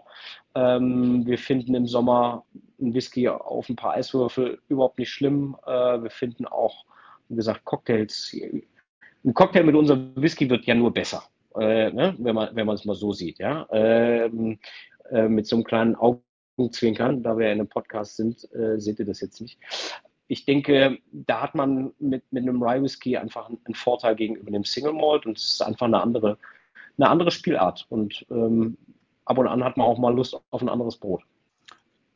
Ähm, 0.56 1.26
wir 1.26 1.38
finden 1.38 1.76
im 1.76 1.88
Sommer 1.88 2.46
ein 2.80 2.94
Whisky 2.94 3.28
auf 3.28 3.70
ein 3.70 3.76
paar 3.76 3.94
Eiswürfel 3.94 4.60
überhaupt 4.70 4.98
nicht 4.98 5.10
schlimm. 5.10 5.58
Äh, 5.66 6.02
wir 6.02 6.10
finden 6.10 6.46
auch, 6.46 6.86
wie 7.30 7.36
gesagt, 7.36 7.66
Cocktails. 7.66 8.36
Ein 9.24 9.34
Cocktail 9.34 9.64
mit 9.64 9.76
unserem 9.76 10.14
Whisky 10.16 10.50
wird 10.50 10.66
ja 10.66 10.74
nur 10.74 10.94
besser, 10.94 11.24
äh, 11.56 11.92
ne? 11.92 12.16
wenn 12.18 12.36
man 12.36 12.56
wenn 12.56 12.68
es 12.70 12.86
mal 12.86 12.96
so 12.96 13.12
sieht. 13.12 13.40
Ja? 13.40 13.68
Ähm, 13.72 14.60
äh, 15.10 15.28
mit 15.28 15.48
so 15.48 15.58
einem 15.58 15.66
kleinen 15.66 15.96
Augenzwinkern, 15.96 17.22
da 17.22 17.38
wir 17.38 17.48
ja 17.48 17.52
in 17.54 17.60
einem 17.60 17.70
Podcast 17.70 18.16
sind, 18.16 18.52
äh, 18.54 18.80
seht 18.80 19.00
ihr 19.00 19.06
das 19.06 19.22
jetzt 19.22 19.42
nicht 19.42 19.60
ich 20.32 20.46
denke, 20.46 21.00
da 21.12 21.42
hat 21.42 21.56
man 21.56 21.92
mit, 22.00 22.24
mit 22.32 22.44
einem 22.44 22.64
Rye 22.64 22.82
Whisky 22.82 23.18
einfach 23.18 23.50
einen 23.50 23.76
Vorteil 23.76 24.16
gegenüber 24.16 24.50
dem 24.50 24.64
Single 24.64 24.94
Malt 24.94 25.26
und 25.26 25.38
es 25.38 25.56
ist 25.56 25.62
einfach 25.62 25.88
eine 25.88 26.02
andere, 26.02 26.38
eine 26.98 27.10
andere 27.10 27.32
Spielart. 27.32 27.86
Und 27.90 28.26
ähm, 28.32 28.78
ab 29.26 29.38
und 29.40 29.48
an 29.48 29.62
hat 29.62 29.76
man 29.76 29.88
auch 29.88 29.98
mal 29.98 30.16
Lust 30.16 30.40
auf 30.52 30.62
ein 30.62 30.70
anderes 30.70 30.96
Brot. 30.96 31.24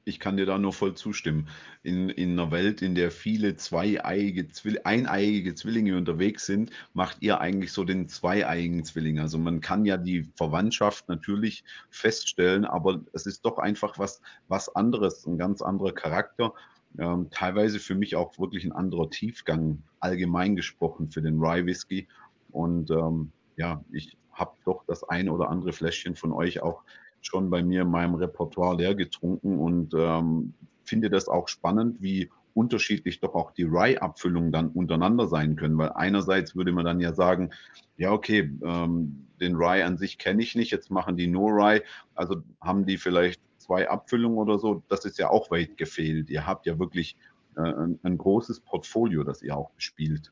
Ich 0.05 0.21
kann 0.21 0.37
dir 0.37 0.45
da 0.45 0.57
nur 0.57 0.71
voll 0.71 0.93
zustimmen. 0.93 1.49
In, 1.83 2.07
in 2.07 2.39
einer 2.39 2.51
Welt, 2.51 2.81
in 2.81 2.95
der 2.95 3.11
viele 3.11 3.57
zweieiige, 3.57 4.47
Zwill 4.47 4.79
eineiige 4.85 5.53
Zwillinge 5.53 5.97
unterwegs 5.97 6.45
sind, 6.45 6.71
macht 6.93 7.17
ihr 7.19 7.41
eigentlich 7.41 7.73
so 7.73 7.83
den 7.83 8.07
zweieigen 8.07 8.85
Zwilling. 8.85 9.19
Also 9.19 9.37
man 9.39 9.59
kann 9.59 9.83
ja 9.83 9.97
die 9.97 10.23
Verwandtschaft 10.37 11.09
natürlich 11.09 11.65
feststellen, 11.89 12.63
aber 12.63 13.01
es 13.11 13.25
ist 13.25 13.43
doch 13.43 13.57
einfach 13.57 13.99
was, 13.99 14.21
was 14.47 14.73
anderes, 14.73 15.25
ein 15.25 15.37
ganz 15.37 15.61
anderer 15.61 15.91
Charakter 15.91 16.53
ähm, 16.99 17.27
teilweise 17.31 17.79
für 17.79 17.95
mich 17.95 18.15
auch 18.15 18.37
wirklich 18.39 18.65
ein 18.65 18.71
anderer 18.71 19.09
Tiefgang, 19.09 19.83
allgemein 19.99 20.55
gesprochen, 20.55 21.09
für 21.09 21.21
den 21.21 21.39
Rye 21.39 21.65
Whisky. 21.65 22.07
Und 22.51 22.91
ähm, 22.91 23.31
ja, 23.57 23.83
ich 23.91 24.17
habe 24.31 24.53
doch 24.65 24.83
das 24.85 25.03
ein 25.03 25.29
oder 25.29 25.49
andere 25.49 25.73
Fläschchen 25.73 26.15
von 26.15 26.31
euch 26.31 26.61
auch 26.61 26.83
schon 27.21 27.49
bei 27.49 27.63
mir 27.63 27.81
in 27.83 27.89
meinem 27.89 28.15
Repertoire 28.15 28.77
leer 28.77 28.95
getrunken 28.95 29.57
und 29.59 29.93
ähm, 29.95 30.53
finde 30.83 31.09
das 31.09 31.27
auch 31.27 31.47
spannend, 31.47 32.01
wie 32.01 32.29
unterschiedlich 32.53 33.19
doch 33.19 33.35
auch 33.35 33.51
die 33.51 33.63
Rye-Abfüllungen 33.63 34.51
dann 34.51 34.69
untereinander 34.69 35.27
sein 35.27 35.55
können. 35.55 35.77
Weil 35.77 35.91
einerseits 35.93 36.55
würde 36.55 36.71
man 36.71 36.85
dann 36.85 37.01
ja 37.01 37.13
sagen, 37.13 37.51
ja, 37.97 38.11
okay, 38.11 38.51
ähm, 38.63 39.27
den 39.41 39.55
Rye 39.55 39.83
an 39.83 39.97
sich 39.97 40.17
kenne 40.17 40.41
ich 40.41 40.55
nicht, 40.55 40.71
jetzt 40.71 40.89
machen 40.89 41.17
die 41.17 41.27
nur 41.27 41.51
Rye, 41.51 41.81
also 42.13 42.41
haben 42.61 42.85
die 42.85 42.97
vielleicht 42.97 43.41
zwei 43.65 43.89
Abfüllungen 43.89 44.37
oder 44.37 44.59
so, 44.59 44.83
das 44.89 45.05
ist 45.05 45.17
ja 45.17 45.29
auch 45.29 45.49
weit 45.51 45.77
gefehlt. 45.77 46.29
Ihr 46.29 46.45
habt 46.45 46.65
ja 46.65 46.77
wirklich 46.77 47.17
äh, 47.57 47.61
ein, 47.61 47.99
ein, 48.03 48.17
großes 48.17 48.59
Portfolio, 48.61 49.23
das 49.23 49.41
ihr 49.41 49.57
auch 49.57 49.71
bespielt. 49.71 50.31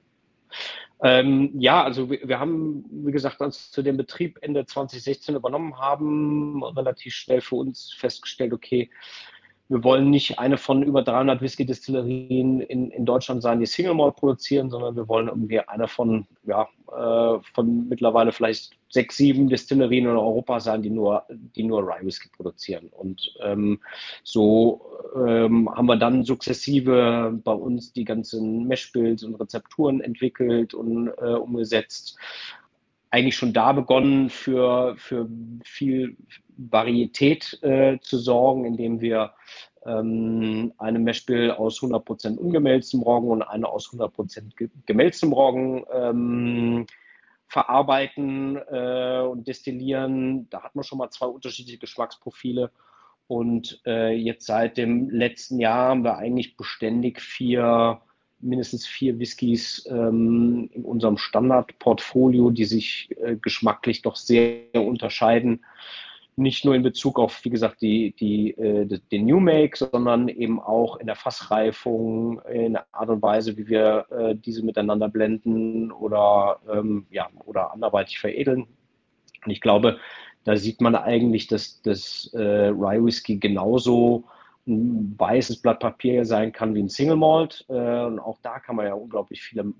Ähm, 1.02 1.52
ja, 1.60 1.84
also 1.84 2.10
wir, 2.10 2.28
wir, 2.28 2.40
haben, 2.40 2.86
wie 2.92 3.12
gesagt, 3.12 3.42
als 3.42 3.76
wir 3.76 3.84
den 3.84 3.98
Betrieb 3.98 4.38
Ende 4.42 4.66
2016 4.66 5.36
übernommen 5.36 5.80
haben, 5.80 6.64
relativ 6.64 7.14
schnell 7.14 7.42
für 7.42 7.56
uns 7.56 7.92
festgestellt, 7.94 8.54
okay, 8.54 8.90
wir 9.70 9.84
wollen 9.84 10.10
nicht 10.10 10.38
eine 10.40 10.58
von 10.58 10.84
über 10.84 11.02
300 11.02 11.42
Whisky-Distillerien 11.42 12.62
in, 12.62 12.92
in 12.92 13.06
Deutschland 13.06 13.42
sein, 13.42 13.60
die 13.60 13.66
Single 13.66 13.96
Malt 13.96 14.16
produzieren, 14.16 14.70
sondern 14.70 14.96
wir 14.96 15.08
wollen 15.08 15.28
irgendwie 15.28 15.60
eine 15.60 15.88
von, 15.88 16.28
ja, 16.44 16.68
äh, 16.98 17.40
von 17.54 17.88
mittlerweile 17.90 18.32
vielleicht 18.32 18.72
sechs, 18.90 19.18
sieben 19.18 19.50
Distillerien 19.50 20.06
in 20.06 20.12
Europa 20.12 20.60
sein, 20.60 20.82
die 20.82 20.90
nur, 20.90 21.24
die 21.30 21.64
nur 21.64 21.82
Rye 21.82 22.06
Whisky 22.06 22.30
produzieren. 22.30 22.90
Und 22.90 23.34
ähm, 23.42 23.80
so 24.24 24.82
ähm, 25.16 25.70
haben 25.74 25.88
wir 25.88 25.98
dann 25.98 26.24
sukzessive 26.24 27.40
bei 27.44 27.54
uns 27.54 27.94
die 27.94 28.06
ganzen 28.06 28.68
Meshbills 28.68 29.24
und 29.24 29.36
Rezepturen 29.36 30.02
entwickelt 30.02 30.74
und 30.74 31.08
äh, 31.08 31.34
umgesetzt 31.34 32.18
eigentlich 33.14 33.36
schon 33.36 33.54
da 33.54 33.74
begonnen, 33.74 34.32
für, 34.32 34.96
für 34.98 35.30
viel 35.64 36.18
Varietät 36.58 37.60
äh, 37.62 38.00
zu 38.02 38.18
sorgen, 38.18 38.66
indem 38.66 39.02
wir 39.02 39.34
eine 39.86 41.00
Meshbill 41.00 41.52
aus 41.52 41.80
100% 41.82 42.38
ungemälztem 42.38 43.02
Roggen 43.02 43.30
und 43.30 43.42
eine 43.42 43.68
aus 43.68 43.90
100% 43.90 44.70
gemälztem 44.86 45.34
Roggen 45.34 45.84
ähm, 45.94 46.88
verarbeiten 47.48 48.58
äh, 48.72 49.22
und 49.22 49.48
destillieren. 49.48 50.50
Da 50.50 50.64
hat 50.64 50.76
man 50.76 50.84
schon 50.84 50.98
mal 50.98 51.10
zwei 51.10 51.28
unterschiedliche 51.28 51.80
Geschmacksprofile. 51.80 52.72
Und 53.28 53.82
äh, 53.86 54.14
jetzt 54.14 54.46
seit 54.46 54.78
dem 54.78 55.10
letzten 55.10 55.60
Jahr 55.60 55.90
haben 55.90 56.04
wir 56.04 56.18
eigentlich 56.18 56.58
beständig 56.58 57.22
vier 57.22 58.02
mindestens 58.44 58.86
vier 58.86 59.18
Whiskys 59.20 59.88
ähm, 59.90 60.70
in 60.74 60.84
unserem 60.84 61.18
Standardportfolio, 61.18 62.52
die 62.52 62.66
sich 62.66 63.10
äh, 63.22 63.38
geschmacklich 63.38 64.02
doch 64.02 64.16
sehr 64.16 64.66
unterscheiden. 64.76 65.64
Nicht 66.36 66.66
nur 66.66 66.74
in 66.74 66.82
Bezug 66.82 67.20
auf, 67.20 67.44
wie 67.46 67.50
gesagt, 67.50 67.82
die, 67.82 68.16
die, 68.20 68.52
äh, 68.58 68.88
den 69.12 69.26
New 69.26 69.40
Make, 69.40 69.78
sondern 69.78 70.28
eben 70.30 70.60
auch 70.60 70.98
in 70.98 71.06
der 71.06 71.16
Fassreifung, 71.16 72.42
in 72.42 72.74
der 72.74 72.86
Art 72.92 73.10
und 73.10 73.22
Weise, 73.22 73.56
wie 73.58 73.68
wir 73.68 74.08
äh, 74.10 74.36
diese 74.36 74.66
miteinander 74.66 75.10
blenden 75.10 75.92
oder, 75.92 76.60
ähm, 76.72 77.06
ja, 77.12 77.30
oder 77.46 77.72
anderweitig 77.72 78.20
veredeln. 78.20 78.68
Und 79.46 79.52
ich 79.52 79.62
glaube, 79.62 80.00
da 80.44 80.58
sieht 80.58 80.82
man 80.82 80.96
eigentlich, 80.96 81.48
dass 81.48 81.82
das 81.82 82.32
äh, 82.34 82.68
Rye 82.68 83.04
Whisky 83.04 83.38
genauso 83.38 84.26
ein 84.68 85.16
weißes 85.18 85.62
Blatt 85.62 85.80
Papier 85.80 86.26
sein 86.26 86.52
kann 86.52 86.74
wie 86.74 86.82
ein 86.82 86.90
Single 86.90 87.18
Malt. 87.18 87.66
Äh, 87.70 88.06
und 88.06 88.20
auch 88.20 88.40
da 88.42 88.60
kann 88.60 88.76
man 88.76 88.88
ja 88.88 88.94
unglaublich 88.94 89.42
viele 89.42 89.74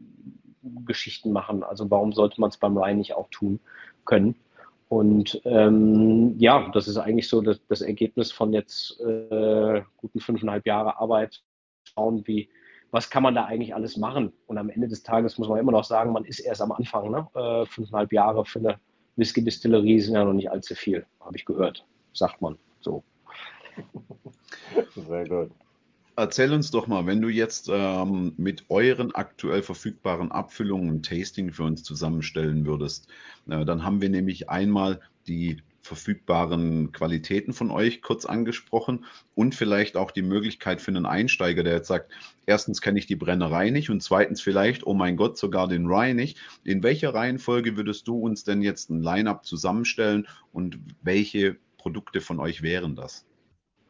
Geschichten 0.86 1.32
machen. 1.32 1.64
Also 1.64 1.90
warum 1.90 2.14
sollte 2.14 2.40
man 2.40 2.50
es 2.50 2.58
beim 2.58 2.78
Rhein 2.78 2.98
nicht 2.98 3.14
auch 3.14 3.30
tun 3.30 3.60
können? 4.06 4.36
Und 4.94 5.42
ähm, 5.46 6.36
ja, 6.38 6.70
das 6.72 6.88
ist 6.88 6.98
eigentlich 6.98 7.28
so 7.28 7.42
das, 7.42 7.60
das 7.68 7.82
Ergebnis 7.82 8.32
von 8.32 8.54
jetzt 8.54 9.00
äh, 9.00 9.82
guten 9.98 10.20
fünfeinhalb 10.20 10.68
Jahre 10.68 11.00
Arbeit. 11.00 11.42
Schauen, 11.84 12.22
wie, 12.28 12.48
was 12.92 13.10
kann 13.10 13.24
man 13.24 13.34
da 13.34 13.46
eigentlich 13.46 13.74
alles 13.74 13.98
machen? 13.98 14.32
Und 14.46 14.60
am 14.60 14.70
Ende 14.70 14.88
des 14.88 15.02
Tages 15.02 15.40
muss 15.40 15.50
man 15.50 15.58
immer 15.58 15.72
noch 15.72 15.84
sagen, 15.84 16.14
man 16.14 16.26
ist 16.26 16.42
erst 16.42 16.62
am 16.62 16.72
Anfang. 16.72 17.10
Ne? 17.10 17.28
Äh, 17.34 17.66
fünfeinhalb 17.66 18.14
Jahre 18.14 18.46
für 18.46 18.60
eine 18.60 18.80
Whisky-Distillerie 19.16 20.00
sind 20.00 20.14
ja 20.14 20.26
noch 20.26 20.34
nicht 20.34 20.52
allzu 20.52 20.76
viel, 20.76 21.08
habe 21.22 21.38
ich 21.38 21.46
gehört, 21.46 21.84
sagt 22.14 22.40
man 22.40 22.60
so. 22.80 23.04
Sehr 24.96 25.28
gut. 25.28 25.52
Erzähl 26.16 26.54
uns 26.54 26.70
doch 26.70 26.86
mal, 26.86 27.08
wenn 27.08 27.22
du 27.22 27.30
jetzt 27.30 27.70
ähm, 27.72 28.34
mit 28.38 28.66
euren 28.70 29.16
aktuell 29.16 29.64
verfügbaren 29.64 30.32
Abfüllungen 30.32 30.90
ein 30.90 31.04
Tasting 31.04 31.52
für 31.52 31.64
uns 31.64 31.82
zusammenstellen 31.82 32.68
würdest, 32.68 33.08
äh, 33.50 33.66
dann 33.66 33.84
haben 33.84 34.00
wir 34.00 34.10
nämlich 34.10 34.48
einmal 34.48 35.02
die 35.28 35.58
verfügbaren 35.82 36.92
Qualitäten 36.92 37.52
von 37.52 37.72
euch 37.72 38.04
kurz 38.04 38.26
angesprochen 38.26 39.06
und 39.34 39.56
vielleicht 39.56 39.98
auch 39.98 40.12
die 40.12 40.22
Möglichkeit 40.22 40.82
für 40.82 40.92
einen 40.92 41.08
Einsteiger, 41.08 41.64
der 41.64 41.74
jetzt 41.74 41.88
sagt, 41.88 42.12
erstens 42.46 42.80
kenne 42.80 43.00
ich 43.00 43.08
die 43.08 43.16
Brennerei 43.16 43.72
nicht 43.72 43.90
und 43.90 44.02
zweitens 44.02 44.40
vielleicht, 44.40 44.86
oh 44.86 44.94
mein 44.94 45.18
Gott, 45.18 45.38
sogar 45.38 45.68
den 45.68 45.88
Rye 45.88 46.14
nicht. 46.14 46.38
In 46.64 46.84
welcher 46.84 47.14
Reihenfolge 47.14 47.76
würdest 47.76 48.08
du 48.08 48.18
uns 48.20 48.44
denn 48.44 48.62
jetzt 48.62 48.92
ein 48.92 49.02
Line-up 49.02 49.46
zusammenstellen 49.46 50.28
und 50.52 50.80
welche 51.02 51.58
Produkte 51.78 52.22
von 52.22 52.40
euch 52.40 52.62
wären 52.62 52.96
das? 52.96 53.26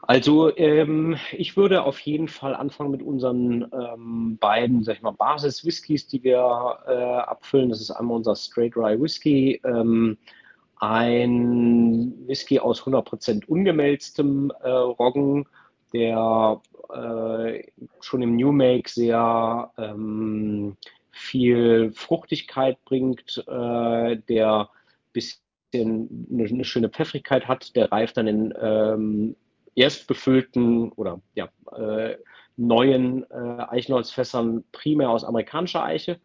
Also 0.06 0.54
ähm, 0.58 1.16
ich 1.32 1.56
würde 1.56 1.84
auf 1.84 1.98
jeden 2.02 2.28
Fall 2.28 2.56
anfangen 2.56 2.92
mit 2.92 3.02
unseren 3.02 3.72
ähm, 3.72 4.38
beiden, 4.38 4.84
sag 4.84 4.98
ich 4.98 5.02
mal, 5.02 5.12
Basis-Whiskys, 5.12 6.08
die 6.08 6.24
wir 6.24 6.78
äh, 6.88 6.92
abfüllen. 6.92 7.70
Das 7.70 7.80
ist 7.80 7.92
einmal 7.92 8.18
unser 8.18 8.36
Straight 8.36 8.76
Rye 8.76 9.00
Whisky, 9.00 9.62
ähm, 9.64 10.18
ein 10.76 12.14
Whisky 12.28 12.60
aus 12.60 12.82
100% 12.84 13.46
ungemälztem 13.46 14.52
äh, 14.62 14.70
Roggen, 14.70 15.46
der 15.94 16.62
äh, 16.94 17.64
schon 18.02 18.22
im 18.22 18.36
New 18.36 18.52
Make 18.52 18.90
sehr 18.90 19.72
ähm, 19.78 20.76
viel 21.12 21.94
Fruchtigkeit 21.94 22.78
bringt, 22.84 23.42
äh, 23.48 24.18
der 24.18 24.68
bisschen 25.14 26.28
eine, 26.30 26.66
schöne 26.66 26.90
Pfeffrigkeit 26.90 27.48
hat, 27.48 27.74
der 27.78 27.90
reift 27.90 28.18
dann 28.18 28.28
in 28.28 28.54
ähm, 28.60 29.36
erst 29.76 30.08
befüllten 30.08 30.92
oder 30.92 31.22
ja, 31.36 31.50
äh, 31.76 32.18
neuen 32.56 33.24
äh, 33.32 33.66
Eichenholzfässern 33.70 34.64
primär 34.72 35.10
aus 35.10 35.24
amerikanischer 35.24 35.84
Eiche 35.84 36.20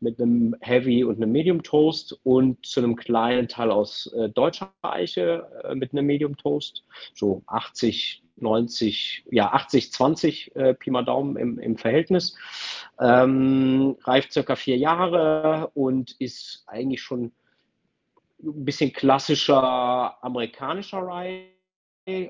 mit 0.00 0.20
einem 0.20 0.56
Heavy 0.60 1.04
und 1.04 1.16
einem 1.16 1.32
Medium 1.32 1.62
Toast 1.62 2.18
und 2.24 2.64
zu 2.66 2.80
einem 2.80 2.96
kleinen 2.96 3.48
Teil 3.48 3.70
aus 3.70 4.12
äh, 4.16 4.28
deutscher 4.28 4.72
Eiche 4.82 5.46
äh, 5.64 5.74
mit 5.74 5.92
einem 5.92 6.06
Medium 6.06 6.36
Toast. 6.36 6.84
So 7.14 7.42
80, 7.46 8.22
90, 8.36 9.24
ja 9.30 9.52
80, 9.52 9.92
20 9.92 10.56
äh, 10.56 10.74
Pi 10.74 10.90
mal 10.90 11.04
Daumen 11.04 11.36
im, 11.36 11.58
im 11.58 11.76
Verhältnis. 11.76 12.36
Ähm, 13.00 13.96
reift 14.02 14.32
circa 14.32 14.56
vier 14.56 14.76
Jahre 14.76 15.70
und 15.74 16.16
ist 16.18 16.64
eigentlich 16.66 17.02
schon 17.02 17.32
ein 18.42 18.64
bisschen 18.64 18.92
klassischer 18.92 20.22
amerikanischer 20.22 20.98
Rye 20.98 21.57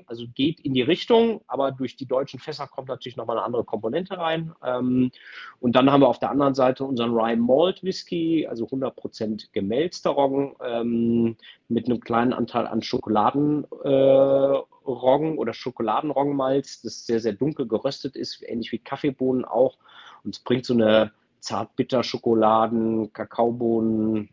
also 0.07 0.25
geht 0.33 0.59
in 0.59 0.73
die 0.73 0.81
Richtung, 0.81 1.41
aber 1.47 1.71
durch 1.71 1.95
die 1.95 2.05
deutschen 2.05 2.39
Fässer 2.39 2.67
kommt 2.67 2.89
natürlich 2.89 3.17
nochmal 3.17 3.37
eine 3.37 3.45
andere 3.45 3.63
Komponente 3.63 4.17
rein. 4.17 4.53
Ähm, 4.63 5.11
und 5.59 5.75
dann 5.75 5.91
haben 5.91 6.01
wir 6.01 6.07
auf 6.07 6.19
der 6.19 6.31
anderen 6.31 6.55
Seite 6.55 6.83
unseren 6.83 7.11
Rye 7.11 7.35
Malt 7.35 7.83
Whisky, 7.83 8.47
also 8.47 8.65
100% 8.65 9.49
gemälzter 9.51 10.11
Roggen 10.11 10.55
ähm, 10.63 11.37
mit 11.67 11.85
einem 11.85 11.99
kleinen 11.99 12.33
Anteil 12.33 12.67
an 12.67 12.81
Schokoladenroggen 12.81 15.33
äh, 15.33 15.37
oder 15.37 15.53
Schokoladenroggenmalz, 15.53 16.81
das 16.81 17.05
sehr, 17.05 17.19
sehr 17.19 17.33
dunkel 17.33 17.67
geröstet 17.67 18.15
ist, 18.15 18.43
ähnlich 18.47 18.71
wie 18.71 18.79
Kaffeebohnen 18.79 19.45
auch. 19.45 19.77
Und 20.23 20.35
es 20.35 20.43
bringt 20.43 20.65
so 20.65 20.73
eine 20.73 21.11
zartbitter 21.39 22.03
Schokoladen, 22.03 23.13
Kakaobohnen, 23.13 24.29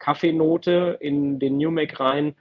Kaffeenote 0.00 0.98
in 1.00 1.38
den 1.38 1.58
New 1.58 1.70
Make 1.70 2.00
rein. 2.00 2.34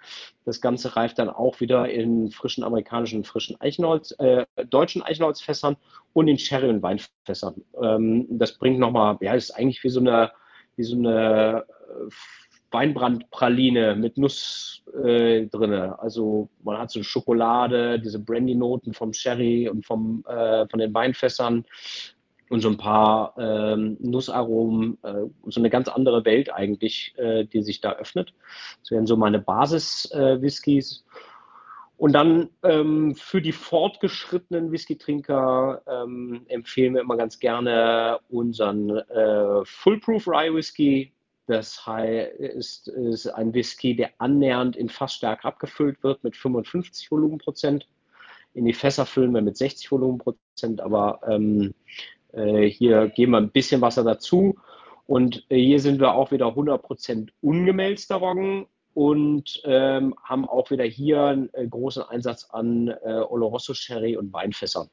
Das 0.45 0.61
Ganze 0.61 0.95
reift 0.95 1.19
dann 1.19 1.29
auch 1.29 1.59
wieder 1.59 1.87
in 1.89 2.31
frischen 2.31 2.63
amerikanischen, 2.63 3.23
frischen 3.23 3.61
Eichenholz, 3.61 4.15
äh, 4.17 4.45
deutschen 4.69 5.03
Eichenholzfässern 5.03 5.77
und 6.13 6.27
in 6.27 6.39
Sherry- 6.39 6.69
und 6.69 6.81
Weinfässern. 6.81 7.61
Ähm, 7.79 8.25
das 8.31 8.57
bringt 8.57 8.79
nochmal, 8.79 9.17
ja, 9.21 9.35
ist 9.35 9.51
eigentlich 9.51 9.83
wie 9.83 9.89
so 9.89 9.99
eine, 9.99 10.31
wie 10.75 10.83
so 10.83 10.97
eine 10.97 11.65
äh, 11.67 12.11
Weinbrandpraline 12.71 13.95
mit 13.95 14.17
Nuss 14.17 14.83
äh, 15.03 15.47
drin. 15.47 15.73
Also 15.73 16.49
man 16.63 16.77
hat 16.77 16.91
so 16.91 17.03
Schokolade, 17.03 17.99
diese 17.99 18.19
Brandy-Noten 18.19 18.93
vom 18.93 19.13
Sherry 19.13 19.69
und 19.69 19.85
vom, 19.85 20.23
äh, 20.27 20.67
von 20.67 20.79
den 20.79 20.93
Weinfässern 20.93 21.65
und 22.49 22.61
so 22.61 22.69
ein 22.69 22.77
paar 22.77 23.35
ähm, 23.37 23.97
Nussaromen, 23.99 24.97
äh, 25.03 25.27
so 25.45 25.61
eine 25.61 25.69
ganz 25.69 25.87
andere 25.87 26.25
Welt 26.25 26.51
eigentlich, 26.51 27.13
äh, 27.17 27.45
die 27.45 27.61
sich 27.61 27.79
da 27.79 27.93
öffnet. 27.93 28.33
Das 28.81 28.91
wären 28.91 29.05
so 29.05 29.15
meine 29.15 29.39
Basis-Whiskys. 29.39 31.05
Äh, 31.05 31.19
und 31.97 32.13
dann 32.13 32.49
ähm, 32.63 33.13
für 33.15 33.41
die 33.41 33.51
fortgeschrittenen 33.51 34.71
Whisky-Trinker 34.71 35.81
ähm, 35.85 36.45
empfehlen 36.47 36.95
wir 36.95 37.01
immer 37.01 37.17
ganz 37.17 37.39
gerne 37.39 38.19
unseren 38.29 38.89
äh, 38.89 39.65
Fullproof 39.65 40.27
Rye 40.27 40.53
Whisky. 40.53 41.11
Das 41.45 41.83
ist, 42.37 42.87
ist 42.87 43.27
ein 43.27 43.53
Whisky, 43.53 43.95
der 43.95 44.11
annähernd 44.19 44.77
in 44.77 44.87
Fassstärke 44.87 45.45
abgefüllt 45.45 46.01
wird 46.01 46.23
mit 46.23 46.37
55 46.37 47.11
Volumenprozent. 47.11 47.87
In 48.53 48.65
die 48.65 48.73
Fässer 48.73 49.05
füllen 49.05 49.33
wir 49.33 49.41
mit 49.41 49.57
60 49.57 49.91
Volumenprozent, 49.91 50.79
aber 50.79 51.19
ähm, 51.27 51.73
äh, 51.73 52.18
hier 52.31 53.09
geben 53.09 53.31
wir 53.31 53.37
ein 53.37 53.51
bisschen 53.51 53.81
Wasser 53.81 54.03
dazu. 54.03 54.55
Und 55.09 55.43
äh, 55.49 55.57
hier 55.57 55.79
sind 55.79 55.99
wir 55.99 56.13
auch 56.13 56.29
wieder 56.29 56.49
100% 56.49 57.29
ungemälzter 57.41 58.17
Roggen 58.17 58.67
und 58.93 59.59
ähm, 59.65 60.13
haben 60.23 60.47
auch 60.47 60.69
wieder 60.69 60.83
hier 60.83 61.23
einen 61.23 61.49
äh, 61.53 61.65
großen 61.67 62.03
Einsatz 62.03 62.47
an 62.51 62.89
äh, 62.89 63.21
Oloroso 63.27 63.73
Sherry 63.73 64.17
und 64.17 64.31
Weinfässern, 64.33 64.87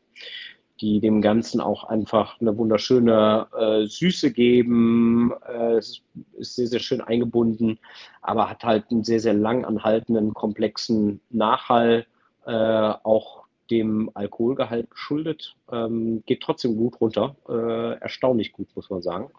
die 0.80 1.00
dem 1.00 1.20
Ganzen 1.20 1.60
auch 1.60 1.84
einfach 1.84 2.40
eine 2.40 2.56
wunderschöne 2.56 3.46
äh, 3.58 3.86
Süße 3.86 4.32
geben. 4.32 5.34
Äh, 5.46 5.74
es 5.74 6.00
ist 6.38 6.56
sehr, 6.56 6.68
sehr 6.68 6.80
schön 6.80 7.02
eingebunden, 7.02 7.78
aber 8.22 8.48
hat 8.48 8.64
halt 8.64 8.86
einen 8.90 9.04
sehr, 9.04 9.20
sehr 9.20 9.34
lang 9.34 9.66
anhaltenden, 9.66 10.32
komplexen 10.32 11.20
Nachhall. 11.28 12.06
Äh, 12.46 12.52
auch 12.52 13.45
dem 13.70 14.10
Alkoholgehalt 14.14 14.90
geschuldet. 14.90 15.56
Ähm, 15.70 16.22
geht 16.26 16.42
trotzdem 16.42 16.76
gut 16.76 17.00
runter. 17.00 17.36
Äh, 17.48 18.00
erstaunlich 18.00 18.52
gut, 18.52 18.68
muss 18.74 18.90
man 18.90 19.02
sagen. 19.02 19.30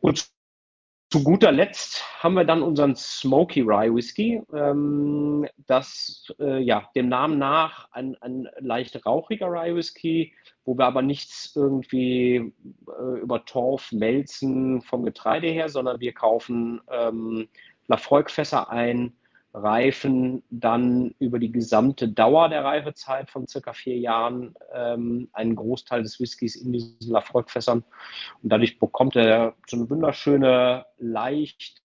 Und 0.00 0.28
zu 1.14 1.22
guter 1.22 1.52
Letzt 1.52 2.02
haben 2.18 2.34
wir 2.34 2.44
dann 2.44 2.60
unseren 2.60 2.96
Smoky 2.96 3.60
Rye 3.60 3.94
Whisky. 3.94 4.42
Ähm, 4.52 5.46
das 5.66 6.26
äh, 6.40 6.58
ja 6.58 6.90
dem 6.96 7.08
Namen 7.08 7.38
nach 7.38 7.88
ein, 7.92 8.16
ein 8.20 8.48
leicht 8.58 9.06
rauchiger 9.06 9.46
Rye 9.46 9.76
Whisky, 9.76 10.34
wo 10.64 10.76
wir 10.76 10.86
aber 10.86 11.02
nichts 11.02 11.52
irgendwie 11.54 12.52
äh, 12.88 13.20
über 13.20 13.44
Torf 13.44 13.92
melzen 13.92 14.82
vom 14.82 15.04
Getreide 15.04 15.46
her, 15.46 15.68
sondern 15.68 16.00
wir 16.00 16.12
kaufen 16.12 16.80
ähm, 16.90 17.46
Lafroig-Fässer 17.86 18.70
ein, 18.70 19.12
reifen 19.54 20.42
dann 20.50 21.14
über 21.20 21.38
die 21.38 21.52
gesamte 21.52 22.08
Dauer 22.08 22.48
der 22.48 22.64
Reifezeit 22.64 23.30
von 23.30 23.46
circa 23.46 23.72
vier 23.72 23.96
Jahren 23.96 24.54
ähm, 24.72 25.28
einen 25.32 25.54
Großteil 25.54 26.02
des 26.02 26.18
Whiskys 26.18 26.56
in 26.56 26.72
diesen 26.72 27.12
Lafroig-Fässern. 27.12 27.84
Und 28.42 28.52
dadurch 28.52 28.80
bekommt 28.80 29.14
er 29.14 29.54
so 29.68 29.76
eine 29.76 29.88
wunderschöne, 29.88 30.84
leicht 30.98 31.82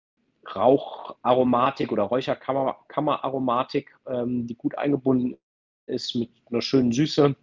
Raucharomatik 0.57 1.93
oder 1.93 2.05
Räucherkammeraromatik, 2.05 3.95
ähm, 4.07 4.47
die 4.47 4.55
gut 4.55 4.79
eingebunden 4.79 5.37
ist 5.87 6.14
mit 6.14 6.31
einer 6.51 6.62
schönen 6.62 6.93
Süße. 6.93 7.37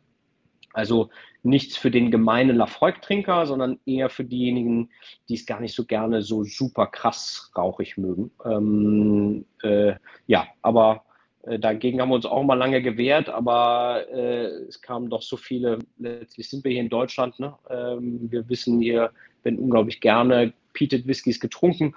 Also 0.75 1.09
nichts 1.41 1.77
für 1.77 1.89
den 1.89 2.11
gemeinen 2.11 2.57
Lafroig-Trinker, 2.57 3.45
sondern 3.45 3.79
eher 3.85 4.09
für 4.09 4.25
diejenigen, 4.25 4.89
die 5.29 5.35
es 5.35 5.45
gar 5.45 5.59
nicht 5.61 5.75
so 5.75 5.85
gerne 5.85 6.21
so 6.21 6.43
super 6.43 6.87
krass 6.87 7.51
rauchig 7.55 7.97
mögen. 7.97 8.31
Ähm, 8.43 9.45
äh, 9.63 9.93
ja, 10.27 10.47
aber 10.61 11.05
äh, 11.43 11.59
dagegen 11.59 12.01
haben 12.01 12.09
wir 12.09 12.15
uns 12.15 12.25
auch 12.25 12.43
mal 12.43 12.55
lange 12.55 12.81
gewehrt, 12.81 13.29
aber 13.29 14.03
äh, 14.11 14.47
es 14.67 14.81
kamen 14.81 15.09
doch 15.09 15.21
so 15.21 15.37
viele. 15.37 15.79
Letztlich 15.97 16.49
sind 16.49 16.63
wir 16.63 16.71
hier 16.71 16.81
in 16.81 16.89
Deutschland. 16.89 17.39
Ne? 17.39 17.55
Ähm, 17.69 18.31
wir 18.31 18.49
wissen, 18.49 18.81
hier 18.81 19.11
werden 19.43 19.59
unglaublich 19.59 20.01
gerne 20.01 20.53
Peated 20.73 21.07
Whiskys 21.07 21.39
getrunken 21.39 21.95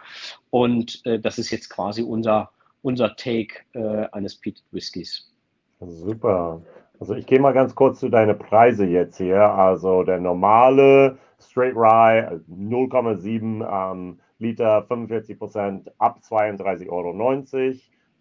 und 0.51 1.05
äh, 1.05 1.19
das 1.19 1.39
ist 1.39 1.51
jetzt 1.51 1.69
quasi 1.69 2.03
unser, 2.03 2.53
unser 2.83 3.17
Take 3.17 3.57
äh, 3.73 4.07
eines 4.13 4.37
Peated 4.37 4.65
Whiskys. 4.71 5.33
Super. 5.81 6.63
Also 7.01 7.15
ich 7.15 7.27
gehe 7.27 7.39
mal 7.39 7.53
ganz 7.53 7.75
kurz 7.75 8.01
zu 8.01 8.09
deinen 8.09 8.37
Preise 8.39 8.85
jetzt 8.85 9.19
hier. 9.19 9.41
Also 9.41 10.03
der 10.03 10.19
normale 10.19 11.19
Straight 11.41 11.77
Rye 11.77 12.41
0,7 12.51 13.93
ähm, 13.93 14.19
Liter, 14.39 14.83
45 14.83 15.39
Prozent 15.39 15.93
ab 15.99 16.19
32,90 16.23 16.89
Euro. 16.91 17.13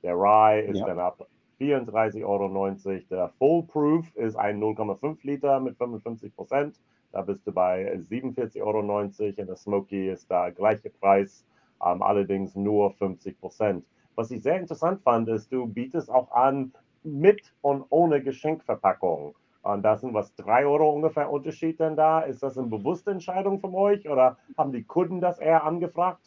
Der 0.03 0.15
Rye 0.15 0.61
ist 0.61 0.79
ja. 0.79 0.85
dann 0.85 0.99
ab 0.99 1.27
34,90 1.59 2.23
Euro. 2.23 2.69
Der 3.09 3.29
Full 3.39 3.63
Proof 3.63 4.15
ist 4.15 4.35
ein 4.35 4.61
0,5 4.61 5.17
Liter 5.23 5.59
mit 5.59 5.75
55 5.77 6.35
Prozent. 6.35 6.79
Da 7.11 7.21
bist 7.21 7.47
du 7.47 7.51
bei 7.51 7.91
47,90 7.95 8.61
Euro. 8.61 8.79
Und 8.79 9.37
der 9.37 9.55
Smoky 9.55 10.09
ist 10.09 10.29
da 10.29 10.51
gleiche 10.51 10.91
Preis, 10.91 11.43
ähm, 11.83 12.03
allerdings 12.03 12.55
nur 12.55 12.91
50 12.91 13.39
Prozent. 13.39 13.85
Was 14.15 14.29
ich 14.29 14.43
sehr 14.43 14.59
interessant 14.59 15.01
fand, 15.01 15.29
ist, 15.29 15.51
du 15.51 15.67
bietest 15.67 16.11
auch 16.11 16.31
an 16.31 16.73
mit 17.03 17.41
und 17.61 17.85
ohne 17.89 18.21
Geschenkverpackung. 18.21 19.35
Und 19.63 19.83
da 19.83 19.97
sind 19.97 20.13
was 20.13 20.33
drei 20.35 20.65
Euro 20.65 20.89
ungefähr 20.91 21.29
Unterschied 21.29 21.79
denn 21.79 21.95
da. 21.95 22.21
Ist 22.21 22.41
das 22.41 22.57
eine 22.57 22.67
bewusste 22.67 23.11
Entscheidung 23.11 23.59
von 23.59 23.75
euch 23.75 24.07
oder 24.07 24.37
haben 24.57 24.71
die 24.71 24.83
Kunden 24.83 25.19
das 25.19 25.39
eher 25.39 25.63
angefragt? 25.63 26.21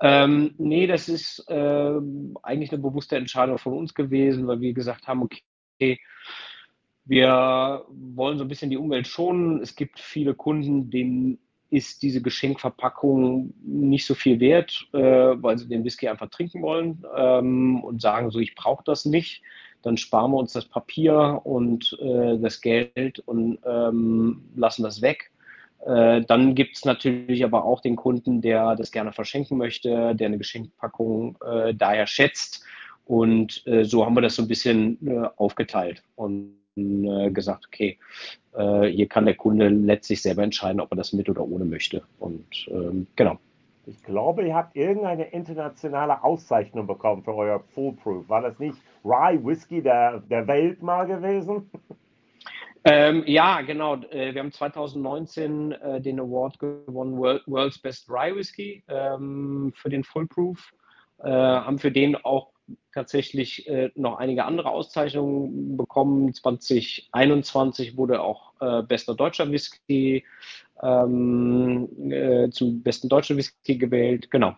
Ähm, 0.00 0.54
nee, 0.58 0.86
das 0.86 1.08
ist 1.08 1.48
äh, 1.48 2.00
eigentlich 2.42 2.72
eine 2.72 2.82
bewusste 2.82 3.16
Entscheidung 3.16 3.58
von 3.58 3.72
uns 3.72 3.94
gewesen, 3.94 4.46
weil 4.46 4.60
wir 4.60 4.72
gesagt 4.72 5.08
haben, 5.08 5.22
okay, 5.22 5.98
wir 7.04 7.84
wollen 7.88 8.38
so 8.38 8.44
ein 8.44 8.48
bisschen 8.48 8.70
die 8.70 8.76
Umwelt 8.76 9.06
schonen. 9.06 9.60
Es 9.60 9.76
gibt 9.76 10.00
viele 10.00 10.34
Kunden, 10.34 10.90
denen 10.90 11.38
ist 11.70 12.02
diese 12.02 12.22
Geschenkverpackung 12.22 13.52
nicht 13.64 14.06
so 14.06 14.14
viel 14.14 14.38
wert, 14.38 14.86
äh, 14.92 15.00
weil 15.00 15.58
sie 15.58 15.68
den 15.68 15.84
Whisky 15.84 16.08
einfach 16.08 16.30
trinken 16.30 16.62
wollen 16.62 17.04
ähm, 17.16 17.82
und 17.82 18.00
sagen 18.00 18.30
so, 18.30 18.38
ich 18.38 18.54
brauche 18.54 18.84
das 18.84 19.04
nicht 19.04 19.42
dann 19.84 19.96
sparen 19.96 20.32
wir 20.32 20.38
uns 20.38 20.52
das 20.52 20.64
Papier 20.64 21.40
und 21.44 21.96
äh, 22.00 22.38
das 22.38 22.60
Geld 22.60 23.18
und 23.20 23.58
ähm, 23.66 24.42
lassen 24.56 24.82
das 24.82 25.02
weg. 25.02 25.30
Äh, 25.86 26.22
dann 26.22 26.54
gibt 26.54 26.76
es 26.76 26.84
natürlich 26.84 27.44
aber 27.44 27.64
auch 27.64 27.80
den 27.80 27.96
Kunden, 27.96 28.40
der 28.40 28.76
das 28.76 28.90
gerne 28.90 29.12
verschenken 29.12 29.58
möchte, 29.58 30.14
der 30.14 30.26
eine 30.26 30.38
Geschenkpackung 30.38 31.36
äh, 31.44 31.74
daher 31.74 32.06
schätzt. 32.06 32.64
Und 33.04 33.66
äh, 33.66 33.84
so 33.84 34.06
haben 34.06 34.14
wir 34.14 34.22
das 34.22 34.36
so 34.36 34.42
ein 34.42 34.48
bisschen 34.48 34.98
äh, 35.06 35.28
aufgeteilt 35.36 36.02
und 36.16 36.54
äh, 36.76 37.30
gesagt, 37.30 37.66
okay, 37.66 37.98
hier 38.56 39.08
kann 39.08 39.26
der 39.26 39.34
Kunde 39.34 39.68
letztlich 39.68 40.22
selber 40.22 40.44
entscheiden, 40.44 40.80
ob 40.80 40.92
er 40.92 40.96
das 40.96 41.12
mit 41.12 41.28
oder 41.28 41.42
ohne 41.42 41.64
möchte. 41.64 42.04
Und 42.20 42.68
ähm, 42.68 43.08
genau. 43.16 43.36
Ich 43.86 44.02
glaube, 44.02 44.46
ihr 44.46 44.54
habt 44.54 44.76
irgendeine 44.76 45.24
internationale 45.24 46.24
Auszeichnung 46.24 46.86
bekommen 46.86 47.22
für 47.22 47.34
euer 47.34 47.60
Foolproof. 47.74 48.28
War 48.28 48.42
das 48.42 48.58
nicht 48.58 48.78
Rye 49.04 49.38
Whisky 49.44 49.82
der, 49.82 50.20
der 50.20 50.46
Welt 50.46 50.82
mal 50.82 51.06
gewesen? 51.06 51.70
Ähm, 52.84 53.24
ja, 53.26 53.62
genau. 53.62 53.96
Äh, 54.10 54.34
wir 54.34 54.40
haben 54.40 54.52
2019 54.52 55.72
äh, 55.72 56.00
den 56.00 56.20
Award 56.20 56.58
gewonnen, 56.58 57.16
World's 57.18 57.78
Best 57.78 58.10
Rye 58.10 58.34
Whisky 58.36 58.84
ähm, 58.88 59.72
für 59.74 59.88
den 59.88 60.04
Fullproof. 60.04 60.70
Äh, 61.22 61.30
haben 61.30 61.78
für 61.78 61.90
den 61.90 62.16
auch 62.16 62.52
tatsächlich 62.92 63.68
äh, 63.68 63.90
noch 63.94 64.18
einige 64.18 64.44
andere 64.44 64.70
Auszeichnungen 64.70 65.76
bekommen. 65.76 66.32
2021 66.32 67.96
wurde 67.96 68.22
auch 68.22 68.52
äh, 68.60 68.82
bester 68.82 69.14
deutscher 69.14 69.50
Whisky 69.50 70.24
ähm, 70.82 71.88
äh, 72.10 72.50
zum 72.50 72.82
besten 72.82 73.08
deutschen 73.08 73.36
Whisky 73.36 73.78
gewählt. 73.78 74.30
Genau. 74.30 74.54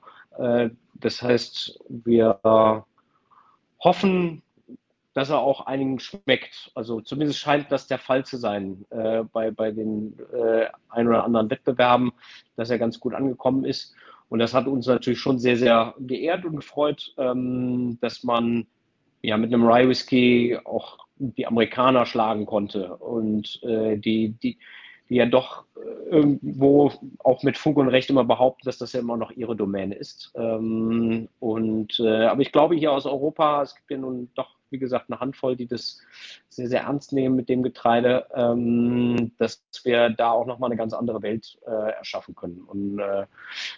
das 0.94 1.22
heißt, 1.22 1.80
wir 1.88 2.84
hoffen, 3.82 4.42
dass 5.16 5.30
er 5.30 5.38
auch 5.38 5.64
einigen 5.64 5.98
schmeckt. 5.98 6.70
Also 6.74 7.00
zumindest 7.00 7.38
scheint 7.38 7.72
das 7.72 7.86
der 7.86 7.96
Fall 7.98 8.26
zu 8.26 8.36
sein 8.36 8.84
äh, 8.90 9.22
bei, 9.32 9.50
bei 9.50 9.70
den 9.70 10.14
äh, 10.30 10.66
ein 10.90 11.08
oder 11.08 11.24
anderen 11.24 11.48
Wettbewerben, 11.48 12.12
dass 12.56 12.68
er 12.68 12.78
ganz 12.78 13.00
gut 13.00 13.14
angekommen 13.14 13.64
ist. 13.64 13.94
Und 14.28 14.40
das 14.40 14.52
hat 14.52 14.66
uns 14.66 14.86
natürlich 14.86 15.18
schon 15.18 15.38
sehr, 15.38 15.56
sehr 15.56 15.94
geehrt 15.98 16.44
und 16.44 16.56
gefreut, 16.56 17.14
ähm, 17.16 17.96
dass 18.02 18.24
man 18.24 18.66
ja 19.22 19.38
mit 19.38 19.54
einem 19.54 19.66
Rye 19.66 19.88
Whisky 19.88 20.58
auch 20.66 20.98
die 21.16 21.46
Amerikaner 21.46 22.04
schlagen 22.04 22.44
konnte 22.44 22.94
und 22.96 23.62
äh, 23.62 23.96
die, 23.96 24.34
die, 24.42 24.58
die 25.09 25.16
ja 25.16 25.26
doch 25.26 25.64
äh, 25.76 26.11
irgendwo 26.11 26.92
auch 27.18 27.42
mit 27.42 27.59
Fug 27.59 27.76
und 27.76 27.88
Recht 27.88 28.11
immer 28.11 28.24
behaupten, 28.24 28.64
dass 28.64 28.78
das 28.78 28.92
ja 28.92 29.00
immer 29.00 29.16
noch 29.16 29.30
ihre 29.30 29.57
Domäne 29.57 29.94
ist. 29.94 30.32
Ähm, 30.36 31.28
und 31.40 32.00
äh, 32.00 32.26
aber 32.26 32.42
ich 32.42 32.52
glaube 32.52 32.74
hier 32.76 32.92
aus 32.92 33.07
Europa, 33.07 33.62
es 33.62 33.74
gibt 33.74 33.90
ja 33.90 33.98
nun 33.98 34.30
doch 34.34 34.57
wie 34.70 34.78
gesagt, 34.78 35.06
eine 35.08 35.20
Handvoll, 35.20 35.56
die 35.56 35.66
das 35.66 36.00
sehr, 36.48 36.68
sehr 36.68 36.82
ernst 36.82 37.12
nehmen 37.12 37.36
mit 37.36 37.48
dem 37.48 37.62
Getreide, 37.62 38.26
ähm, 38.34 39.32
dass 39.38 39.62
wir 39.84 40.10
da 40.10 40.30
auch 40.30 40.46
nochmal 40.46 40.70
eine 40.70 40.76
ganz 40.76 40.92
andere 40.92 41.22
Welt 41.22 41.58
äh, 41.66 41.90
erschaffen 41.92 42.34
können. 42.34 42.60
Und 42.60 42.98
äh, 42.98 43.26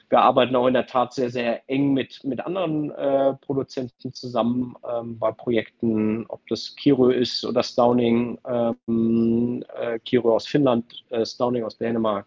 wir 0.09 0.21
arbeiten 0.21 0.57
auch 0.57 0.67
in 0.67 0.75
der 0.75 0.87
Tat 0.87 1.13
sehr, 1.15 1.31
sehr 1.31 1.69
eng 1.69 1.93
mit, 1.93 2.23
mit 2.25 2.41
anderen 2.41 2.91
äh, 2.91 3.35
Produzenten 3.35 4.13
zusammen 4.13 4.77
ähm, 4.89 5.19
bei 5.19 5.33
Projekten, 5.33 6.27
ob 6.29 6.47
das 6.49 6.75
Kiro 6.77 7.09
ist 7.09 7.45
oder 7.45 7.63
Stauning, 7.63 8.39
ähm, 8.47 9.65
äh, 9.77 9.99
Kiro 10.01 10.35
aus 10.35 10.47
Finnland, 10.47 11.05
äh, 11.11 11.25
Stauning 11.25 11.65
aus 11.65 11.77
Dänemark 11.79 12.27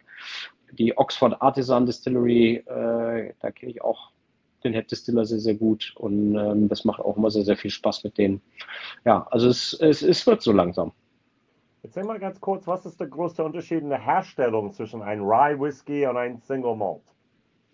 die 0.74 0.98
Oxford 0.98 1.42
Artisan 1.42 1.86
Distillery, 1.86 2.64
äh, 2.66 3.34
da 3.40 3.52
kenne 3.52 3.72
ich 3.72 3.82
auch 3.82 4.11
den 4.64 4.74
Head 4.74 4.92
Distiller 4.92 5.26
sehr, 5.26 5.40
sehr 5.40 5.56
gut 5.56 5.94
und 5.96 6.36
ähm, 6.36 6.70
das 6.70 6.86
macht 6.86 7.00
auch 7.02 7.18
immer 7.18 7.32
sehr, 7.32 7.44
sehr 7.44 7.58
viel 7.58 7.72
Spaß 7.72 8.04
mit 8.04 8.18
denen. 8.18 8.42
Ja, 9.06 9.28
also 9.32 9.48
es, 9.48 9.74
es, 9.74 10.02
es 10.02 10.26
wird 10.28 10.42
so 10.42 10.52
langsam. 10.52 10.92
Erzähl 11.84 12.04
mal 12.04 12.20
ganz 12.20 12.40
kurz, 12.40 12.68
was 12.68 12.86
ist 12.86 13.00
der 13.00 13.08
größte 13.08 13.44
Unterschied 13.44 13.82
in 13.82 13.90
der 13.90 14.00
Herstellung 14.00 14.72
zwischen 14.72 15.02
einem 15.02 15.24
Rye 15.24 15.60
Whisky 15.60 16.06
und 16.06 16.18
einem 16.18 16.40
Single 16.40 16.76
Malt? 16.76 17.02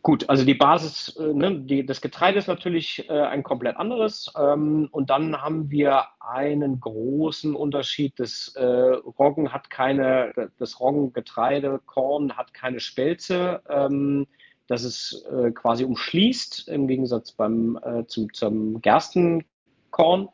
Gut, 0.07 0.29
also 0.29 0.45
die 0.45 0.53
Basis, 0.53 1.17
äh, 1.17 1.33
ne, 1.33 1.59
die, 1.59 1.85
das 1.85 1.99
Getreide 1.99 2.39
ist 2.39 2.47
natürlich 2.47 3.09
äh, 3.09 3.13
ein 3.13 3.43
komplett 3.43 3.75
anderes. 3.75 4.31
Ähm, 4.39 4.87
und 4.91 5.09
dann 5.09 5.41
haben 5.41 5.69
wir 5.69 6.05
einen 6.21 6.79
großen 6.79 7.53
Unterschied. 7.53 8.13
Das 8.15 8.53
äh, 8.55 8.63
Roggen 8.63 9.51
hat 9.51 9.69
keine, 9.69 10.31
das 10.59 10.79
Roggengetreide, 10.79 11.81
Korn 11.85 12.37
hat 12.37 12.53
keine 12.53 12.79
Spelze. 12.79 13.61
Ähm, 13.67 14.27
dass 14.67 14.83
es 14.83 15.25
äh, 15.31 15.51
quasi 15.51 15.83
umschließt, 15.83 16.67
im 16.67 16.87
Gegensatz 16.87 17.31
beim, 17.31 17.79
äh, 17.83 18.05
zum, 18.07 18.33
zum 18.33 18.81
Gerstenkorn. 18.81 20.29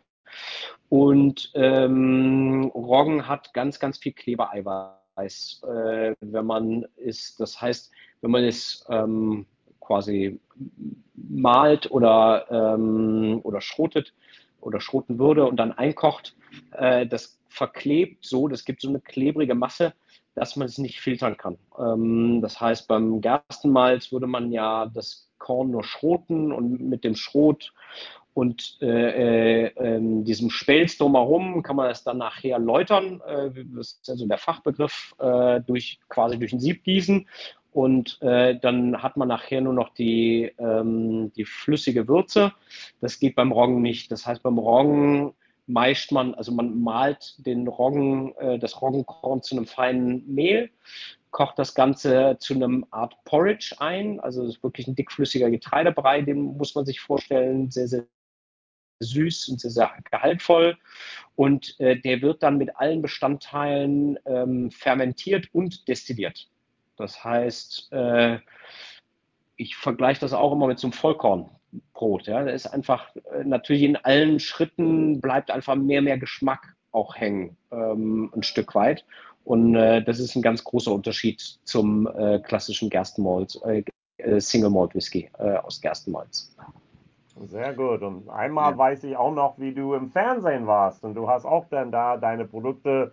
Und 0.89 1.51
ähm, 1.53 2.71
Roggen 2.73 3.27
hat 3.27 3.53
ganz, 3.53 3.79
ganz 3.79 3.97
viel 3.97 4.13
Klebereiweiß, 4.13 5.61
äh, 5.63 6.15
wenn 6.21 6.45
man 6.45 6.85
es, 6.97 7.35
das 7.35 7.61
heißt, 7.61 7.91
wenn 8.21 8.31
man 8.31 8.43
es 8.43 8.85
ähm, 8.89 9.45
quasi 9.79 10.39
malt 11.15 11.91
oder, 11.91 12.47
ähm, 12.49 13.39
oder 13.43 13.61
schrotet 13.61 14.13
oder 14.61 14.79
schroten 14.79 15.19
würde 15.19 15.45
und 15.45 15.57
dann 15.57 15.71
einkocht, 15.71 16.35
äh, 16.71 17.05
das 17.05 17.39
verklebt 17.49 18.25
so, 18.25 18.47
das 18.47 18.65
gibt 18.65 18.81
so 18.81 18.89
eine 18.89 18.99
klebrige 18.99 19.55
Masse, 19.55 19.93
dass 20.35 20.55
man 20.55 20.67
es 20.67 20.77
nicht 20.77 21.01
filtern 21.01 21.37
kann. 21.37 21.57
Ähm, 21.77 22.41
das 22.41 22.59
heißt, 22.59 22.87
beim 22.87 23.21
Gerstenmalz 23.21 24.11
würde 24.11 24.27
man 24.27 24.51
ja 24.51 24.85
das 24.85 25.29
Korn 25.37 25.71
nur 25.71 25.83
schroten 25.83 26.51
und 26.51 26.81
mit 26.81 27.03
dem 27.03 27.15
Schrot 27.15 27.73
und 28.33 28.77
äh, 28.81 29.67
äh, 29.67 29.99
diesem 30.23 30.49
Spelz 30.49 30.97
drumherum 30.97 31.61
kann 31.61 31.75
man 31.75 31.91
es 31.91 32.03
dann 32.03 32.17
nachher 32.17 32.57
läutern, 32.57 33.21
äh, 33.27 33.51
das 33.75 33.99
ist 34.01 34.09
also 34.09 34.27
der 34.27 34.39
Fachbegriff, 34.39 35.13
äh, 35.19 35.61
durch, 35.61 35.99
quasi 36.09 36.39
durch 36.39 36.53
ein 36.53 36.59
Sieb 36.59 36.83
gießen 36.83 37.27
und 37.73 38.21
äh, 38.21 38.57
dann 38.59 39.01
hat 39.01 39.17
man 39.17 39.27
nachher 39.27 39.61
nur 39.61 39.73
noch 39.73 39.89
die, 39.89 40.51
ähm, 40.57 41.31
die 41.35 41.45
flüssige 41.45 42.07
Würze. 42.07 42.53
Das 43.01 43.19
geht 43.19 43.35
beim 43.35 43.51
Roggen 43.51 43.81
nicht. 43.81 44.11
Das 44.11 44.27
heißt, 44.27 44.43
beim 44.43 44.59
Roggen 44.59 45.33
meischt 45.65 46.11
man, 46.11 46.33
also 46.33 46.51
man 46.51 46.81
malt 46.81 47.35
den 47.45 47.67
Roggen, 47.67 48.35
äh, 48.37 48.59
das 48.59 48.81
Roggenkorn 48.81 49.41
zu 49.41 49.55
einem 49.55 49.65
feinen 49.65 50.27
Mehl, 50.33 50.69
kocht 51.31 51.57
das 51.57 51.73
Ganze 51.73 52.37
zu 52.39 52.53
einem 52.53 52.85
Art 52.91 53.15
Porridge 53.25 53.75
ein. 53.79 54.19
Also 54.19 54.45
das 54.45 54.55
ist 54.55 54.63
wirklich 54.63 54.87
ein 54.87 54.95
dickflüssiger 54.95 55.49
Getreidebrei, 55.49 56.21
den 56.21 56.57
muss 56.57 56.75
man 56.75 56.85
sich 56.85 56.99
vorstellen, 56.99 57.71
sehr, 57.71 57.87
sehr 57.87 58.05
süß 58.99 59.49
und 59.49 59.59
sehr, 59.59 59.71
sehr 59.71 59.91
gehaltvoll. 60.09 60.77
Und 61.35 61.79
äh, 61.79 61.99
der 61.99 62.21
wird 62.21 62.43
dann 62.43 62.57
mit 62.57 62.77
allen 62.77 63.01
Bestandteilen 63.01 64.19
ähm, 64.25 64.71
fermentiert 64.71 65.47
und 65.53 65.87
destilliert. 65.87 66.47
Das 66.97 67.23
heißt, 67.23 67.91
äh, 67.91 68.37
ich 69.63 69.75
vergleiche 69.75 70.19
das 70.19 70.33
auch 70.33 70.51
immer 70.51 70.67
mit 70.67 70.79
so 70.79 70.87
einem 70.87 70.93
Vollkornbrot. 70.93 72.27
Ja? 72.27 72.43
Da 72.43 72.51
ist 72.51 72.67
einfach 72.67 73.15
äh, 73.15 73.43
natürlich 73.43 73.83
in 73.83 73.95
allen 73.95 74.39
Schritten 74.39 75.21
bleibt 75.21 75.49
einfach 75.49 75.75
mehr, 75.75 76.01
mehr 76.01 76.17
Geschmack 76.17 76.75
auch 76.91 77.15
hängen, 77.15 77.57
ähm, 77.71 78.31
ein 78.35 78.43
Stück 78.43 78.75
weit. 78.75 79.05
Und 79.45 79.75
äh, 79.75 80.03
das 80.03 80.19
ist 80.19 80.35
ein 80.35 80.41
ganz 80.41 80.63
großer 80.63 80.91
Unterschied 80.91 81.41
zum 81.63 82.07
äh, 82.07 82.39
klassischen 82.39 82.89
Gerstenmalz, 82.89 83.59
äh, 83.65 83.83
äh, 84.17 84.39
Single 84.39 84.69
Malt 84.69 84.95
Whisky 84.95 85.29
aus 85.37 85.81
Gerstenmalz. 85.81 86.55
Sehr 87.47 87.73
gut. 87.73 88.03
Und 88.03 88.29
einmal 88.29 88.71
ja. 88.71 88.77
weiß 88.77 89.03
ich 89.05 89.17
auch 89.17 89.33
noch, 89.33 89.57
wie 89.57 89.73
du 89.73 89.95
im 89.95 90.09
Fernsehen 90.09 90.67
warst. 90.67 91.03
Und 91.03 91.15
du 91.15 91.27
hast 91.27 91.45
auch 91.45 91.65
dann 91.69 91.91
da 91.91 92.15
deine 92.17 92.45
Produkte 92.45 93.11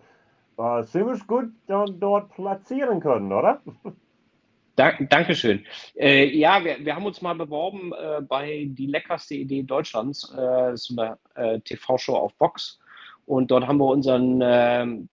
äh, 0.57 0.83
ziemlich 0.83 1.25
gut 1.25 1.51
dort 1.67 2.29
platzieren 2.35 2.99
können, 2.99 3.33
oder? 3.33 3.61
Dankeschön. 4.75 5.65
Äh, 5.95 6.35
ja, 6.35 6.63
wir, 6.63 6.83
wir, 6.83 6.95
haben 6.95 7.05
uns 7.05 7.21
mal 7.21 7.35
beworben 7.35 7.91
äh, 7.93 8.21
bei 8.21 8.67
die 8.69 8.87
leckerste 8.87 9.35
Idee 9.35 9.63
Deutschlands, 9.63 10.33
äh, 10.33 10.75
so 10.75 10.95
eine 10.95 11.17
äh, 11.35 11.59
TV-Show 11.59 12.15
auf 12.15 12.33
Box. 12.35 12.79
Und 13.25 13.51
dort 13.51 13.67
haben 13.67 13.77
wir 13.77 13.85
unseren, 13.85 14.39
ähm, 14.41 15.09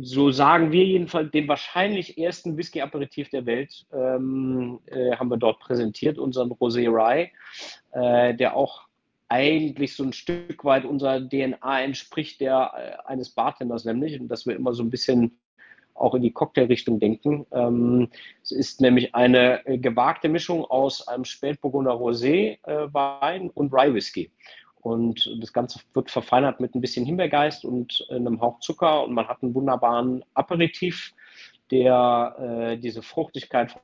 so 0.00 0.30
sagen 0.30 0.72
wir 0.72 0.84
jedenfalls, 0.84 1.30
den 1.30 1.48
wahrscheinlich 1.48 2.18
ersten 2.18 2.56
Whisky-Aperitif 2.56 3.30
der 3.30 3.46
Welt, 3.46 3.86
ähm, 3.92 4.78
äh, 4.86 5.16
haben 5.16 5.30
wir 5.30 5.38
dort 5.38 5.58
präsentiert, 5.60 6.18
unseren 6.18 6.52
Rosé 6.52 6.88
Rye, 6.88 7.30
äh, 7.92 8.34
der 8.34 8.56
auch 8.56 8.82
eigentlich 9.28 9.96
so 9.96 10.04
ein 10.04 10.12
Stück 10.12 10.64
weit 10.64 10.84
unserer 10.84 11.26
DNA 11.26 11.80
entspricht, 11.80 12.42
der 12.42 13.08
eines 13.08 13.30
Bartenders 13.30 13.86
nämlich, 13.86 14.20
und 14.20 14.28
dass 14.28 14.46
wir 14.46 14.54
immer 14.54 14.74
so 14.74 14.82
ein 14.82 14.90
bisschen 14.90 15.38
auch 16.02 16.14
in 16.14 16.22
die 16.22 16.32
Cocktailrichtung 16.32 16.98
denken. 16.98 17.46
Ähm, 17.52 18.08
es 18.42 18.50
ist 18.50 18.80
nämlich 18.80 19.14
eine 19.14 19.64
äh, 19.66 19.78
gewagte 19.78 20.28
Mischung 20.28 20.64
aus 20.64 21.06
einem 21.06 21.24
Spätburgunder 21.24 21.92
Rosé 21.92 22.58
äh, 22.64 23.48
und 23.54 23.72
Rye 23.72 23.94
Whisky. 23.94 24.30
Und 24.80 25.38
das 25.40 25.52
Ganze 25.52 25.78
wird 25.94 26.10
verfeinert 26.10 26.58
mit 26.58 26.74
ein 26.74 26.80
bisschen 26.80 27.06
Himbeergeist 27.06 27.64
und 27.64 28.04
einem 28.10 28.40
Hauch 28.40 28.58
Zucker 28.58 29.04
und 29.04 29.14
man 29.14 29.28
hat 29.28 29.42
einen 29.42 29.54
wunderbaren 29.54 30.24
Aperitif, 30.34 31.12
der 31.70 32.36
äh, 32.72 32.78
diese 32.78 33.02
Fruchtigkeit 33.02 33.76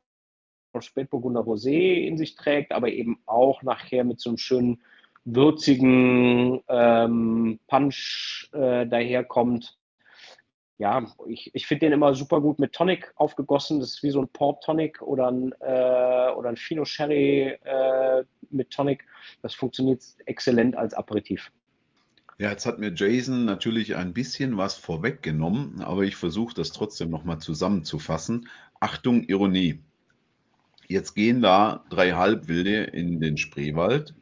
von 0.73 0.83
Spätburgunder 0.83 1.43
Rosé 1.43 2.05
in 2.05 2.19
sich 2.19 2.35
trägt, 2.35 2.73
aber 2.73 2.89
eben 2.89 3.21
auch 3.27 3.63
nachher 3.63 4.03
mit 4.03 4.21
so 4.21 4.31
einem 4.31 4.39
schönen 4.39 4.83
würzigen 5.25 6.63
ähm, 6.69 7.61
Punch 7.69 8.51
äh, 8.53 8.87
daherkommt, 8.87 9.78
ja, 10.79 11.13
ich, 11.27 11.51
ich 11.55 11.67
finde 11.67 11.87
den 11.87 11.93
immer 11.93 12.15
super 12.15 12.41
gut 12.41 12.61
mit 12.61 12.73
Tonic 12.73 13.13
aufgegossen. 13.17 13.81
Das 13.81 13.91
ist 13.91 14.03
wie 14.05 14.11
so 14.11 14.23
ein 14.23 14.29
Port 14.29 14.63
Tonic 14.63 15.03
oder 15.03 15.29
ein, 15.29 15.53
äh, 15.61 16.31
oder 16.31 16.49
ein 16.49 16.57
Fino 16.57 16.85
Sherry 16.85 17.59
äh, 17.65 18.25
mit 18.51 18.71
Tonic. 18.71 19.05
Das 19.43 19.55
funktioniert 19.55 20.05
exzellent 20.27 20.77
als 20.77 20.95
Aperitif. 20.95 21.51
Ja, 22.39 22.51
jetzt 22.51 22.67
hat 22.67 22.79
mir 22.79 22.93
Jason 22.95 23.45
natürlich 23.45 23.97
ein 23.97 24.15
bisschen 24.15 24.57
was 24.57 24.77
vorweggenommen, 24.77 25.83
aber 25.83 26.05
ich 26.05 26.15
versuche 26.15 26.55
das 26.55 26.71
trotzdem 26.71 27.11
nochmal 27.11 27.39
zusammenzufassen. 27.39 28.49
Achtung, 28.79 29.25
Ironie. 29.25 29.83
Jetzt 30.87 31.15
gehen 31.15 31.43
da 31.43 31.85
drei 31.91 32.13
Halbwilde 32.13 32.85
in 32.85 33.21
den 33.21 33.37
Spreewald, 33.37 34.15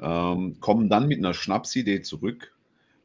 ähm, 0.00 0.60
kommen 0.60 0.88
dann 0.88 1.08
mit 1.08 1.18
einer 1.18 1.34
Schnapsidee 1.34 2.02
zurück 2.02 2.52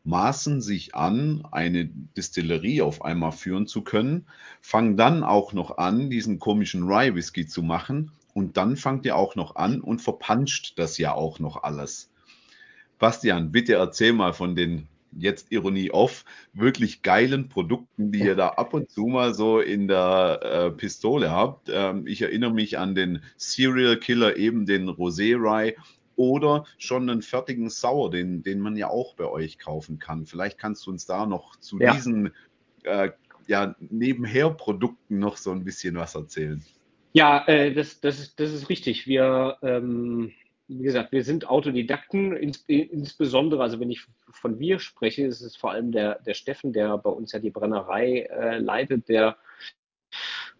maßen 0.07 0.61
sich 0.61 0.95
an, 0.95 1.45
eine 1.51 1.85
Distillerie 2.15 2.81
auf 2.81 3.03
einmal 3.03 3.33
führen 3.33 3.67
zu 3.67 3.81
können, 3.81 4.25
fangen 4.61 4.95
dann 4.95 5.21
auch 5.21 5.51
noch 5.51 5.77
an, 5.77 6.09
diesen 6.09 6.39
komischen 6.39 6.83
Rye 6.83 7.13
Whisky 7.13 7.45
zu 7.45 7.61
machen 7.61 8.11
und 8.33 8.55
dann 8.55 8.77
fangt 8.77 9.05
ihr 9.05 9.17
auch 9.17 9.35
noch 9.35 9.57
an 9.57 9.81
und 9.81 10.01
verpanscht 10.01 10.79
das 10.79 10.97
ja 10.97 11.13
auch 11.13 11.39
noch 11.39 11.63
alles. 11.63 12.09
Bastian, 12.99 13.51
bitte 13.51 13.73
erzähl 13.73 14.13
mal 14.13 14.31
von 14.31 14.55
den 14.55 14.87
jetzt 15.11 15.51
Ironie 15.51 15.91
off, 15.91 16.23
wirklich 16.53 17.01
geilen 17.01 17.49
Produkten, 17.49 18.11
die 18.11 18.19
ihr 18.19 18.35
da 18.35 18.49
ab 18.49 18.73
und 18.73 18.89
zu 18.89 19.07
mal 19.07 19.33
so 19.33 19.59
in 19.59 19.89
der 19.89 20.39
äh, 20.41 20.71
Pistole 20.71 21.31
habt. 21.31 21.69
Ähm, 21.71 22.07
ich 22.07 22.21
erinnere 22.21 22.53
mich 22.53 22.77
an 22.77 22.95
den 22.95 23.21
Serial 23.35 23.97
Killer, 23.97 24.37
eben 24.37 24.65
den 24.65 24.89
Rosé 24.89 25.35
Rye 25.35 25.75
oder 26.17 26.65
schon 26.77 27.09
einen 27.09 27.21
fertigen 27.21 27.69
Sauer, 27.69 28.11
den, 28.11 28.43
den 28.43 28.59
man 28.59 28.75
ja 28.75 28.89
auch 28.89 29.15
bei 29.15 29.25
euch 29.25 29.57
kaufen 29.57 29.99
kann. 29.99 30.25
Vielleicht 30.25 30.57
kannst 30.57 30.85
du 30.85 30.91
uns 30.91 31.05
da 31.05 31.25
noch 31.25 31.55
zu 31.57 31.79
ja. 31.79 31.93
diesen 31.93 32.33
äh, 32.83 33.11
ja, 33.47 33.75
nebenher 33.79 34.49
Produkten 34.49 35.19
noch 35.19 35.37
so 35.37 35.51
ein 35.51 35.63
bisschen 35.63 35.95
was 35.95 36.15
erzählen. 36.15 36.63
Ja, 37.13 37.47
äh, 37.47 37.73
das, 37.73 38.01
das, 38.01 38.19
ist, 38.19 38.39
das 38.39 38.51
ist 38.51 38.69
richtig. 38.69 39.07
Wir, 39.07 39.57
ähm, 39.61 40.33
wie 40.67 40.83
gesagt, 40.83 41.11
wir 41.11 41.23
sind 41.23 41.49
Autodidakten, 41.49 42.35
ins, 42.35 42.63
insbesondere, 42.67 43.63
also 43.63 43.79
wenn 43.79 43.89
ich 43.89 44.05
von 44.31 44.59
wir 44.59 44.79
spreche, 44.79 45.25
ist 45.25 45.41
es 45.41 45.55
vor 45.55 45.71
allem 45.71 45.91
der, 45.91 46.19
der 46.19 46.33
Steffen, 46.33 46.73
der 46.73 46.97
bei 46.97 47.09
uns 47.09 47.31
ja 47.31 47.39
die 47.39 47.51
Brennerei 47.51 48.27
äh, 48.29 48.57
leitet, 48.57 49.07
der 49.07 49.37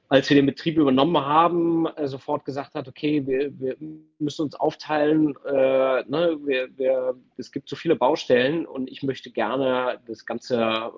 als 0.09 0.29
wir 0.29 0.35
den 0.35 0.45
Betrieb 0.45 0.77
übernommen 0.77 1.17
haben, 1.17 1.85
äh, 1.87 2.07
sofort 2.07 2.45
gesagt 2.45 2.75
hat, 2.75 2.87
okay, 2.87 3.25
wir, 3.27 3.51
wir 3.59 3.75
müssen 4.19 4.43
uns 4.43 4.55
aufteilen, 4.55 5.35
äh, 5.45 6.03
ne, 6.07 6.37
wir, 6.45 6.69
wir, 6.77 7.15
es 7.37 7.51
gibt 7.51 7.69
so 7.69 7.75
viele 7.75 7.95
Baustellen 7.95 8.65
und 8.65 8.89
ich 8.89 9.03
möchte 9.03 9.31
gerne 9.31 9.99
das 10.07 10.25
Ganze 10.25 10.91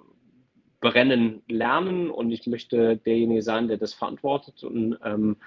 brennen 0.80 1.42
lernen 1.48 2.10
und 2.10 2.32
ich 2.32 2.48
möchte 2.48 2.98
derjenige 2.98 3.42
sein, 3.42 3.68
der 3.68 3.78
das 3.78 3.94
verantwortet 3.94 4.64
und 4.64 4.98
ähm, 5.04 5.38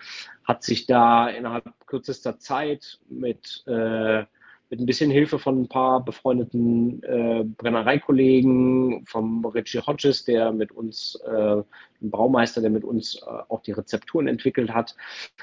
hat 0.44 0.62
sich 0.62 0.86
da 0.86 1.28
innerhalb 1.28 1.64
kürzester 1.86 2.38
Zeit 2.38 2.98
mit 3.08 3.64
äh, 3.66 4.24
mit 4.72 4.80
ein 4.80 4.86
bisschen 4.86 5.10
Hilfe 5.10 5.38
von 5.38 5.60
ein 5.60 5.68
paar 5.68 6.02
befreundeten 6.02 7.02
äh, 7.02 7.44
Brennereikollegen, 7.44 9.04
vom 9.04 9.44
Richie 9.44 9.82
Hodges, 9.82 10.24
der 10.24 10.50
mit 10.50 10.72
uns, 10.72 11.14
äh, 11.26 11.56
ein 11.58 12.10
Braumeister, 12.10 12.62
der 12.62 12.70
mit 12.70 12.82
uns 12.82 13.16
äh, 13.16 13.26
auch 13.50 13.60
die 13.60 13.72
Rezepturen 13.72 14.28
entwickelt 14.28 14.72
hat, 14.72 14.96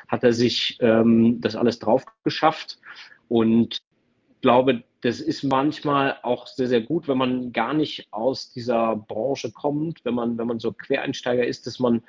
hat 0.07 0.23
er 0.23 0.33
sich 0.33 0.79
ähm, 0.81 1.39
das 1.41 1.55
alles 1.55 1.77
drauf 1.77 2.05
geschafft. 2.23 2.79
Und 3.27 3.75
ich 3.75 4.41
glaube, 4.41 4.83
das 5.01 5.21
ist 5.21 5.43
manchmal 5.43 6.17
auch 6.23 6.47
sehr, 6.47 6.67
sehr 6.67 6.81
gut, 6.81 7.07
wenn 7.07 7.19
man 7.19 7.53
gar 7.53 7.75
nicht 7.75 8.07
aus 8.09 8.51
dieser 8.51 8.95
Branche 8.95 9.51
kommt, 9.51 10.03
wenn 10.05 10.15
man, 10.15 10.39
wenn 10.39 10.47
man 10.47 10.57
so 10.57 10.71
Quereinsteiger 10.71 11.45
ist, 11.45 11.67
dass 11.67 11.79
man 11.79 12.01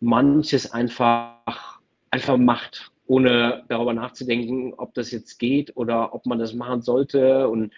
manches 0.00 0.72
einfach, 0.72 1.80
einfach 2.10 2.38
macht 2.38 2.90
ohne 3.06 3.64
darüber 3.68 3.92
nachzudenken, 3.92 4.74
ob 4.74 4.94
das 4.94 5.10
jetzt 5.10 5.38
geht 5.38 5.76
oder 5.76 6.14
ob 6.14 6.26
man 6.26 6.38
das 6.38 6.54
machen 6.54 6.82
sollte. 6.82 7.48
Und 7.48 7.72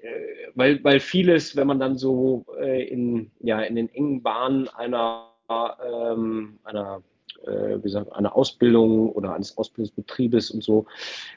äh, 0.00 0.08
weil, 0.54 0.82
weil 0.84 1.00
vieles, 1.00 1.56
wenn 1.56 1.66
man 1.66 1.80
dann 1.80 1.96
so 1.96 2.46
äh, 2.60 2.84
in, 2.84 3.30
ja, 3.40 3.60
in 3.60 3.76
den 3.76 3.88
engen 3.92 4.22
Bahnen 4.22 4.68
einer, 4.68 5.30
ähm, 5.50 6.58
einer 6.64 7.02
äh, 7.44 7.78
wie 7.78 7.82
gesagt, 7.82 8.12
einer 8.12 8.34
Ausbildung 8.36 9.10
oder 9.10 9.34
eines 9.34 9.56
Ausbildungsbetriebes 9.56 10.50
und 10.50 10.62
so 10.62 10.86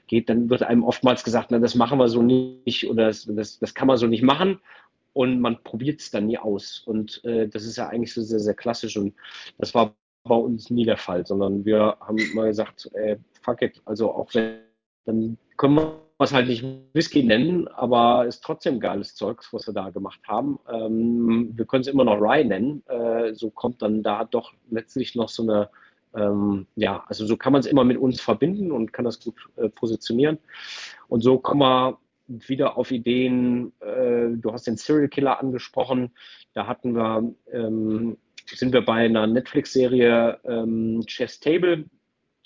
geht, 0.07 0.29
dann 0.29 0.49
wird 0.49 0.63
einem 0.63 0.83
oftmals 0.83 1.23
gesagt, 1.23 1.51
na, 1.51 1.59
das 1.59 1.75
machen 1.75 1.99
wir 1.99 2.09
so 2.09 2.21
nicht 2.21 2.89
oder 2.89 3.07
das, 3.07 3.25
das, 3.25 3.59
das 3.59 3.73
kann 3.73 3.87
man 3.87 3.97
so 3.97 4.07
nicht 4.07 4.23
machen 4.23 4.59
und 5.13 5.39
man 5.39 5.61
probiert 5.63 5.99
es 6.01 6.11
dann 6.11 6.27
nie 6.27 6.37
aus. 6.37 6.81
Und 6.85 7.23
äh, 7.23 7.47
das 7.47 7.63
ist 7.63 7.77
ja 7.77 7.87
eigentlich 7.87 8.13
so 8.13 8.21
sehr, 8.21 8.39
sehr 8.39 8.53
klassisch 8.53 8.97
und 8.97 9.13
das 9.57 9.73
war 9.73 9.93
bei 10.23 10.35
uns 10.35 10.69
nie 10.69 10.85
der 10.85 10.97
Fall, 10.97 11.25
sondern 11.25 11.65
wir 11.65 11.97
haben 11.99 12.17
mal 12.33 12.47
gesagt, 12.47 12.89
äh, 12.93 13.17
fuck 13.41 13.61
it, 13.61 13.81
also 13.85 14.11
auch 14.11 14.33
wenn, 14.33 14.59
dann 15.05 15.37
können 15.57 15.75
wir 15.75 16.01
was 16.21 16.33
halt 16.33 16.47
nicht 16.47 16.63
Whisky 16.93 17.23
nennen, 17.23 17.67
aber 17.67 18.27
ist 18.27 18.43
trotzdem 18.43 18.79
geiles 18.79 19.15
Zeugs, 19.15 19.51
was 19.53 19.67
wir 19.67 19.73
da 19.73 19.89
gemacht 19.89 20.19
haben. 20.27 20.59
Ähm, 20.71 21.51
wir 21.55 21.65
können 21.65 21.81
es 21.81 21.87
immer 21.87 22.03
noch 22.03 22.21
Rye 22.21 22.45
nennen. 22.45 22.83
Äh, 22.85 23.33
so 23.33 23.49
kommt 23.49 23.81
dann 23.81 24.03
da 24.03 24.23
doch 24.25 24.53
letztlich 24.69 25.15
noch 25.15 25.29
so 25.29 25.41
eine, 25.41 25.69
ähm, 26.15 26.67
ja, 26.75 27.03
also 27.07 27.25
so 27.25 27.37
kann 27.37 27.53
man 27.53 27.61
es 27.61 27.65
immer 27.65 27.83
mit 27.83 27.97
uns 27.97 28.21
verbinden 28.21 28.71
und 28.71 28.93
kann 28.93 29.03
das 29.03 29.19
gut 29.19 29.33
äh, 29.55 29.67
positionieren. 29.69 30.37
Und 31.07 31.21
so 31.21 31.39
kommen 31.39 31.61
wir 31.61 31.97
wieder 32.27 32.77
auf 32.77 32.91
Ideen. 32.91 33.73
Äh, 33.79 34.37
du 34.37 34.53
hast 34.53 34.67
den 34.67 34.77
Serial 34.77 35.09
Killer 35.09 35.39
angesprochen. 35.39 36.11
Da 36.53 36.67
hatten 36.67 36.93
wir, 36.93 37.33
ähm, 37.51 38.15
sind 38.45 38.73
wir 38.73 38.85
bei 38.85 39.05
einer 39.05 39.25
Netflix-Serie 39.25 40.39
ähm, 40.43 41.03
Chef's 41.07 41.39
Table 41.39 41.85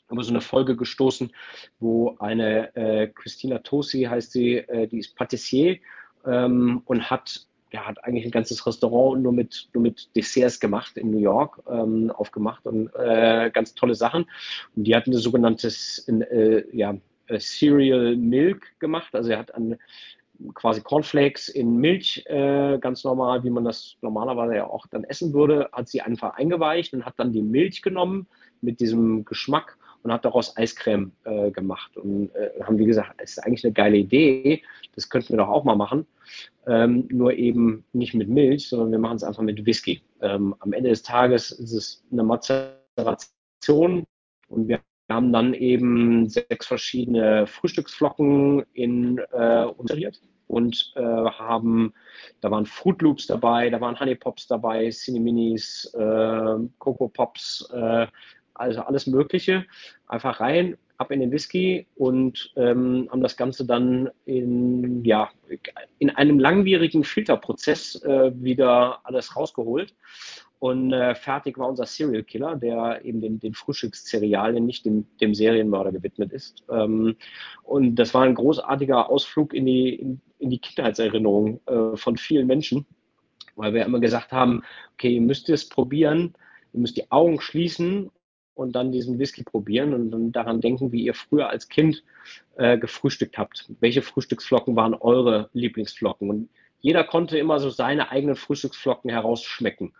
über 0.09 0.23
so 0.23 0.31
eine 0.31 0.41
Folge 0.41 0.75
gestoßen, 0.75 1.31
wo 1.79 2.15
eine 2.19 2.75
äh, 2.75 3.07
Christina 3.07 3.59
Tosi 3.59 4.03
heißt 4.03 4.31
sie, 4.31 4.57
äh, 4.57 4.87
die 4.87 4.99
ist 4.99 5.15
Patissier 5.15 5.79
ähm, 6.25 6.81
und 6.85 7.09
hat 7.09 7.47
ja, 7.71 7.85
hat 7.85 8.03
eigentlich 8.03 8.25
ein 8.25 8.31
ganzes 8.31 8.65
Restaurant 8.65 9.21
nur 9.21 9.33
mit, 9.33 9.69
nur 9.73 9.81
mit 9.81 10.15
Desserts 10.15 10.59
gemacht 10.59 10.97
in 10.97 11.11
New 11.11 11.19
York, 11.19 11.61
ähm, 11.69 12.11
aufgemacht 12.11 12.65
und 12.65 12.89
äh, 12.95 13.49
ganz 13.51 13.73
tolle 13.73 13.95
Sachen. 13.95 14.25
Und 14.75 14.85
die 14.85 14.95
hatten 14.95 15.11
ein 15.11 15.17
sogenanntes 15.17 16.07
äh, 16.07 16.63
ja, 16.71 16.95
Cereal 17.37 18.15
Milk 18.15 18.79
gemacht. 18.79 19.13
Also 19.13 19.31
er 19.31 19.39
hat 19.39 19.53
an, 19.53 19.77
quasi 20.53 20.81
Cornflakes 20.81 21.49
in 21.49 21.77
Milch, 21.77 22.23
äh, 22.27 22.77
ganz 22.79 23.03
normal, 23.03 23.43
wie 23.43 23.49
man 23.49 23.65
das 23.65 23.97
normalerweise 24.01 24.55
ja 24.55 24.67
auch 24.67 24.87
dann 24.87 25.03
essen 25.03 25.33
würde, 25.33 25.69
hat 25.71 25.87
sie 25.87 26.01
einfach 26.01 26.35
eingeweicht 26.35 26.93
und 26.93 27.05
hat 27.05 27.15
dann 27.17 27.31
die 27.31 27.41
Milch 27.41 27.81
genommen 27.81 28.27
mit 28.61 28.79
diesem 28.79 29.25
Geschmack 29.25 29.77
und 30.05 30.11
hat 30.11 30.23
daraus 30.23 30.55
Eiscreme 30.55 31.11
äh, 31.23 31.49
gemacht. 31.49 31.97
Und 31.97 32.29
äh, 32.35 32.51
haben 32.63 32.77
wie 32.77 32.85
gesagt, 32.85 33.15
es 33.17 33.31
ist 33.31 33.39
eigentlich 33.39 33.65
eine 33.65 33.73
geile 33.73 33.97
Idee, 33.97 34.61
das 34.93 35.09
könnten 35.09 35.29
wir 35.29 35.37
doch 35.37 35.49
auch 35.49 35.63
mal 35.63 35.75
machen. 35.75 36.05
Ähm, 36.67 37.07
nur 37.09 37.33
eben 37.33 37.83
nicht 37.91 38.13
mit 38.13 38.29
Milch, 38.29 38.69
sondern 38.69 38.91
wir 38.91 38.99
machen 38.99 39.17
es 39.17 39.23
einfach 39.23 39.41
mit 39.41 39.65
Whisky. 39.65 40.03
Ähm, 40.21 40.55
am 40.59 40.73
Ende 40.73 40.91
des 40.91 41.01
Tages 41.01 41.49
ist 41.49 41.73
es 41.73 42.05
eine 42.11 42.23
Mazeration 42.23 44.05
und 44.47 44.67
wir 44.67 44.79
haben 45.09 45.33
dann 45.33 45.55
eben 45.55 46.29
sechs 46.29 46.67
verschiedene 46.67 47.47
Frühstücksflocken 47.47 48.63
in 48.73 49.17
äh, 49.31 49.65
und 50.47 50.93
äh, 50.95 51.01
haben, 51.01 51.93
da 52.41 52.51
waren 52.51 52.67
Fruit 52.67 53.01
Loops 53.01 53.25
dabei, 53.25 53.71
da 53.71 53.81
waren 53.81 53.99
Honey 53.99 54.13
Pops 54.13 54.45
dabei, 54.45 54.91
Cineminis, 54.91 55.91
äh, 55.95 56.57
Coco 56.77 57.07
Pops, 57.07 57.67
äh, 57.73 58.05
also 58.55 58.81
alles 58.81 59.07
Mögliche, 59.07 59.65
einfach 60.07 60.39
rein, 60.39 60.77
ab 60.97 61.11
in 61.11 61.19
den 61.19 61.31
Whisky 61.31 61.87
und 61.95 62.53
ähm, 62.55 63.07
haben 63.11 63.21
das 63.21 63.37
Ganze 63.37 63.65
dann 63.65 64.09
in, 64.25 65.03
ja, 65.03 65.29
in 65.99 66.09
einem 66.09 66.39
langwierigen 66.39 67.03
Filterprozess 67.03 68.01
äh, 68.03 68.31
wieder 68.35 68.99
alles 69.03 69.35
rausgeholt. 69.35 69.93
Und 70.59 70.93
äh, 70.93 71.15
fertig 71.15 71.57
war 71.57 71.67
unser 71.67 71.85
Serial 71.85 72.23
Killer, 72.23 72.55
der 72.55 73.03
eben 73.03 73.21
den, 73.21 73.39
den 73.39 73.53
Frühstückszerealien, 73.53 74.65
nicht 74.65 74.85
dem, 74.85 75.05
dem 75.19 75.35
Serienmörder 75.35 75.91
gewidmet 75.91 76.31
ist. 76.31 76.63
Ähm, 76.69 77.17
und 77.63 77.95
das 77.95 78.13
war 78.13 78.23
ein 78.23 78.35
großartiger 78.35 79.09
Ausflug 79.09 79.53
in 79.53 79.65
die, 79.65 79.93
in, 79.93 80.21
in 80.39 80.49
die 80.49 80.59
Kindheitserinnerung 80.59 81.59
äh, 81.67 81.97
von 81.97 82.17
vielen 82.17 82.47
Menschen, 82.47 82.85
weil 83.55 83.73
wir 83.73 83.85
immer 83.85 83.99
gesagt 83.99 84.31
haben, 84.31 84.63
okay, 84.93 85.15
ihr 85.15 85.21
müsst 85.21 85.49
es 85.49 85.67
probieren, 85.67 86.33
ihr 86.73 86.79
müsst 86.79 86.97
die 86.97 87.11
Augen 87.11 87.41
schließen 87.41 88.09
und 88.55 88.75
dann 88.75 88.91
diesen 88.91 89.19
Whisky 89.19 89.43
probieren 89.43 89.93
und 89.93 90.11
dann 90.11 90.31
daran 90.31 90.61
denken, 90.61 90.91
wie 90.91 91.03
ihr 91.03 91.13
früher 91.13 91.49
als 91.49 91.67
Kind 91.69 92.03
äh, 92.55 92.77
gefrühstückt 92.77 93.37
habt. 93.37 93.69
Welche 93.79 94.01
Frühstücksflocken 94.01 94.75
waren 94.75 94.93
eure 94.93 95.49
Lieblingsflocken? 95.53 96.29
Und 96.29 96.49
jeder 96.79 97.03
konnte 97.03 97.37
immer 97.37 97.59
so 97.59 97.69
seine 97.69 98.11
eigenen 98.11 98.35
Frühstücksflocken 98.35 99.09
herausschmecken. 99.09 99.93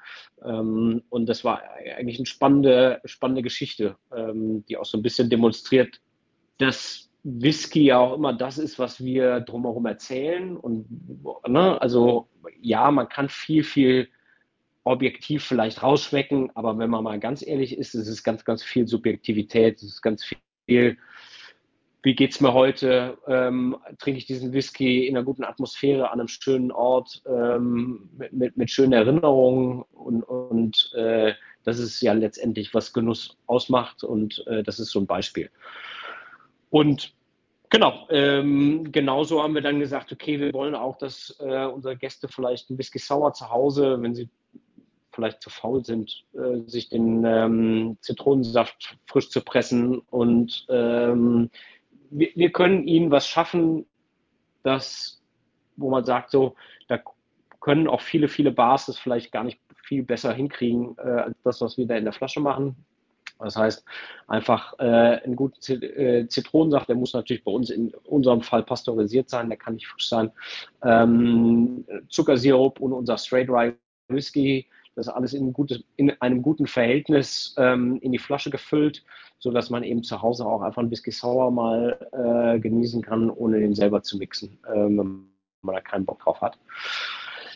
Ähm, 0.44 1.04
und 1.10 1.28
das 1.28 1.44
war 1.44 1.62
eigentlich 1.98 2.18
eine 2.18 2.26
spannende, 2.26 3.02
spannende 3.06 3.42
Geschichte, 3.42 3.98
ähm, 4.16 4.66
die 4.68 4.78
auch 4.78 4.86
so 4.86 4.98
ein 4.98 5.04
bisschen 5.04 5.30
demonstriert, 5.30 6.00
dass 6.58 7.10
Whisky 7.24 7.86
ja 7.86 7.98
auch 7.98 8.14
immer 8.14 8.34
das 8.34 8.60
ist, 8.60 8.78
was 8.78 9.04
wir 9.04 9.40
drumherum 9.42 9.88
erzählen. 9.88 10.56
Und 10.56 10.86
ne, 11.48 11.82
also 11.82 12.30
ja, 12.62 12.92
man 12.92 13.10
kann 13.10 13.30
viel, 13.30 13.64
viel 13.64 14.10
objektiv 14.86 15.44
vielleicht 15.44 15.84
rausschmecken, 15.84 16.52
aber 16.56 16.78
wenn 16.78 16.90
man 16.90 17.04
mal 17.04 17.20
ganz 17.20 17.46
ehrlich 17.46 17.78
ist, 17.78 17.96
es 17.96 18.08
ist 18.08 18.24
ganz, 18.24 18.46
ganz 18.46 18.64
viel 18.64 18.88
Subjektivität, 18.88 19.78
es 19.78 19.84
ist 19.84 20.02
ganz 20.02 20.24
viel, 20.68 20.98
wie 22.04 22.16
geht 22.16 22.32
es 22.32 22.40
mir 22.40 22.54
heute, 22.54 23.18
ähm, 23.28 23.76
trinke 23.98 24.20
ich 24.20 24.28
diesen 24.28 24.54
Whisky 24.54 25.08
in 25.08 25.18
einer 25.18 25.26
guten 25.26 25.44
Atmosphäre, 25.44 26.12
an 26.12 26.20
einem 26.20 26.28
schönen 26.28 26.72
Ort, 26.72 27.24
ähm, 27.28 28.10
mit, 28.16 28.32
mit, 28.32 28.58
mit, 28.58 28.70
schönen 28.70 28.94
Erinnerungen 28.94 29.84
und, 29.92 30.22
und 30.22 30.94
äh, 30.96 31.34
das 31.64 31.80
ist 31.80 32.00
ja 32.02 32.14
letztendlich, 32.14 32.76
was 32.76 32.94
Genuss 32.94 33.38
ausmacht 33.48 34.04
und 34.04 34.46
äh, 34.46 34.62
das 34.62 34.80
ist 34.80 34.92
so 34.92 35.00
ein 35.00 35.08
Beispiel. 35.08 35.50
Und 36.70 37.14
Genau, 37.72 38.08
ähm, 38.10 38.92
genauso 38.92 39.42
haben 39.42 39.56
wir 39.56 39.62
dann 39.62 39.80
gesagt, 39.80 40.12
okay, 40.12 40.40
wir 40.40 40.54
wollen 40.54 40.76
auch, 40.76 40.98
dass 40.98 41.36
äh, 41.40 41.66
unsere 41.66 41.98
Gäste 41.98 42.28
vielleicht 42.28 42.70
ein 42.70 42.78
Whisky 42.78 43.00
Sauer 43.00 43.34
zu 43.34 43.50
Hause, 43.50 43.98
wenn 44.02 44.14
sie 44.14 44.30
vielleicht 45.16 45.42
zu 45.42 45.50
faul 45.50 45.84
sind, 45.84 46.24
äh, 46.34 46.68
sich 46.68 46.90
den 46.90 47.24
ähm, 47.26 47.98
Zitronensaft 48.02 48.98
frisch 49.08 49.30
zu 49.30 49.42
pressen. 49.42 50.00
Und 50.12 50.66
ähm, 50.70 51.50
wir, 52.12 52.30
wir, 52.36 52.52
können 52.52 52.88
ihnen 52.88 53.12
was 53.12 53.28
schaffen, 53.28 53.86
das, 54.64 55.22
wo 55.78 55.90
man 55.90 56.06
sagt, 56.06 56.32
so, 56.32 56.56
da 56.88 57.00
können 57.62 57.88
auch 57.88 58.02
viele, 58.02 58.28
viele 58.28 58.52
Bars 58.52 58.88
das 58.88 59.00
vielleicht 59.00 59.32
gar 59.32 59.44
nicht 59.44 59.60
viel 59.84 60.04
besser 60.04 60.34
hinkriegen, 60.34 60.96
äh, 60.98 61.10
als 61.10 61.42
das, 61.44 61.62
was 61.62 61.78
wir 61.78 61.88
da 61.88 61.96
in 61.96 62.04
der 62.04 62.14
Flasche 62.14 62.40
machen. 62.40 62.76
Das 63.40 63.58
heißt, 63.58 63.84
einfach 64.28 64.80
äh, 64.80 65.22
einen 65.24 65.36
guten 65.36 65.84
äh, 65.84 66.28
Zitronensaft, 66.28 66.88
der 66.88 66.96
muss 66.96 67.14
natürlich 67.14 67.44
bei 67.44 67.52
uns 67.52 67.70
in 67.70 67.94
unserem 68.06 68.42
Fall 68.42 68.64
pasteurisiert 68.64 69.30
sein, 69.30 69.50
der 69.50 69.58
kann 69.58 69.74
nicht 69.74 69.88
frisch 69.88 70.08
sein. 70.08 70.32
Ähm, 70.84 71.86
Zuckersirup 72.08 72.80
und 72.80 72.94
unser 72.94 73.18
Straight 73.18 73.50
Rye 73.50 73.74
Whisky, 74.08 74.68
das 74.96 75.10
alles 75.10 75.34
in, 75.34 75.54
gutes, 75.54 75.84
in 75.98 76.12
einem 76.22 76.42
guten 76.42 76.68
Verhältnis 76.68 77.54
ähm, 77.58 77.98
in 78.02 78.12
die 78.12 78.18
Flasche 78.20 78.50
gefüllt, 78.50 79.04
so 79.40 79.52
dass 79.52 79.70
man 79.70 79.84
eben 79.84 80.04
zu 80.04 80.22
Hause 80.22 80.46
auch 80.46 80.62
einfach 80.62 80.82
ein 80.82 80.90
Whisky 80.90 81.12
Sour 81.12 81.52
mal 81.52 82.00
äh, 82.12 82.60
genießen 82.60 83.02
kann, 83.02 83.30
ohne 83.30 83.60
den 83.60 83.76
selber 83.76 84.02
zu 84.02 84.18
mixen, 84.18 84.58
ähm, 84.74 84.98
wenn 84.98 85.28
man 85.62 85.76
da 85.76 85.82
keinen 85.82 86.06
Bock 86.06 86.20
drauf 86.20 86.42
hat. 86.42 86.58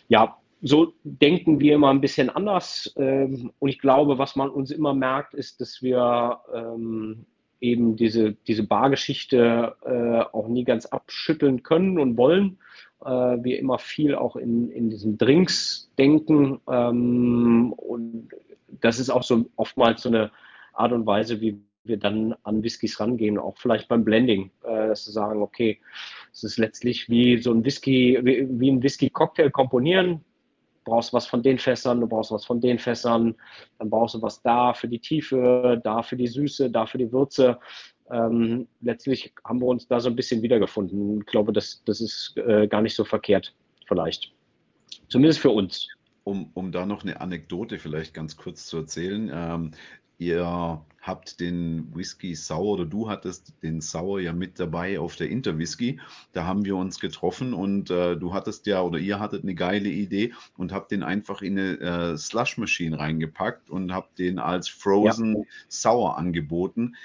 Ja, 0.08 0.38
so 0.62 0.94
denken 1.04 1.60
wir 1.60 1.76
immer 1.76 1.90
ein 1.90 2.02
bisschen 2.02 2.30
anders. 2.30 2.94
Ähm, 2.98 3.52
und 3.60 3.70
ich 3.70 3.80
glaube, 3.80 4.18
was 4.18 4.36
man 4.36 4.50
uns 4.50 4.72
immer 4.72 4.94
merkt, 4.94 5.34
ist, 5.34 5.62
dass 5.62 5.82
wir 5.82 6.40
ähm, 6.54 7.26
eben 7.62 7.96
diese, 7.96 8.34
diese 8.34 8.64
Bargeschichte 8.64 9.76
äh, 9.86 10.36
auch 10.36 10.48
nie 10.48 10.64
ganz 10.64 10.86
abschütteln 10.86 11.64
können 11.64 12.00
und 12.00 12.18
wollen 12.18 12.58
wir 13.06 13.60
immer 13.60 13.80
viel 13.80 14.16
auch 14.16 14.36
in, 14.36 14.70
in 14.72 14.90
diesen 14.90 15.18
Drinks 15.18 15.90
denken. 15.98 16.60
Ähm, 16.70 17.74
und 17.74 18.30
das 18.82 19.00
ist 19.00 19.10
auch 19.10 19.24
so 19.24 19.46
oftmals 19.56 20.02
so 20.02 20.10
eine 20.10 20.32
Art 20.74 20.92
und 20.92 21.06
Weise, 21.06 21.42
wie 21.42 21.60
wir 21.84 21.98
dann 21.98 22.36
an 22.44 22.64
Whiskys 22.64 23.00
rangehen, 23.00 23.38
auch 23.38 23.58
vielleicht 23.58 23.88
beim 23.88 24.04
Blending, 24.04 24.52
äh, 24.64 24.88
dass 24.88 25.08
wir 25.08 25.14
sagen, 25.14 25.42
okay, 25.42 25.80
es 26.32 26.44
ist 26.44 26.58
letztlich 26.58 27.10
wie 27.10 27.42
so 27.42 27.52
ein 27.52 27.66
Whisky, 27.66 28.20
wie, 28.24 28.48
wie 28.50 28.72
ein 28.72 28.84
Whisky-Cocktail 28.84 29.50
komponieren. 29.50 30.24
Du 30.86 30.92
brauchst 30.92 31.14
was 31.14 31.28
von 31.28 31.44
den 31.44 31.60
Fässern, 31.60 32.00
du 32.02 32.08
brauchst 32.08 32.32
was 32.32 32.46
von 32.46 32.62
den 32.62 32.80
Fässern, 32.80 33.36
dann 33.78 33.90
brauchst 33.90 34.16
du 34.16 34.22
was 34.22 34.42
da 34.42 34.74
für 34.74 34.88
die 34.88 35.00
Tiefe, 35.00 35.80
da 35.84 36.02
für 36.02 36.16
die 36.16 36.28
Süße, 36.28 36.70
da 36.70 36.86
für 36.86 36.98
die 36.98 37.12
Würze 37.12 37.60
ähm, 38.12 38.68
letztlich 38.82 39.34
haben 39.46 39.60
wir 39.60 39.68
uns 39.68 39.88
da 39.88 40.00
so 40.00 40.10
ein 40.10 40.16
bisschen 40.16 40.42
wiedergefunden. 40.42 41.20
Ich 41.20 41.26
glaube, 41.28 41.54
das, 41.54 41.84
das 41.86 42.02
ist 42.02 42.36
äh, 42.38 42.68
gar 42.68 42.82
nicht 42.82 42.96
so 42.96 43.06
verkehrt, 43.06 43.56
vielleicht. 43.88 44.34
Zumindest 45.10 45.40
für 45.40 45.52
uns. 45.52 45.88
Um, 46.24 46.52
um 46.54 46.72
da 46.72 46.86
noch 46.86 47.04
eine 47.04 47.22
Anekdote 47.22 47.80
vielleicht 47.80 48.14
ganz 48.14 48.38
kurz 48.38 48.68
zu 48.68 48.78
erzählen. 48.78 49.32
Ähm, 49.34 49.72
ihr 50.18 50.84
habt 51.02 51.40
den 51.40 51.96
Whisky 51.96 52.36
Sauer 52.36 52.74
oder 52.74 52.86
du 52.86 53.10
hattest 53.10 53.54
den 53.64 53.82
Sauer 53.82 54.20
ja 54.20 54.34
mit 54.34 54.60
dabei 54.60 55.00
auf 55.00 55.16
der 55.16 55.30
Interwhisky. 55.30 56.00
Da 56.34 56.46
haben 56.46 56.66
wir 56.66 56.76
uns 56.76 57.00
getroffen 57.00 57.54
und 57.54 57.90
äh, 57.90 58.16
du 58.16 58.34
hattest 58.34 58.68
ja 58.68 58.82
oder 58.82 59.00
ihr 59.00 59.20
hattet 59.20 59.44
eine 59.44 59.56
geile 59.56 59.90
Idee 59.90 60.34
und 60.58 60.72
habt 60.72 60.92
den 60.92 61.04
einfach 61.04 61.42
in 61.42 61.58
eine 61.58 61.80
äh, 61.80 62.18
Slush 62.18 62.58
Machine 62.58 63.00
reingepackt 63.00 63.70
und 63.70 63.94
habt 63.94 64.20
den 64.20 64.40
als 64.40 64.68
Frozen 64.68 65.38
ja. 65.38 65.44
Sauer 65.68 66.18
angeboten 66.18 66.96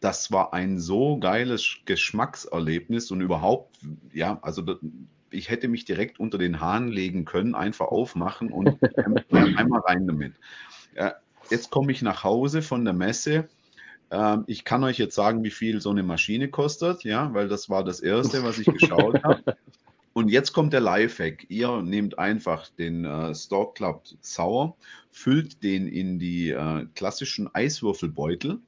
das 0.00 0.30
war 0.32 0.52
ein 0.52 0.78
so 0.78 1.18
geiles 1.18 1.78
Geschmackserlebnis 1.84 3.10
und 3.10 3.20
überhaupt, 3.20 3.78
ja, 4.12 4.38
also 4.42 4.62
ich 5.30 5.50
hätte 5.50 5.68
mich 5.68 5.84
direkt 5.84 6.20
unter 6.20 6.38
den 6.38 6.60
Hahn 6.60 6.88
legen 6.88 7.24
können, 7.24 7.54
einfach 7.54 7.86
aufmachen 7.86 8.52
und 8.52 8.78
einmal 9.32 9.80
rein 9.86 10.06
damit. 10.06 10.34
Jetzt 11.50 11.70
komme 11.70 11.92
ich 11.92 12.02
nach 12.02 12.24
Hause 12.24 12.62
von 12.62 12.84
der 12.84 12.94
Messe, 12.94 13.48
Ähm, 14.10 14.44
ich 14.46 14.64
kann 14.64 14.84
euch 14.84 14.98
jetzt 14.98 15.14
sagen, 15.14 15.42
wie 15.42 15.50
viel 15.50 15.80
so 15.80 15.90
eine 15.90 16.02
Maschine 16.02 16.48
kostet, 16.48 17.04
ja, 17.04 17.32
weil 17.34 17.48
das 17.48 17.68
war 17.68 17.84
das 17.84 18.00
erste, 18.00 18.42
was 18.44 18.58
ich 18.58 18.66
geschaut 18.66 19.22
habe. 19.24 19.56
Und 20.12 20.28
jetzt 20.30 20.52
kommt 20.52 20.72
der 20.72 20.80
Lifehack. 20.80 21.46
Ihr 21.50 21.82
nehmt 21.82 22.18
einfach 22.18 22.68
den 22.70 23.04
äh, 23.04 23.34
Stork 23.34 23.74
Club 23.74 24.04
Sauer, 24.20 24.76
füllt 25.10 25.62
den 25.62 25.88
in 25.88 26.18
die 26.18 26.50
äh, 26.50 26.86
klassischen 26.94 27.54
Eiswürfelbeutel. 27.54 28.60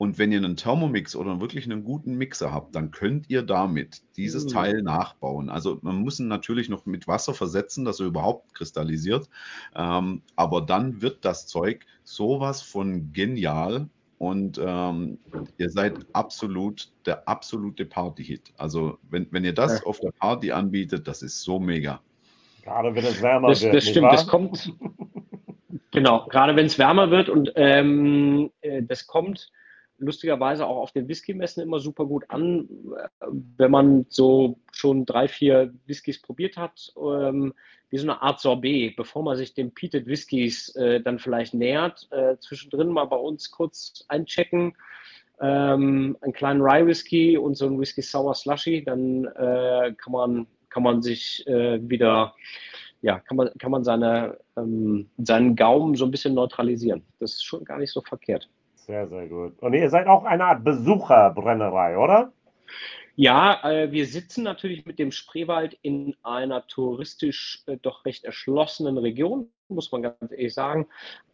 Und 0.00 0.16
wenn 0.18 0.32
ihr 0.32 0.38
einen 0.38 0.56
Thermomix 0.56 1.14
oder 1.14 1.42
wirklich 1.42 1.66
einen 1.66 1.84
guten 1.84 2.14
Mixer 2.14 2.54
habt, 2.54 2.74
dann 2.74 2.90
könnt 2.90 3.28
ihr 3.28 3.42
damit 3.42 4.00
dieses 4.16 4.46
Mm. 4.46 4.48
Teil 4.48 4.82
nachbauen. 4.82 5.50
Also 5.50 5.78
man 5.82 5.96
muss 5.96 6.18
ihn 6.18 6.26
natürlich 6.26 6.70
noch 6.70 6.86
mit 6.86 7.06
Wasser 7.06 7.34
versetzen, 7.34 7.84
dass 7.84 8.00
er 8.00 8.06
überhaupt 8.06 8.54
kristallisiert. 8.54 9.28
Ähm, 9.76 10.22
aber 10.36 10.62
dann 10.62 11.02
wird 11.02 11.26
das 11.26 11.46
Zeug 11.46 11.84
sowas 12.02 12.62
von 12.62 13.12
genial 13.12 13.90
und 14.16 14.58
ähm, 14.64 15.18
ihr 15.58 15.68
seid 15.68 15.98
absolut 16.14 16.88
der 17.04 17.28
absolute 17.28 17.84
Party-Hit. 17.84 18.54
Also 18.56 18.96
wenn, 19.10 19.26
wenn 19.32 19.44
ihr 19.44 19.52
das 19.52 19.80
Ja. 19.80 19.84
auf 19.86 20.00
der 20.00 20.12
Party 20.12 20.50
anbietet, 20.50 21.08
das 21.08 21.20
ist 21.20 21.42
so 21.42 21.60
mega. 21.60 22.00
Gerade 22.64 22.94
wenn 22.94 23.04
es 23.04 23.20
wärmer 23.20 23.48
Das, 23.48 23.60
wird, 23.60 23.74
das 23.74 23.84
stimmt, 23.86 24.04
wahr? 24.04 24.12
das 24.12 24.26
kommt. 24.26 24.72
Genau, 25.92 26.26
gerade 26.28 26.54
wenn 26.54 26.66
es 26.66 26.78
wärmer 26.78 27.10
wird 27.10 27.28
und 27.28 27.52
ähm, 27.56 28.50
äh, 28.60 28.80
das 28.82 29.06
kommt 29.08 29.50
lustigerweise 30.00 30.66
auch 30.66 30.78
auf 30.78 30.92
den 30.92 31.08
Whisky-Messen 31.08 31.62
immer 31.62 31.78
super 31.78 32.06
gut 32.06 32.24
an, 32.28 32.68
äh, 32.96 33.26
wenn 33.56 33.70
man 33.70 34.06
so 34.08 34.58
schon 34.72 35.06
drei, 35.06 35.28
vier 35.28 35.72
Whiskys 35.86 36.20
probiert 36.20 36.56
hat, 36.56 36.92
ähm, 36.96 37.54
wie 37.90 37.98
so 37.98 38.04
eine 38.04 38.22
Art 38.22 38.40
Sorbet, 38.40 38.96
bevor 38.96 39.22
man 39.22 39.36
sich 39.36 39.54
den 39.54 39.72
Peated 39.72 40.06
Whiskys 40.06 40.74
äh, 40.76 41.00
dann 41.00 41.18
vielleicht 41.18 41.54
nähert, 41.54 42.08
äh, 42.10 42.36
zwischendrin 42.38 42.88
mal 42.88 43.06
bei 43.06 43.16
uns 43.16 43.50
kurz 43.50 44.04
einchecken, 44.08 44.76
ähm, 45.40 46.16
einen 46.20 46.32
kleinen 46.32 46.60
Rye 46.60 46.86
Whisky 46.86 47.38
und 47.38 47.56
so 47.56 47.66
ein 47.66 47.80
Whisky 47.80 48.02
Sour 48.02 48.34
Slushy, 48.34 48.84
dann 48.84 49.24
äh, 49.24 49.94
kann 49.96 50.12
man 50.12 50.46
kann 50.68 50.84
man 50.84 51.02
sich 51.02 51.44
äh, 51.48 51.80
wieder 51.82 52.34
ja, 53.02 53.18
kann 53.20 53.36
man, 53.36 53.50
kann 53.58 53.70
man 53.70 53.84
seine, 53.84 54.38
ähm, 54.56 55.08
seinen 55.18 55.56
Gaumen 55.56 55.94
so 55.94 56.04
ein 56.04 56.10
bisschen 56.10 56.34
neutralisieren. 56.34 57.02
Das 57.18 57.32
ist 57.32 57.44
schon 57.44 57.64
gar 57.64 57.78
nicht 57.78 57.92
so 57.92 58.02
verkehrt. 58.02 58.48
Sehr, 58.90 59.06
sehr 59.06 59.28
gut. 59.28 59.56
Und 59.60 59.72
ihr 59.74 59.88
seid 59.88 60.08
auch 60.08 60.24
eine 60.24 60.46
Art 60.46 60.64
Besucherbrennerei, 60.64 61.96
oder? 61.96 62.32
Ja, 63.14 63.60
äh, 63.62 63.92
wir 63.92 64.04
sitzen 64.04 64.42
natürlich 64.42 64.84
mit 64.84 64.98
dem 64.98 65.12
Spreewald 65.12 65.78
in 65.82 66.16
einer 66.24 66.66
touristisch 66.66 67.62
äh, 67.66 67.76
doch 67.76 68.04
recht 68.04 68.24
erschlossenen 68.24 68.98
Region, 68.98 69.48
muss 69.68 69.92
man 69.92 70.02
ganz 70.02 70.32
ehrlich 70.32 70.54
sagen. 70.54 70.88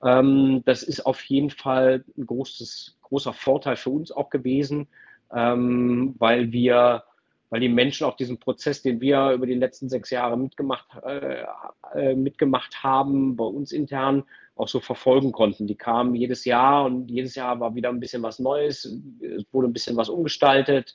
Ähm, 0.04 0.64
das 0.66 0.82
ist 0.82 1.06
auf 1.06 1.22
jeden 1.22 1.48
Fall 1.48 2.04
ein 2.18 2.26
großes, 2.26 2.98
großer 3.00 3.32
Vorteil 3.32 3.76
für 3.76 3.88
uns 3.88 4.12
auch 4.12 4.28
gewesen, 4.28 4.88
ähm, 5.34 6.14
weil 6.18 6.52
wir, 6.52 7.04
weil 7.48 7.60
die 7.60 7.70
Menschen 7.70 8.06
auch 8.06 8.18
diesen 8.18 8.38
Prozess, 8.38 8.82
den 8.82 9.00
wir 9.00 9.30
über 9.30 9.46
die 9.46 9.54
letzten 9.54 9.88
sechs 9.88 10.10
Jahre 10.10 10.36
mitgemacht, 10.36 10.88
äh, 11.06 12.14
mitgemacht 12.14 12.82
haben, 12.84 13.34
bei 13.34 13.44
uns 13.44 13.72
intern 13.72 14.24
auch 14.56 14.68
so 14.68 14.80
verfolgen 14.80 15.32
konnten. 15.32 15.66
Die 15.66 15.74
kamen 15.74 16.14
jedes 16.14 16.44
Jahr 16.44 16.86
und 16.86 17.10
jedes 17.10 17.34
Jahr 17.34 17.60
war 17.60 17.74
wieder 17.74 17.90
ein 17.90 18.00
bisschen 18.00 18.22
was 18.22 18.38
Neues, 18.38 18.84
es 18.84 19.44
wurde 19.52 19.68
ein 19.68 19.72
bisschen 19.72 19.96
was 19.96 20.08
umgestaltet. 20.08 20.94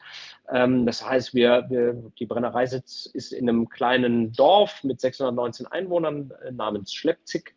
Ähm, 0.52 0.86
das 0.86 1.06
heißt, 1.06 1.34
wir, 1.36 1.66
wir, 1.70 2.12
die 2.20 2.26
Brennerei 2.26 2.66
sitz, 2.66 3.06
ist 3.14 3.32
in 3.32 3.48
einem 3.48 3.70
kleinen 3.70 4.34
Dorf 4.34 4.84
mit 4.84 5.00
619 5.00 5.68
Einwohnern 5.68 6.32
äh, 6.44 6.52
namens 6.52 6.94
Schleppzig. 6.94 7.54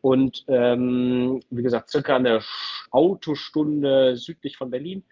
Und 0.00 0.44
ähm, 0.48 1.40
wie 1.50 1.62
gesagt, 1.62 1.90
circa 1.90 2.16
eine 2.16 2.40
Autostunde 2.90 4.16
südlich 4.16 4.56
von 4.56 4.70
Berlin 4.70 5.02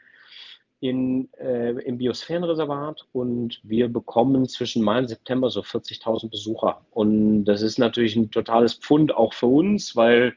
in, 0.81 1.33
äh, 1.39 1.71
im 1.71 1.99
Biosphärenreservat 1.99 3.07
und 3.13 3.61
wir 3.63 3.89
bekommen 3.89 4.47
zwischen 4.49 4.83
Mai 4.83 4.99
und 4.99 5.09
September 5.09 5.49
so 5.51 5.61
40.000 5.61 6.31
Besucher. 6.31 6.83
Und 6.91 7.45
das 7.45 7.63
ist 7.63 7.79
natürlich 7.79 8.17
ein 8.17 8.31
totales 8.31 8.75
Pfund 8.75 9.15
auch 9.15 9.33
für 9.33 9.47
uns, 9.47 9.97
weil 9.97 10.35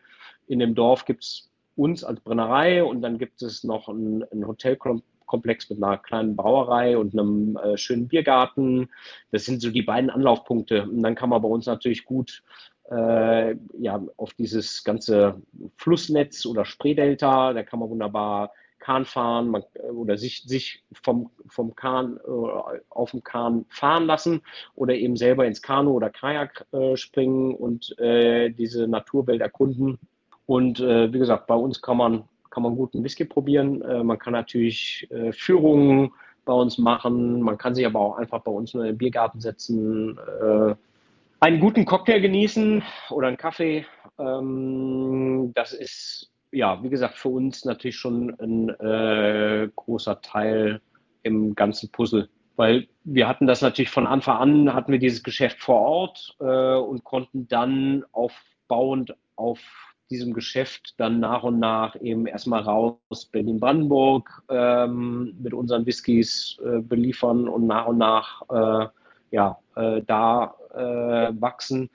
in 0.47 0.59
dem 0.59 0.75
Dorf 0.75 1.05
gibt 1.05 1.23
es 1.23 1.49
uns 1.75 2.03
als 2.03 2.19
Brennerei 2.21 2.83
und 2.83 3.01
dann 3.01 3.17
gibt 3.17 3.41
es 3.41 3.63
noch 3.63 3.89
ein, 3.89 4.23
ein 4.31 4.47
Hotelkomplex 4.47 5.69
mit 5.69 5.83
einer 5.83 5.97
kleinen 5.97 6.35
Brauerei 6.35 6.97
und 6.97 7.13
einem 7.13 7.57
äh, 7.57 7.77
schönen 7.77 8.07
Biergarten. 8.07 8.89
Das 9.31 9.45
sind 9.45 9.61
so 9.61 9.69
die 9.69 9.81
beiden 9.81 10.09
Anlaufpunkte. 10.09 10.83
Und 10.83 11.03
dann 11.03 11.15
kann 11.15 11.29
man 11.29 11.41
bei 11.41 11.47
uns 11.47 11.65
natürlich 11.65 12.05
gut 12.05 12.43
äh, 12.89 13.55
ja, 13.77 14.01
auf 14.17 14.33
dieses 14.33 14.83
ganze 14.83 15.41
Flussnetz 15.77 16.45
oder 16.45 16.65
Spreedelta, 16.65 17.53
da 17.53 17.63
kann 17.63 17.79
man 17.79 17.89
wunderbar 17.89 18.51
Kahn 18.79 19.05
fahren 19.05 19.49
man, 19.49 19.63
oder 19.93 20.17
sich, 20.17 20.43
sich 20.43 20.83
vom, 21.03 21.29
vom 21.47 21.75
Kahn 21.75 22.17
äh, 22.25 22.79
auf 22.89 23.11
dem 23.11 23.23
Kahn 23.23 23.65
fahren 23.69 24.05
lassen 24.05 24.41
oder 24.75 24.95
eben 24.95 25.15
selber 25.15 25.45
ins 25.45 25.61
Kanu 25.61 25.91
oder 25.91 26.09
Kajak 26.09 26.65
äh, 26.71 26.95
springen 26.95 27.53
und 27.53 27.97
äh, 27.99 28.49
diese 28.49 28.87
Naturwelt 28.87 29.41
erkunden. 29.41 29.99
Und 30.45 30.79
äh, 30.79 31.13
wie 31.13 31.19
gesagt, 31.19 31.47
bei 31.47 31.55
uns 31.55 31.81
kann 31.81 31.97
man, 31.97 32.23
kann 32.49 32.63
man 32.63 32.75
guten 32.75 33.03
Whisky 33.03 33.25
probieren. 33.25 33.81
Äh, 33.81 34.03
man 34.03 34.17
kann 34.17 34.33
natürlich 34.33 35.07
äh, 35.11 35.31
Führungen 35.31 36.11
bei 36.45 36.53
uns 36.53 36.77
machen. 36.77 37.41
Man 37.41 37.57
kann 37.57 37.75
sich 37.75 37.85
aber 37.85 37.99
auch 37.99 38.17
einfach 38.17 38.41
bei 38.41 38.51
uns 38.51 38.73
in 38.73 38.79
den 38.79 38.97
Biergarten 38.97 39.39
setzen, 39.39 40.17
einen 41.39 41.59
guten 41.59 41.85
Cocktail 41.85 42.19
genießen 42.19 42.83
oder 43.11 43.27
einen 43.27 43.37
Kaffee. 43.37 43.85
Ähm, 44.17 45.51
das 45.55 45.73
ist 45.73 46.31
ja, 46.51 46.81
wie 46.83 46.89
gesagt, 46.89 47.15
für 47.15 47.29
uns 47.29 47.65
natürlich 47.65 47.97
schon 47.97 48.35
ein 48.39 48.69
äh, 48.69 49.69
großer 49.75 50.21
Teil 50.21 50.81
im 51.23 51.55
ganzen 51.55 51.91
Puzzle. 51.91 52.29
Weil 52.55 52.87
wir 53.03 53.27
hatten 53.27 53.47
das 53.47 53.61
natürlich 53.61 53.89
von 53.89 54.07
Anfang 54.07 54.37
an, 54.37 54.73
hatten 54.73 54.91
wir 54.91 54.99
dieses 54.99 55.23
Geschäft 55.23 55.59
vor 55.59 55.79
Ort 55.79 56.35
äh, 56.39 56.75
und 56.75 57.03
konnten 57.03 57.47
dann 57.47 58.03
aufbauend 58.11 59.15
auf 59.35 59.59
diesem 60.09 60.33
Geschäft 60.33 60.95
dann 60.97 61.19
nach 61.19 61.43
und 61.43 61.59
nach 61.59 61.95
eben 62.01 62.25
erstmal 62.25 62.61
raus 62.61 63.29
Berlin-Brandenburg 63.31 64.43
ähm, 64.49 65.35
mit 65.39 65.53
unseren 65.53 65.85
Whiskys 65.85 66.57
äh, 66.65 66.79
beliefern 66.79 67.47
und 67.47 67.67
nach 67.67 67.85
und 67.85 67.99
nach 67.99 68.41
äh, 68.49 68.87
ja, 69.31 69.59
äh, 69.75 70.01
da 70.05 70.55
äh, 70.73 71.31
wachsen. 71.39 71.89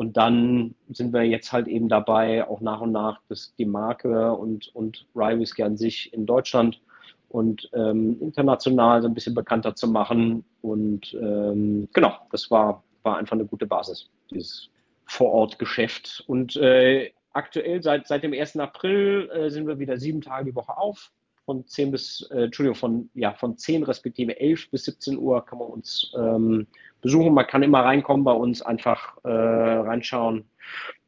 Und 0.00 0.16
dann 0.16 0.74
sind 0.88 1.12
wir 1.12 1.24
jetzt 1.24 1.52
halt 1.52 1.68
eben 1.68 1.90
dabei, 1.90 2.48
auch 2.48 2.62
nach 2.62 2.80
und 2.80 2.90
nach 2.90 3.20
das, 3.28 3.54
die 3.58 3.66
Marke 3.66 4.32
und, 4.32 4.74
und 4.74 5.06
Rye 5.14 5.38
Whisky 5.38 5.62
an 5.62 5.76
sich 5.76 6.10
in 6.14 6.24
Deutschland 6.24 6.80
und 7.28 7.68
ähm, 7.74 8.16
international 8.18 9.02
so 9.02 9.08
ein 9.08 9.12
bisschen 9.12 9.34
bekannter 9.34 9.74
zu 9.74 9.88
machen. 9.88 10.42
Und 10.62 11.12
ähm, 11.20 11.86
genau, 11.92 12.14
das 12.32 12.50
war, 12.50 12.82
war 13.02 13.18
einfach 13.18 13.34
eine 13.34 13.44
gute 13.44 13.66
Basis, 13.66 14.08
dieses 14.30 14.70
Vorortgeschäft. 15.04 16.24
Und 16.26 16.56
äh, 16.56 17.10
aktuell 17.34 17.82
seit, 17.82 18.06
seit 18.06 18.22
dem 18.22 18.32
1. 18.32 18.56
April 18.56 19.28
äh, 19.34 19.50
sind 19.50 19.66
wir 19.66 19.78
wieder 19.78 19.98
sieben 19.98 20.22
Tage 20.22 20.46
die 20.46 20.54
Woche 20.54 20.78
auf. 20.78 21.12
Von 21.50 21.66
10 21.66 21.90
bis, 21.90 22.28
äh, 22.30 22.44
Entschuldigung, 22.44 22.76
von, 22.76 23.10
ja, 23.12 23.34
von 23.34 23.58
10 23.58 23.82
respektive 23.82 24.38
11 24.38 24.70
bis 24.70 24.84
17 24.84 25.18
Uhr 25.18 25.44
kann 25.44 25.58
man 25.58 25.66
uns 25.66 26.12
ähm, 26.16 26.68
besuchen. 27.00 27.34
Man 27.34 27.48
kann 27.48 27.64
immer 27.64 27.80
reinkommen 27.80 28.22
bei 28.22 28.30
uns, 28.30 28.62
einfach 28.62 29.16
äh, 29.24 29.28
reinschauen. 29.28 30.44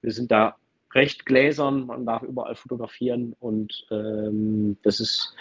Wir 0.01 0.11
sind 0.11 0.33
da 0.33 0.57
recht 0.95 1.27
gläsern, 1.27 1.87
man 1.87 2.05
darf 2.05 2.25
überall 2.25 2.57
fotografieren 2.57 3.37
und 3.39 3.87
ähm, 3.93 4.77
das 4.83 4.99
ist, 4.99 5.33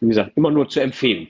wie 0.00 0.08
gesagt, 0.08 0.32
immer 0.36 0.50
nur 0.50 0.68
zu 0.68 0.80
empfehlen. 0.80 1.28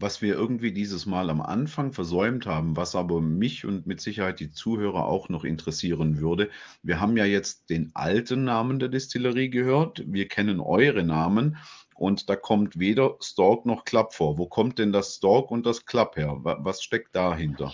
Was 0.00 0.22
wir 0.22 0.34
irgendwie 0.34 0.72
dieses 0.72 1.04
Mal 1.04 1.28
am 1.28 1.42
Anfang 1.42 1.92
versäumt 1.92 2.46
haben, 2.46 2.74
was 2.74 2.96
aber 2.96 3.20
mich 3.20 3.66
und 3.66 3.86
mit 3.86 4.00
Sicherheit 4.00 4.40
die 4.40 4.50
Zuhörer 4.50 5.04
auch 5.06 5.28
noch 5.28 5.44
interessieren 5.44 6.20
würde. 6.20 6.48
Wir 6.82 7.02
haben 7.02 7.18
ja 7.18 7.26
jetzt 7.26 7.68
den 7.68 7.90
alten 7.92 8.44
Namen 8.44 8.78
der 8.78 8.88
Distillerie 8.88 9.50
gehört. 9.50 10.02
Wir 10.06 10.26
kennen 10.26 10.58
eure 10.58 11.04
Namen 11.04 11.58
und 11.94 12.28
da 12.28 12.36
kommt 12.36 12.78
weder 12.78 13.16
Stork 13.20 13.66
noch 13.66 13.84
Club 13.84 14.12
vor. 14.12 14.38
Wo 14.38 14.46
kommt 14.46 14.78
denn 14.78 14.92
das 14.92 15.16
Stork 15.16 15.50
und 15.50 15.66
das 15.66 15.86
Club 15.86 16.16
her? 16.16 16.38
Was 16.42 16.82
steckt 16.82 17.14
dahinter? 17.14 17.72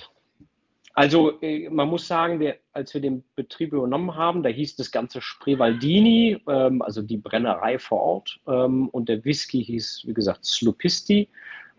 Also 0.94 1.40
äh, 1.40 1.70
man 1.70 1.88
muss 1.88 2.06
sagen, 2.06 2.40
wir, 2.40 2.56
als 2.72 2.92
wir 2.94 3.00
den 3.00 3.24
Betrieb 3.36 3.72
übernommen 3.72 4.16
haben, 4.16 4.42
da 4.42 4.48
hieß 4.48 4.76
das 4.76 4.90
Ganze 4.90 5.22
Spreewaldini, 5.22 6.42
ähm, 6.48 6.82
also 6.82 7.00
die 7.00 7.16
Brennerei 7.16 7.78
vor 7.78 8.00
Ort. 8.00 8.40
Ähm, 8.46 8.88
und 8.88 9.08
der 9.08 9.24
Whisky 9.24 9.64
hieß, 9.64 10.02
wie 10.06 10.14
gesagt, 10.14 10.44
Slupisti. 10.44 11.28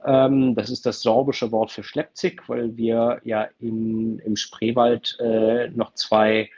Ähm, 0.05 0.55
das 0.55 0.69
ist 0.69 0.85
das 0.85 1.01
sorbische 1.01 1.51
Wort 1.51 1.71
für 1.71 1.83
Schleppzig, 1.83 2.47
weil 2.47 2.75
wir 2.77 3.21
ja 3.23 3.49
in, 3.59 4.19
im 4.19 4.35
Spreewald 4.35 5.17
äh, 5.19 5.69
noch 5.69 5.93
zwei 5.93 6.49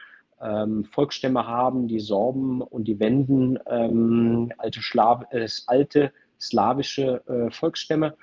ähm, 0.43 0.85
Volksstämme 0.85 1.47
haben, 1.47 1.87
die 1.87 1.99
Sorben 1.99 2.61
und 2.61 2.85
die 2.85 2.99
Wenden, 2.99 3.57
ähm, 3.67 4.51
alte, 4.57 4.81
Schlav 4.81 5.25
äh, 5.31 5.47
alte 5.67 6.11
slawische 6.39 7.23
äh, 7.27 7.51
Volksstämme. 7.51 8.15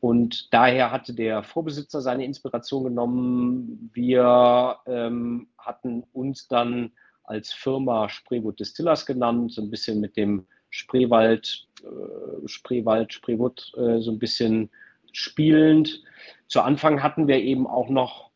Und 0.00 0.52
daher 0.52 0.92
hatte 0.92 1.14
der 1.14 1.42
Vorbesitzer 1.42 2.00
seine 2.00 2.24
Inspiration 2.24 2.84
genommen. 2.84 3.90
Wir 3.94 4.76
ähm, 4.86 5.48
hatten 5.58 6.04
uns 6.12 6.46
dann 6.48 6.92
als 7.24 7.52
Firma 7.52 8.08
Spreewood 8.08 8.60
Distillers 8.60 9.06
genannt, 9.06 9.52
so 9.52 9.62
ein 9.62 9.70
bisschen 9.70 10.00
mit 10.00 10.16
dem 10.16 10.46
Spreewald 10.68 11.66
äh, 11.82 12.48
Spreewald, 12.48 13.12
Spreewood 13.12 13.72
äh, 13.76 14.00
so 14.00 14.10
ein 14.10 14.18
bisschen 14.18 14.70
spielend. 15.12 16.02
Zu 16.48 16.60
Anfang 16.60 17.02
hatten 17.02 17.28
wir 17.28 17.40
eben 17.40 17.66
auch 17.66 17.88
noch 17.88 18.30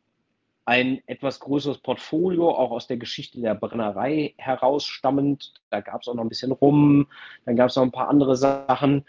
ein 0.69 1.01
etwas 1.07 1.41
größeres 1.41 1.79
Portfolio, 1.79 2.51
auch 2.51 2.73
aus 2.73 2.87
der 2.87 2.99
Geschichte 2.99 3.41
der 3.41 3.55
Brennerei 3.55 4.35
herausstammend. 4.37 5.55
Da 5.71 5.81
gab 5.81 6.03
es 6.03 6.09
auch 6.09 6.15
noch 6.15 6.23
ein 6.23 6.29
bisschen 6.29 6.53
rum, 6.53 7.07
dann 7.47 7.57
gab 7.57 7.71
es 7.71 7.77
noch 7.77 7.85
ein 7.85 7.91
paar 7.91 8.09
andere 8.09 8.37
Sachen. 8.37 9.07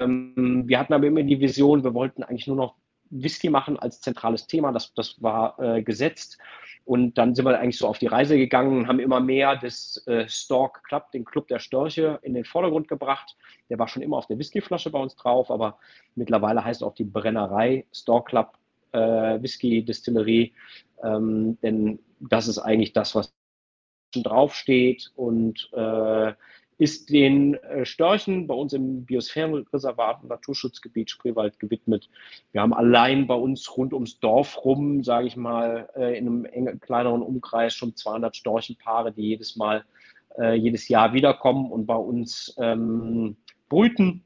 Ähm, 0.00 0.64
wir 0.66 0.80
hatten 0.80 0.92
aber 0.92 1.06
immer 1.06 1.22
die 1.22 1.38
Vision, 1.38 1.84
wir 1.84 1.94
wollten 1.94 2.24
eigentlich 2.24 2.48
nur 2.48 2.56
noch 2.56 2.74
Whisky 3.08 3.50
machen 3.50 3.78
als 3.78 4.00
zentrales 4.00 4.48
Thema. 4.48 4.72
Das, 4.72 4.92
das 4.94 5.22
war 5.22 5.60
äh, 5.60 5.84
gesetzt. 5.84 6.38
Und 6.84 7.18
dann 7.18 7.36
sind 7.36 7.44
wir 7.44 7.56
eigentlich 7.56 7.78
so 7.78 7.86
auf 7.86 8.00
die 8.00 8.08
Reise 8.08 8.36
gegangen, 8.36 8.88
haben 8.88 8.98
immer 8.98 9.20
mehr 9.20 9.54
das 9.54 10.04
äh, 10.08 10.28
Stork 10.28 10.82
Club, 10.82 11.12
den 11.12 11.24
Club 11.24 11.46
der 11.46 11.60
Störche, 11.60 12.18
in 12.22 12.34
den 12.34 12.44
Vordergrund 12.44 12.88
gebracht. 12.88 13.36
Der 13.70 13.78
war 13.78 13.86
schon 13.86 14.02
immer 14.02 14.16
auf 14.16 14.26
der 14.26 14.40
Whiskyflasche 14.40 14.90
bei 14.90 14.98
uns 14.98 15.14
drauf, 15.14 15.52
aber 15.52 15.78
mittlerweile 16.16 16.64
heißt 16.64 16.82
auch 16.82 16.94
die 16.94 17.04
Brennerei 17.04 17.86
Stork 17.92 18.26
Club 18.26 18.58
äh, 18.94 19.42
Whisky 19.42 19.84
Distillerie. 19.84 20.54
Ähm, 21.02 21.58
denn 21.62 21.98
das 22.20 22.48
ist 22.48 22.58
eigentlich 22.58 22.92
das, 22.92 23.14
was 23.14 23.34
draufsteht 24.14 25.10
und 25.16 25.68
äh, 25.72 26.32
ist 26.78 27.10
den 27.10 27.54
äh, 27.54 27.84
Störchen 27.84 28.46
bei 28.46 28.54
uns 28.54 28.72
im 28.72 29.04
Biosphärenreservat 29.04 30.22
und 30.22 30.28
Naturschutzgebiet 30.28 31.10
Spreewald 31.10 31.58
gewidmet. 31.60 32.08
Wir 32.52 32.62
haben 32.62 32.74
allein 32.74 33.26
bei 33.26 33.34
uns 33.34 33.76
rund 33.76 33.92
ums 33.92 34.18
Dorf 34.18 34.64
rum, 34.64 35.04
sage 35.04 35.26
ich 35.26 35.36
mal, 35.36 35.88
äh, 35.94 36.18
in 36.18 36.26
einem 36.26 36.44
engen, 36.46 36.80
kleineren 36.80 37.22
Umkreis 37.22 37.74
schon 37.74 37.94
200 37.94 38.34
Storchenpaare, 38.36 39.12
die 39.12 39.22
jedes 39.22 39.56
Mal, 39.56 39.84
äh, 40.38 40.54
jedes 40.54 40.88
Jahr 40.88 41.12
wiederkommen 41.12 41.70
und 41.70 41.86
bei 41.86 41.96
uns 41.96 42.54
ähm, 42.58 43.36
brüten. 43.68 44.24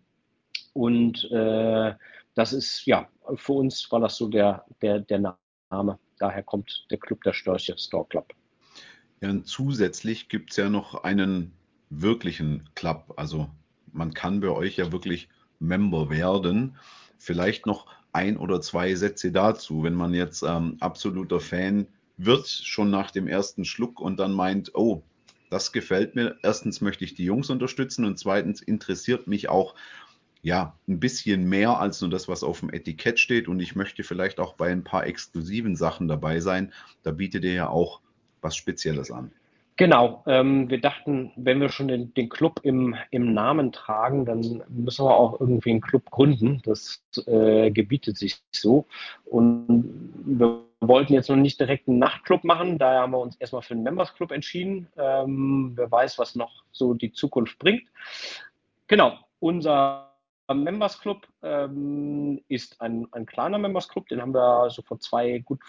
Und 0.72 1.30
äh, 1.30 1.92
das 2.38 2.52
ist, 2.52 2.86
ja, 2.86 3.08
für 3.34 3.54
uns 3.54 3.90
war 3.90 3.98
das 3.98 4.16
so 4.16 4.28
der, 4.28 4.64
der, 4.80 5.00
der 5.00 5.36
Name. 5.70 5.98
Daher 6.20 6.44
kommt 6.44 6.86
der 6.88 6.98
Club 6.98 7.22
der 7.24 7.32
Störche, 7.32 7.76
Store 7.76 8.06
Club. 8.08 8.32
Ja, 9.20 9.30
und 9.30 9.48
zusätzlich 9.48 10.28
gibt 10.28 10.52
es 10.52 10.56
ja 10.56 10.70
noch 10.70 11.02
einen 11.02 11.52
wirklichen 11.90 12.70
Club. 12.76 13.12
Also 13.16 13.50
man 13.92 14.14
kann 14.14 14.38
bei 14.38 14.50
euch 14.50 14.76
ja 14.76 14.92
wirklich 14.92 15.28
Member 15.58 16.10
werden. 16.10 16.76
Vielleicht 17.18 17.66
noch 17.66 17.86
ein 18.12 18.36
oder 18.36 18.60
zwei 18.60 18.94
Sätze 18.94 19.32
dazu, 19.32 19.82
wenn 19.82 19.94
man 19.94 20.14
jetzt 20.14 20.44
ähm, 20.44 20.76
absoluter 20.78 21.40
Fan 21.40 21.88
wird, 22.18 22.46
schon 22.48 22.88
nach 22.88 23.10
dem 23.10 23.26
ersten 23.26 23.64
Schluck 23.64 24.00
und 24.00 24.20
dann 24.20 24.32
meint, 24.32 24.76
oh, 24.76 25.02
das 25.50 25.72
gefällt 25.72 26.14
mir. 26.14 26.36
Erstens 26.44 26.80
möchte 26.80 27.04
ich 27.04 27.14
die 27.14 27.24
Jungs 27.24 27.50
unterstützen 27.50 28.04
und 28.04 28.16
zweitens 28.16 28.62
interessiert 28.62 29.26
mich 29.26 29.48
auch 29.48 29.74
ja 30.42 30.74
ein 30.86 31.00
bisschen 31.00 31.48
mehr 31.48 31.78
als 31.78 32.00
nur 32.00 32.10
das, 32.10 32.28
was 32.28 32.42
auf 32.42 32.60
dem 32.60 32.70
Etikett 32.70 33.18
steht 33.18 33.48
und 33.48 33.60
ich 33.60 33.76
möchte 33.76 34.02
vielleicht 34.02 34.40
auch 34.40 34.54
bei 34.54 34.70
ein 34.70 34.84
paar 34.84 35.06
exklusiven 35.06 35.76
Sachen 35.76 36.08
dabei 36.08 36.40
sein. 36.40 36.72
Da 37.02 37.10
bietet 37.10 37.44
ihr 37.44 37.54
ja 37.54 37.68
auch 37.68 38.00
was 38.40 38.56
Spezielles 38.56 39.10
an. 39.10 39.32
Genau, 39.78 40.24
ähm, 40.26 40.68
wir 40.68 40.80
dachten, 40.80 41.30
wenn 41.36 41.60
wir 41.60 41.68
schon 41.68 41.86
den, 41.86 42.12
den 42.14 42.28
Club 42.28 42.58
im, 42.64 42.96
im, 43.12 43.32
Namen 43.32 43.70
tragen, 43.70 44.24
dann 44.24 44.64
müssen 44.68 45.04
wir 45.04 45.16
auch 45.16 45.38
irgendwie 45.38 45.70
einen 45.70 45.80
Club 45.80 46.10
gründen. 46.10 46.60
Das 46.64 47.00
äh, 47.26 47.70
gebietet 47.70 48.18
sich 48.18 48.42
so. 48.50 48.86
Und 49.24 50.10
wir 50.26 50.64
wollten 50.80 51.12
jetzt 51.12 51.28
noch 51.28 51.36
nicht 51.36 51.60
direkt 51.60 51.86
einen 51.86 52.00
Nachtclub 52.00 52.42
machen, 52.42 52.78
daher 52.78 53.02
haben 53.02 53.12
wir 53.12 53.20
uns 53.20 53.36
erstmal 53.36 53.62
für 53.62 53.74
einen 53.74 53.84
Members 53.84 54.14
Club 54.14 54.32
entschieden. 54.32 54.88
Ähm, 54.96 55.74
wer 55.76 55.88
weiß, 55.88 56.18
was 56.18 56.34
noch 56.34 56.64
so 56.72 56.94
die 56.94 57.12
Zukunft 57.12 57.60
bringt. 57.60 57.84
Genau, 58.88 59.16
unser 59.38 60.07
Members 60.54 61.00
Club 61.00 61.26
ähm, 61.42 62.40
ist 62.48 62.80
ein, 62.80 63.06
ein 63.12 63.26
kleiner 63.26 63.58
Members 63.58 63.88
Club, 63.88 64.08
den 64.08 64.20
haben 64.20 64.34
wir 64.34 64.70
so 64.70 64.82
vor 64.82 64.98
zwei, 64.98 65.38
gut 65.40 65.60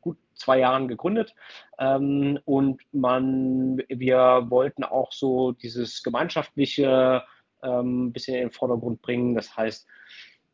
gut 0.00 0.16
zwei 0.34 0.58
Jahren 0.60 0.88
gegründet. 0.88 1.34
Ähm, 1.78 2.38
und 2.44 2.80
man, 2.92 3.82
wir 3.88 4.46
wollten 4.48 4.84
auch 4.84 5.12
so 5.12 5.52
dieses 5.52 6.02
gemeinschaftliche 6.02 7.22
ähm, 7.62 8.12
bisschen 8.12 8.36
in 8.36 8.48
den 8.48 8.52
Vordergrund 8.52 9.02
bringen. 9.02 9.34
Das 9.34 9.56
heißt, 9.56 9.86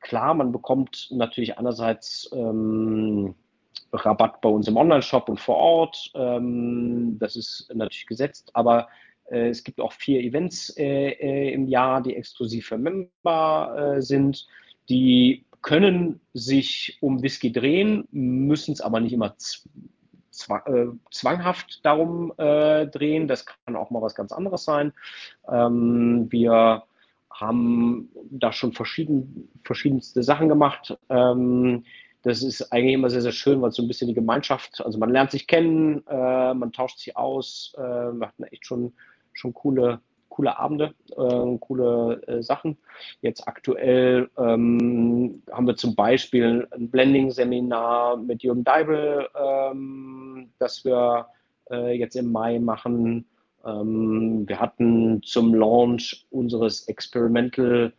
klar, 0.01 0.35
man 0.35 0.53
bekommt 0.53 1.09
natürlich 1.11 1.59
einerseits 1.59 2.29
ähm, 2.33 3.35
Rabatt 3.93 4.41
bei 4.41 4.49
uns 4.49 4.68
im 4.68 4.77
Online-Shop 4.77 5.29
und 5.29 5.41
vor 5.41 5.57
Ort. 5.57 6.11
Ähm, 6.14 7.16
das 7.18 7.37
ist 7.37 7.70
natürlich 7.74 8.07
gesetzt, 8.07 8.51
aber 8.55 8.89
es 9.29 9.64
gibt 9.64 9.81
auch 9.81 9.93
vier 9.93 10.20
Events 10.20 10.77
äh, 10.77 11.11
äh, 11.11 11.53
im 11.53 11.66
Jahr, 11.66 12.03
die 12.03 12.16
exklusiv 12.16 12.66
für 12.68 12.79
Member 12.79 13.97
äh, 13.97 14.03
sind, 14.03 14.47
die 14.89 15.45
können 15.62 16.20
sich 16.33 16.99
um 17.01 17.22
Whisky 17.22 17.53
drehen, 17.53 18.07
müssen 18.12 18.72
es 18.72 18.81
aber 18.81 19.01
nicht 19.01 19.12
immer 19.12 19.35
äh, 20.66 20.87
zwanghaft 21.11 21.85
darum 21.85 22.33
äh, 22.37 22.87
drehen. 22.87 23.27
Das 23.27 23.47
kann 23.47 23.74
auch 23.74 23.91
mal 23.91 24.03
was 24.03 24.14
ganz 24.14 24.31
anderes 24.31 24.64
sein. 24.64 24.93
Ähm, 25.49 26.29
wir 26.31 26.85
haben 27.31 28.11
da 28.31 28.53
schon 28.53 28.72
verschieden, 28.72 29.49
verschiedenste 29.64 30.22
Sachen 30.22 30.49
gemacht. 30.49 30.97
Ähm, 31.09 31.85
das 32.22 32.43
ist 32.43 32.72
eigentlich 32.72 32.95
immer 32.95 33.11
sehr, 33.11 33.22
sehr 33.22 33.33
schön, 33.33 33.61
weil 33.62 33.72
so 33.72 33.83
ein 33.83 33.89
bisschen 33.89 34.09
die 34.09 34.14
Gemeinschaft, 34.14 34.81
also 34.85 34.99
man 34.99 35.11
lernt 35.11 35.31
sich 35.31 35.47
kennen, 35.47 36.05
äh, 36.09 36.55
man 36.55 36.72
tauscht 36.72 36.99
sich 36.99 37.16
aus. 37.16 37.74
Äh, 37.77 37.81
wir 37.81 38.29
hatten 38.29 38.45
echt 38.45 38.66
schon, 38.66 38.95
schon 39.37 39.55
coole 39.55 40.01
coole 40.37 40.59
Abende, 40.59 40.95
äh, 41.16 41.59
coole 41.61 42.22
äh, 42.26 42.43
Sachen. 42.43 42.76
Jetzt 43.22 43.49
aktuell 43.49 44.28
ähm, 44.37 45.43
haben 45.51 45.66
wir 45.66 45.76
zum 45.76 45.95
Beispiel 45.95 46.68
ein 46.72 46.91
Blending-Seminar 46.91 48.18
mit 48.18 48.43
Jürgen 48.43 48.62
Deibel, 48.62 49.26
ähm, 49.34 50.51
das 50.59 50.84
wir 50.84 51.26
äh, 51.70 51.99
jetzt 51.99 52.16
im 52.16 52.30
Mai 52.30 52.59
machen. 52.59 53.24
Ähm, 53.64 54.47
wir 54.47 54.61
hatten 54.61 55.22
zum 55.22 55.55
Launch 55.55 56.26
unseres 56.30 56.87
Experimental 56.87 57.95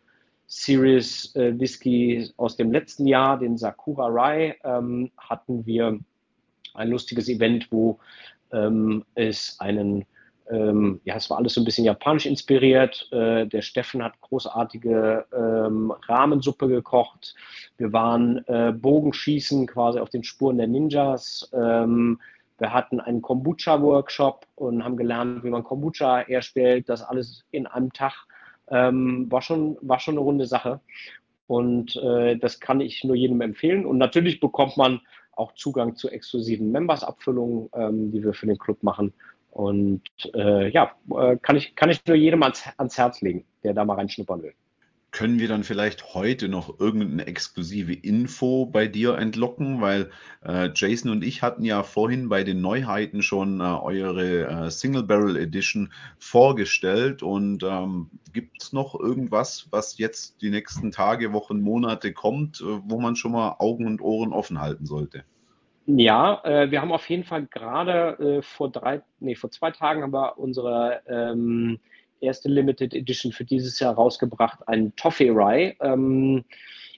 Series 0.46 1.34
äh, 1.34 1.58
Whisky 1.58 2.30
aus 2.36 2.56
dem 2.56 2.70
letzten 2.70 3.06
Jahr, 3.06 3.38
den 3.38 3.58
Sakura 3.58 4.06
Rye, 4.06 4.54
ähm, 4.62 5.10
hatten 5.18 5.66
wir 5.66 5.98
ein 6.74 6.88
lustiges 6.88 7.28
Event, 7.28 7.66
wo 7.72 7.98
ähm, 8.52 9.04
es 9.16 9.56
einen 9.58 10.06
ähm, 10.50 11.00
ja, 11.04 11.16
es 11.16 11.28
war 11.30 11.38
alles 11.38 11.54
so 11.54 11.60
ein 11.60 11.64
bisschen 11.64 11.84
japanisch 11.84 12.26
inspiriert. 12.26 13.08
Äh, 13.12 13.46
der 13.46 13.62
Steffen 13.62 14.02
hat 14.02 14.20
großartige 14.20 15.26
ähm, 15.32 15.92
Rahmensuppe 16.06 16.68
gekocht. 16.68 17.34
Wir 17.76 17.92
waren 17.92 18.44
äh, 18.46 18.72
Bogenschießen 18.72 19.66
quasi 19.66 19.98
auf 19.98 20.10
den 20.10 20.24
Spuren 20.24 20.58
der 20.58 20.66
Ninjas. 20.66 21.50
Ähm, 21.52 22.20
wir 22.58 22.72
hatten 22.72 23.00
einen 23.00 23.22
Kombucha-Workshop 23.22 24.46
und 24.56 24.82
haben 24.82 24.96
gelernt, 24.96 25.44
wie 25.44 25.50
man 25.50 25.62
Kombucha 25.62 26.20
herstellt. 26.26 26.88
Das 26.88 27.02
alles 27.02 27.44
in 27.50 27.66
einem 27.66 27.92
Tag 27.92 28.26
ähm, 28.70 29.30
war, 29.30 29.42
schon, 29.42 29.76
war 29.80 30.00
schon 30.00 30.14
eine 30.14 30.22
runde 30.22 30.46
Sache. 30.46 30.80
Und 31.46 31.96
äh, 31.96 32.36
das 32.36 32.60
kann 32.60 32.80
ich 32.80 33.04
nur 33.04 33.16
jedem 33.16 33.40
empfehlen. 33.40 33.86
Und 33.86 33.98
natürlich 33.98 34.40
bekommt 34.40 34.76
man 34.76 35.00
auch 35.32 35.52
Zugang 35.54 35.94
zu 35.94 36.10
exklusiven 36.10 36.72
Members-Abfüllungen, 36.72 37.70
ähm, 37.74 38.12
die 38.12 38.22
wir 38.22 38.34
für 38.34 38.46
den 38.46 38.58
Club 38.58 38.82
machen. 38.82 39.12
Und 39.50 40.02
äh, 40.34 40.68
ja, 40.70 40.92
äh, 41.10 41.36
kann 41.36 41.56
ich, 41.56 41.74
kann 41.74 41.90
ich 41.90 42.04
nur 42.06 42.16
jedem 42.16 42.42
ans, 42.42 42.64
ans 42.76 42.96
Herz 42.98 43.20
legen, 43.20 43.44
der 43.64 43.74
da 43.74 43.84
mal 43.84 43.94
reinschnuppern 43.94 44.42
will. 44.42 44.54
Können 45.10 45.38
wir 45.38 45.48
dann 45.48 45.64
vielleicht 45.64 46.12
heute 46.14 46.48
noch 46.48 46.78
irgendeine 46.78 47.26
exklusive 47.26 47.94
Info 47.94 48.66
bei 48.66 48.86
dir 48.86 49.16
entlocken? 49.16 49.80
Weil 49.80 50.10
äh, 50.44 50.68
Jason 50.74 51.10
und 51.10 51.24
ich 51.24 51.40
hatten 51.40 51.64
ja 51.64 51.82
vorhin 51.82 52.28
bei 52.28 52.44
den 52.44 52.60
Neuheiten 52.60 53.22
schon 53.22 53.60
äh, 53.60 53.64
eure 53.64 54.66
äh, 54.66 54.70
Single 54.70 55.04
Barrel 55.04 55.38
Edition 55.38 55.90
vorgestellt. 56.18 57.22
Und 57.22 57.62
ähm, 57.62 58.10
gibt 58.34 58.62
es 58.62 58.74
noch 58.74 59.00
irgendwas, 59.00 59.68
was 59.70 59.96
jetzt 59.96 60.42
die 60.42 60.50
nächsten 60.50 60.92
Tage, 60.92 61.32
Wochen, 61.32 61.62
Monate 61.62 62.12
kommt, 62.12 62.60
äh, 62.60 62.64
wo 62.84 63.00
man 63.00 63.16
schon 63.16 63.32
mal 63.32 63.56
Augen 63.60 63.86
und 63.86 64.02
Ohren 64.02 64.34
offen 64.34 64.60
halten 64.60 64.84
sollte? 64.84 65.24
Ja, 65.90 66.42
äh, 66.44 66.70
wir 66.70 66.82
haben 66.82 66.92
auf 66.92 67.08
jeden 67.08 67.24
Fall 67.24 67.46
gerade 67.46 68.18
äh, 68.38 68.42
vor 68.42 68.70
drei, 68.70 69.00
nee, 69.20 69.34
vor 69.34 69.50
zwei 69.50 69.70
Tagen 69.70 70.02
haben 70.02 70.12
wir 70.12 70.38
unsere 70.38 71.00
ähm, 71.08 71.80
erste 72.20 72.50
Limited 72.50 72.92
Edition 72.92 73.32
für 73.32 73.46
dieses 73.46 73.80
Jahr 73.80 73.94
rausgebracht, 73.94 74.68
einen 74.68 74.94
Toffee 74.96 75.30
Rye. 75.30 75.76
Ähm, 75.80 76.44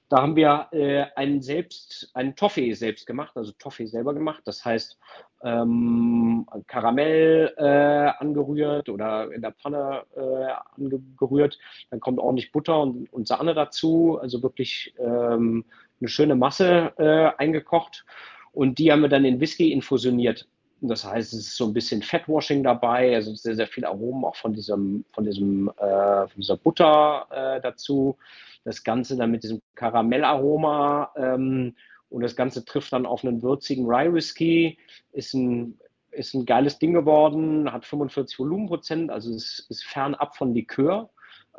da 0.09 0.23
haben 0.23 0.35
wir 0.35 0.67
äh, 0.73 1.05
einen 1.15 1.41
selbst, 1.41 2.11
einen 2.15 2.35
Toffee 2.35 2.73
selbst 2.73 3.07
gemacht, 3.07 3.37
also 3.37 3.53
Toffee 3.61 3.87
selber 3.87 4.13
gemacht. 4.13 4.43
Das 4.45 4.65
heißt, 4.65 4.99
ähm, 5.45 6.49
Karamell 6.67 7.55
äh, 7.59 8.11
angerührt 8.19 8.89
oder 8.89 9.31
in 9.31 9.41
der 9.41 9.53
Pfanne 9.53 10.03
äh, 10.17 10.81
angerührt. 10.83 11.61
Dann 11.91 12.01
kommt 12.01 12.19
ordentlich 12.19 12.51
Butter 12.51 12.81
und, 12.81 13.13
und 13.13 13.29
Sahne 13.29 13.55
dazu. 13.55 14.19
Also 14.21 14.43
wirklich 14.43 14.93
ähm, 14.99 15.65
eine 16.01 16.09
schöne 16.09 16.35
Masse 16.35 16.93
äh, 16.99 17.31
eingekocht. 17.41 18.05
Und 18.53 18.79
die 18.79 18.91
haben 18.91 19.03
wir 19.03 19.09
dann 19.09 19.25
in 19.25 19.41
Whisky 19.41 19.73
infusioniert. 19.73 20.49
das 20.81 21.05
heißt, 21.05 21.33
es 21.35 21.41
ist 21.41 21.57
so 21.57 21.67
ein 21.67 21.75
bisschen 21.75 22.03
Fettwashing 22.03 22.63
dabei, 22.63 23.15
also 23.15 23.35
sehr, 23.35 23.55
sehr 23.55 23.67
viel 23.67 23.85
Aromen 23.85 24.25
auch 24.25 24.37
von 24.37 24.53
diesem, 24.55 25.05
von 25.13 25.25
diesem, 25.25 25.69
äh, 25.79 26.27
von 26.27 26.41
dieser 26.41 26.57
Butter 26.57 27.27
äh, 27.31 27.61
dazu. 27.61 28.17
Das 28.65 28.83
Ganze 28.83 29.17
dann 29.17 29.31
mit 29.31 29.43
diesem 29.43 29.61
Karamellaroma 29.75 31.13
ähm, 31.17 31.75
und 32.09 32.23
das 32.23 32.35
Ganze 32.35 32.65
trifft 32.65 32.93
dann 32.93 33.07
auf 33.07 33.25
einen 33.25 33.43
würzigen 33.43 33.87
Rye 33.87 34.13
Whisky. 34.13 34.79
Ist 35.13 35.35
ein, 35.35 35.79
ist 36.11 36.35
ein 36.35 36.45
geiles 36.45 36.79
Ding 36.79 36.93
geworden, 36.93 37.73
hat 37.73 37.85
45 37.85 38.39
Volumenprozent, 38.39 39.11
also 39.11 39.33
es 39.33 39.67
ist 39.69 39.85
fernab 39.85 40.37
von 40.37 40.55
Likör, 40.55 41.11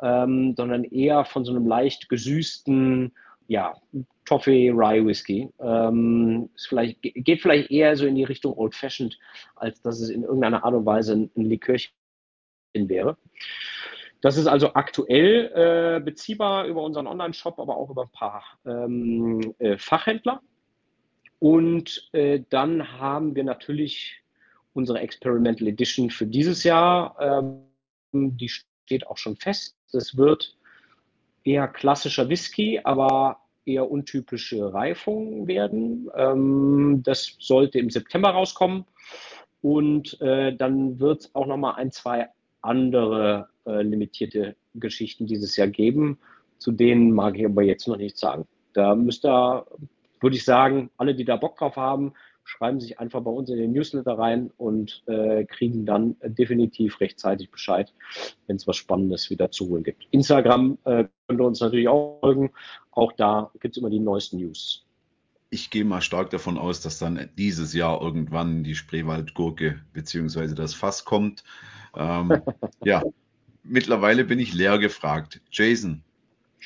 ähm, 0.02 0.54
sondern 0.56 0.84
eher 0.84 1.24
von 1.24 1.44
so 1.44 1.52
einem 1.52 1.66
leicht 1.66 2.08
gesüßten, 2.08 3.12
ja, 3.52 3.74
Toffee 4.24 4.70
Rye 4.70 5.04
Whisky. 5.04 5.50
Ähm, 5.60 6.48
vielleicht, 6.56 7.02
geht 7.02 7.42
vielleicht 7.42 7.70
eher 7.70 7.94
so 7.96 8.06
in 8.06 8.14
die 8.14 8.24
Richtung 8.24 8.56
Old 8.56 8.74
Fashioned, 8.74 9.18
als 9.56 9.82
dass 9.82 10.00
es 10.00 10.08
in 10.08 10.22
irgendeiner 10.22 10.64
Art 10.64 10.72
und 10.72 10.86
Weise 10.86 11.12
ein, 11.12 11.30
ein 11.36 11.44
Likörchen 11.44 11.92
wäre. 12.74 13.18
Das 14.22 14.38
ist 14.38 14.46
also 14.46 14.72
aktuell 14.72 15.52
äh, 15.54 16.00
beziehbar 16.00 16.64
über 16.64 16.82
unseren 16.82 17.06
Online-Shop, 17.06 17.58
aber 17.58 17.76
auch 17.76 17.90
über 17.90 18.04
ein 18.04 18.12
paar 18.12 18.42
ähm, 18.64 19.54
äh, 19.58 19.76
Fachhändler. 19.76 20.40
Und 21.38 22.08
äh, 22.12 22.40
dann 22.48 22.98
haben 22.98 23.34
wir 23.34 23.44
natürlich 23.44 24.22
unsere 24.72 25.00
Experimental 25.00 25.68
Edition 25.68 26.08
für 26.08 26.26
dieses 26.26 26.64
Jahr. 26.64 27.16
Ähm, 27.20 27.64
die 28.12 28.48
steht 28.48 29.06
auch 29.06 29.18
schon 29.18 29.36
fest. 29.36 29.76
Das 29.92 30.16
wird 30.16 30.56
eher 31.44 31.68
klassischer 31.68 32.30
Whisky, 32.30 32.80
aber 32.82 33.41
eher 33.64 33.90
untypische 33.90 34.72
Reifung 34.72 35.46
werden. 35.46 36.10
Ähm, 36.16 37.02
das 37.04 37.36
sollte 37.38 37.78
im 37.78 37.90
September 37.90 38.30
rauskommen. 38.30 38.84
Und 39.60 40.20
äh, 40.20 40.54
dann 40.56 40.98
wird 40.98 41.20
es 41.20 41.34
auch 41.34 41.46
nochmal 41.46 41.74
ein, 41.76 41.92
zwei 41.92 42.28
andere 42.60 43.48
äh, 43.66 43.82
limitierte 43.82 44.56
Geschichten 44.74 45.26
dieses 45.26 45.56
Jahr 45.56 45.68
geben. 45.68 46.18
Zu 46.58 46.72
denen 46.72 47.12
mag 47.12 47.38
ich 47.38 47.44
aber 47.44 47.62
jetzt 47.62 47.86
noch 47.86 47.96
nichts 47.96 48.20
sagen. 48.20 48.46
Da 48.72 48.94
müsst 48.94 49.24
ihr, 49.24 49.66
würde 50.20 50.36
ich 50.36 50.44
sagen, 50.44 50.90
alle, 50.96 51.14
die 51.14 51.24
da 51.24 51.36
Bock 51.36 51.56
drauf 51.56 51.76
haben, 51.76 52.14
schreiben 52.44 52.80
sich 52.80 52.98
einfach 52.98 53.20
bei 53.22 53.30
uns 53.30 53.50
in 53.50 53.56
den 53.56 53.72
Newsletter 53.72 54.18
rein 54.18 54.50
und 54.56 55.02
äh, 55.06 55.44
kriegen 55.44 55.86
dann 55.86 56.16
definitiv 56.22 57.00
rechtzeitig 57.00 57.50
Bescheid, 57.50 57.92
wenn 58.46 58.56
es 58.56 58.66
was 58.66 58.76
Spannendes 58.76 59.30
wieder 59.30 59.50
zu 59.50 59.68
holen 59.68 59.82
gibt. 59.82 60.06
Instagram 60.10 60.78
äh, 60.84 61.04
könnt 61.26 61.40
ihr 61.40 61.46
uns 61.46 61.60
natürlich 61.60 61.88
auch 61.88 62.18
folgen. 62.20 62.50
Auch 62.90 63.12
da 63.12 63.50
gibt 63.60 63.76
es 63.76 63.80
immer 63.80 63.90
die 63.90 64.00
neuesten 64.00 64.38
News. 64.38 64.84
Ich 65.50 65.70
gehe 65.70 65.84
mal 65.84 66.00
stark 66.00 66.30
davon 66.30 66.56
aus, 66.56 66.80
dass 66.80 66.98
dann 66.98 67.28
dieses 67.36 67.74
Jahr 67.74 68.00
irgendwann 68.00 68.64
die 68.64 68.74
Spreewaldgurke 68.74 69.80
bzw. 69.92 70.54
das 70.54 70.74
Fass 70.74 71.04
kommt. 71.04 71.44
Ähm, 71.94 72.42
ja, 72.84 73.02
mittlerweile 73.62 74.24
bin 74.24 74.38
ich 74.38 74.54
leer 74.54 74.78
gefragt. 74.78 75.40
Jason. 75.50 76.02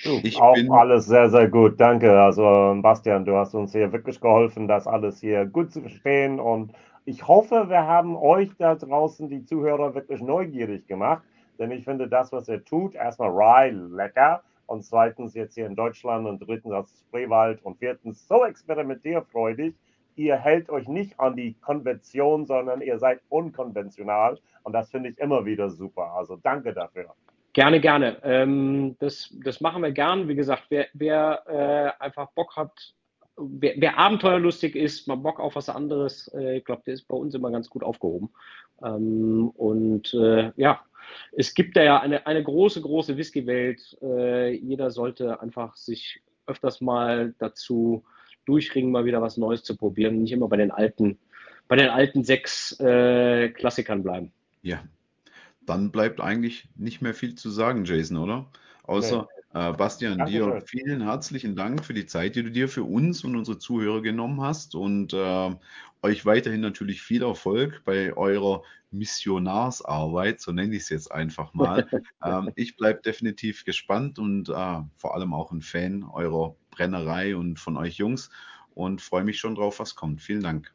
Ich 0.03 0.41
auch 0.41 0.55
bin 0.55 0.71
alles 0.71 1.07
sehr, 1.07 1.31
sehr 1.31 1.49
gut. 1.49 1.81
Danke. 1.81 2.21
Also, 2.21 2.43
Bastian, 2.83 3.25
du 3.25 3.35
hast 3.37 3.55
uns 3.55 3.73
hier 3.73 3.93
wirklich 3.93 4.21
geholfen, 4.21 4.69
das 4.69 4.87
alles 4.87 5.21
hier 5.21 5.47
gut 5.47 5.73
zu 5.73 5.81
verstehen. 5.81 6.39
Und 6.39 6.73
ich 7.05 7.27
hoffe, 7.27 7.69
wir 7.69 7.87
haben 7.87 8.17
euch 8.17 8.51
da 8.59 8.75
draußen, 8.75 9.29
die 9.29 9.45
Zuhörer, 9.45 9.95
wirklich 9.95 10.21
neugierig 10.21 10.87
gemacht. 10.87 11.23
Denn 11.59 11.71
ich 11.71 11.85
finde 11.85 12.09
das, 12.09 12.33
was 12.33 12.49
ihr 12.49 12.65
tut, 12.65 12.95
erstmal 12.95 13.31
Rye 13.31 13.71
lecker. 13.71 14.43
Und 14.67 14.85
zweitens 14.85 15.35
jetzt 15.35 15.55
hier 15.55 15.67
in 15.67 15.77
Deutschland 15.77 16.27
und 16.27 16.41
drittens 16.41 16.73
aus 16.73 17.05
Spreewald 17.09 17.65
und 17.65 17.79
viertens 17.79 18.27
so 18.27 18.45
experimentierfreudig. 18.45 19.75
Ihr 20.17 20.37
hält 20.37 20.71
euch 20.71 20.89
nicht 20.89 21.21
an 21.21 21.37
die 21.37 21.55
Konvention, 21.61 22.47
sondern 22.47 22.81
ihr 22.81 22.99
seid 22.99 23.21
unkonventional. 23.29 24.39
Und 24.65 24.73
das 24.73 24.91
finde 24.91 25.11
ich 25.11 25.19
immer 25.19 25.45
wieder 25.45 25.71
super. 25.71 26.15
Also 26.17 26.37
danke 26.37 26.73
dafür. 26.73 27.15
Gerne, 27.57 27.81
gerne. 27.81 28.19
Ähm, 28.23 28.97
das, 28.99 29.35
das 29.43 29.63
machen 29.63 29.83
wir 29.83 29.91
gern. 29.91 30.29
Wie 30.29 30.35
gesagt, 30.35 30.65
wer, 30.69 30.89
wer 30.93 31.97
äh, 31.99 32.05
einfach 32.05 32.31
Bock 32.33 32.55
hat, 32.55 32.93
wer, 33.39 33.73
wer, 33.79 33.99
abenteuerlustig 33.99 34.77
ist, 34.77 35.09
mal 35.09 35.15
Bock 35.15 35.41
auf 35.41 35.57
was 35.57 35.71
anderes, 35.71 36.31
äh, 36.35 36.59
ich 36.59 36.67
glaube, 36.67 36.83
der 36.85 36.93
ist 36.93 37.09
bei 37.09 37.17
uns 37.17 37.35
immer 37.35 37.51
ganz 37.51 37.71
gut 37.71 37.83
aufgehoben. 37.83 38.29
Ähm, 38.85 39.49
und 39.57 40.13
äh, 40.13 40.53
ja, 40.57 40.83
es 41.33 41.55
gibt 41.55 41.79
da 41.79 41.83
ja 41.83 41.99
eine, 41.99 42.27
eine 42.27 42.45
große, 42.45 42.83
große 42.83 43.17
Whisky-Welt. 43.17 43.97
Äh, 44.03 44.53
jeder 44.57 44.91
sollte 44.91 45.41
einfach 45.41 45.77
sich 45.77 46.21
öfters 46.47 46.83
mal 46.83 47.35
dazu 47.39 48.05
durchringen, 48.45 48.93
mal 48.93 49.07
wieder 49.07 49.23
was 49.23 49.39
Neues 49.39 49.63
zu 49.63 49.79
probieren, 49.79 50.21
nicht 50.21 50.33
immer 50.33 50.49
bei 50.49 50.59
den 50.59 50.73
alten, 50.73 51.19
bei 51.69 51.77
den 51.77 51.89
alten 51.89 52.23
sechs 52.23 52.79
äh, 52.81 53.49
Klassikern 53.49 54.03
bleiben. 54.03 54.31
Ja, 54.61 54.85
dann 55.67 55.91
bleibt 55.91 56.21
eigentlich 56.21 56.69
nicht 56.77 57.03
mehr 57.03 57.15
viel 57.15 57.35
zu 57.35 57.51
sagen, 57.51 57.85
Jason, 57.85 58.17
oder? 58.17 58.47
Außer 58.85 59.29
nee. 59.53 59.61
äh, 59.61 59.73
Bastian, 59.73 60.19
Dankeschön. 60.19 60.51
dir 60.51 60.61
vielen 60.63 61.03
herzlichen 61.03 61.57
Dank 61.57 61.85
für 61.85 61.95
die 61.95 62.07
Zeit, 62.07 62.37
die 62.37 62.43
du 62.43 62.51
dir 62.51 62.69
für 62.69 62.85
uns 62.85 63.25
und 63.25 63.37
unsere 63.37 63.59
Zuhörer 63.59 64.01
genommen 64.01 64.41
hast 64.41 64.75
und 64.75 65.13
äh, 65.13 65.55
euch 66.03 66.25
weiterhin 66.25 66.61
natürlich 66.61 67.03
viel 67.03 67.23
Erfolg 67.23 67.83
bei 67.85 68.17
eurer 68.17 68.63
Missionarsarbeit, 68.91 70.41
so 70.41 70.53
nenne 70.53 70.75
ich 70.75 70.83
es 70.83 70.89
jetzt 70.89 71.11
einfach 71.11 71.53
mal. 71.55 71.89
ähm, 72.25 72.53
ich 72.55 72.77
bleibe 72.77 73.03
definitiv 73.03 73.65
gespannt 73.65 74.19
und 74.19 74.49
äh, 74.49 74.81
vor 74.97 75.15
allem 75.15 75.35
auch 75.35 75.51
ein 75.53 75.63
Fan 75.63 76.05
eurer 76.05 76.55
Brennerei 76.71 77.37
und 77.37 77.59
von 77.59 77.77
euch 77.77 77.97
Jungs 77.97 78.31
und 78.75 79.01
freue 79.01 79.25
mich 79.25 79.39
schon 79.39 79.55
drauf, 79.55 79.81
was 79.81 79.95
kommt. 79.95 80.21
Vielen 80.23 80.43
Dank. 80.43 80.73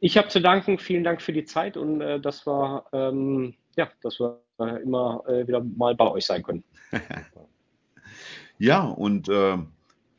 Ich 0.00 0.18
habe 0.18 0.28
zu 0.28 0.40
danken. 0.40 0.78
Vielen 0.78 1.04
Dank 1.04 1.22
für 1.22 1.32
die 1.32 1.44
Zeit 1.44 1.76
und 1.76 2.00
äh, 2.00 2.18
dass 2.20 2.46
wir, 2.46 2.84
ähm, 2.92 3.54
ja, 3.76 3.90
dass 4.02 4.20
wir 4.20 4.40
immer 4.82 5.22
äh, 5.26 5.46
wieder 5.46 5.62
mal 5.62 5.94
bei 5.94 6.10
euch 6.10 6.26
sein 6.26 6.42
können. 6.42 6.64
ja, 8.58 8.84
und 8.84 9.28
äh, 9.28 9.58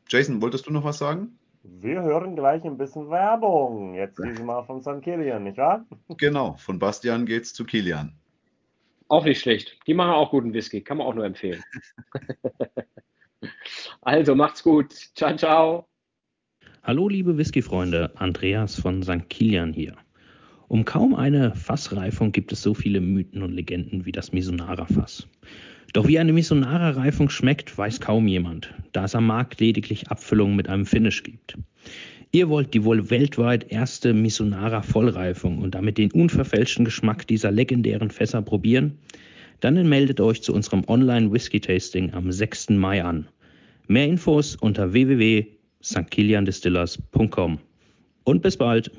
Jason, 0.08 0.42
wolltest 0.42 0.66
du 0.66 0.72
noch 0.72 0.84
was 0.84 0.98
sagen? 0.98 1.38
Wir 1.62 2.02
hören 2.02 2.36
gleich 2.36 2.62
ein 2.64 2.76
bisschen 2.76 3.08
Werbung. 3.08 3.94
Jetzt 3.94 4.18
diesmal 4.22 4.64
von 4.64 4.82
St. 4.82 5.02
Kilian, 5.02 5.44
nicht 5.44 5.56
wahr? 5.56 5.86
Genau, 6.18 6.54
von 6.58 6.78
Bastian 6.78 7.24
geht's 7.24 7.54
zu 7.54 7.64
Kilian. 7.64 8.12
Auch 9.08 9.24
nicht 9.24 9.40
schlecht. 9.40 9.78
Die 9.86 9.94
machen 9.94 10.12
auch 10.12 10.30
guten 10.30 10.52
Whisky, 10.52 10.82
kann 10.82 10.98
man 10.98 11.06
auch 11.06 11.14
nur 11.14 11.24
empfehlen. 11.24 11.62
also 14.02 14.34
macht's 14.34 14.62
gut. 14.62 14.92
Ciao, 14.92 15.34
ciao. 15.36 15.88
Hallo 16.82 17.08
liebe 17.08 17.38
Whisky-Freunde, 17.38 18.12
Andreas 18.16 18.78
von 18.78 19.02
St. 19.02 19.28
Kilian 19.30 19.72
hier. 19.72 19.96
Um 20.74 20.84
kaum 20.84 21.14
eine 21.14 21.54
Fassreifung 21.54 22.32
gibt 22.32 22.50
es 22.50 22.60
so 22.60 22.74
viele 22.74 23.00
Mythen 23.00 23.44
und 23.44 23.52
Legenden 23.52 24.06
wie 24.06 24.10
das 24.10 24.32
Misonara-Fass. 24.32 25.28
Doch 25.92 26.08
wie 26.08 26.18
eine 26.18 26.32
Misonara-Reifung 26.32 27.30
schmeckt, 27.30 27.78
weiß 27.78 28.00
kaum 28.00 28.26
jemand, 28.26 28.74
da 28.90 29.04
es 29.04 29.14
am 29.14 29.28
Markt 29.28 29.60
lediglich 29.60 30.08
Abfüllungen 30.08 30.56
mit 30.56 30.68
einem 30.68 30.84
Finish 30.84 31.22
gibt. 31.22 31.56
Ihr 32.32 32.48
wollt 32.48 32.74
die 32.74 32.82
wohl 32.82 33.08
weltweit 33.08 33.70
erste 33.70 34.12
Misonara-Vollreifung 34.14 35.58
und 35.58 35.76
damit 35.76 35.96
den 35.96 36.10
unverfälschten 36.10 36.84
Geschmack 36.84 37.24
dieser 37.28 37.52
legendären 37.52 38.10
Fässer 38.10 38.42
probieren? 38.42 38.98
Dann 39.60 39.88
meldet 39.88 40.20
euch 40.20 40.42
zu 40.42 40.52
unserem 40.52 40.82
Online-Whisky-Tasting 40.88 42.14
am 42.14 42.32
6. 42.32 42.70
Mai 42.70 43.04
an. 43.04 43.28
Mehr 43.86 44.08
Infos 44.08 44.56
unter 44.56 44.92
www 44.92 45.46
stkiliandistillers.com. 45.84 47.60
Und 48.24 48.42
bis 48.42 48.56
bald. 48.56 48.90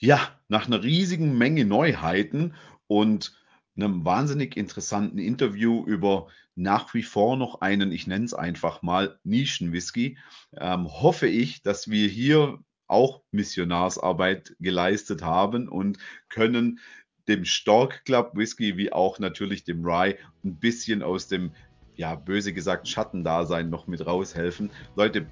Ja, 0.00 0.38
nach 0.48 0.66
einer 0.66 0.82
riesigen 0.82 1.36
Menge 1.36 1.64
Neuheiten 1.64 2.54
und 2.86 3.36
einem 3.76 4.04
wahnsinnig 4.04 4.56
interessanten 4.56 5.18
Interview 5.18 5.84
über 5.84 6.28
nach 6.54 6.94
wie 6.94 7.02
vor 7.02 7.36
noch 7.36 7.60
einen, 7.60 7.92
ich 7.92 8.06
nenne 8.06 8.24
es 8.24 8.34
einfach 8.34 8.82
mal, 8.82 9.18
Nischenwhisky, 9.24 10.18
ähm, 10.56 10.86
hoffe 10.88 11.26
ich, 11.26 11.62
dass 11.62 11.88
wir 11.90 12.08
hier 12.08 12.58
auch 12.86 13.22
Missionarsarbeit 13.32 14.56
geleistet 14.60 15.22
haben 15.22 15.68
und 15.68 15.98
können 16.28 16.78
dem 17.26 17.44
Stork 17.44 18.04
Club 18.04 18.32
Whisky 18.34 18.76
wie 18.76 18.92
auch 18.92 19.18
natürlich 19.18 19.64
dem 19.64 19.84
Rye 19.84 20.16
ein 20.44 20.58
bisschen 20.58 21.02
aus 21.02 21.28
dem, 21.28 21.52
ja, 21.96 22.14
böse 22.14 22.52
gesagt, 22.52 22.88
Schattendasein 22.88 23.68
noch 23.68 23.86
mit 23.86 24.06
raushelfen. 24.06 24.70
Leute, 24.96 25.26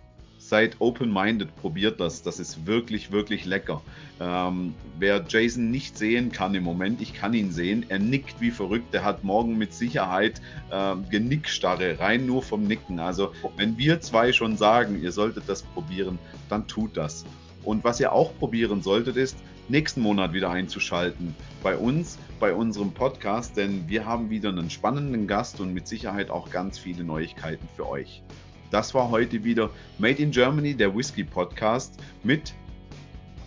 seid 0.48 0.76
open-minded, 0.80 1.54
probiert 1.56 2.00
das. 2.00 2.22
Das 2.22 2.38
ist 2.38 2.66
wirklich, 2.66 3.12
wirklich 3.12 3.44
lecker. 3.44 3.82
Ähm, 4.20 4.74
wer 4.98 5.24
Jason 5.28 5.70
nicht 5.70 5.98
sehen 5.98 6.32
kann 6.32 6.54
im 6.54 6.64
Moment, 6.64 7.00
ich 7.00 7.14
kann 7.14 7.34
ihn 7.34 7.52
sehen. 7.52 7.84
Er 7.88 7.98
nickt 7.98 8.40
wie 8.40 8.50
verrückt. 8.50 8.94
Er 8.94 9.04
hat 9.04 9.24
morgen 9.24 9.58
mit 9.58 9.74
Sicherheit 9.74 10.40
ähm, 10.72 11.04
Genickstarre, 11.10 11.98
rein 11.98 12.26
nur 12.26 12.42
vom 12.42 12.64
Nicken. 12.64 12.98
Also, 12.98 13.32
wenn 13.56 13.76
wir 13.78 14.00
zwei 14.00 14.32
schon 14.32 14.56
sagen, 14.56 15.02
ihr 15.02 15.12
solltet 15.12 15.44
das 15.48 15.62
probieren, 15.62 16.18
dann 16.48 16.66
tut 16.66 16.96
das. 16.96 17.24
Und 17.64 17.82
was 17.84 17.98
ihr 18.00 18.12
auch 18.12 18.36
probieren 18.38 18.82
solltet, 18.82 19.16
ist, 19.16 19.36
nächsten 19.68 20.00
Monat 20.00 20.32
wieder 20.32 20.50
einzuschalten 20.50 21.34
bei 21.62 21.76
uns, 21.76 22.18
bei 22.38 22.54
unserem 22.54 22.92
Podcast, 22.92 23.56
denn 23.56 23.88
wir 23.88 24.06
haben 24.06 24.30
wieder 24.30 24.50
einen 24.50 24.70
spannenden 24.70 25.26
Gast 25.26 25.60
und 25.60 25.74
mit 25.74 25.88
Sicherheit 25.88 26.30
auch 26.30 26.50
ganz 26.50 26.78
viele 26.78 27.02
Neuigkeiten 27.02 27.66
für 27.74 27.88
euch. 27.88 28.22
Das 28.70 28.94
war 28.94 29.10
heute 29.10 29.42
wieder 29.44 29.70
Made 29.98 30.22
in 30.22 30.30
Germany, 30.30 30.74
der 30.74 30.94
Whisky 30.94 31.24
Podcast 31.24 32.00
mit 32.22 32.54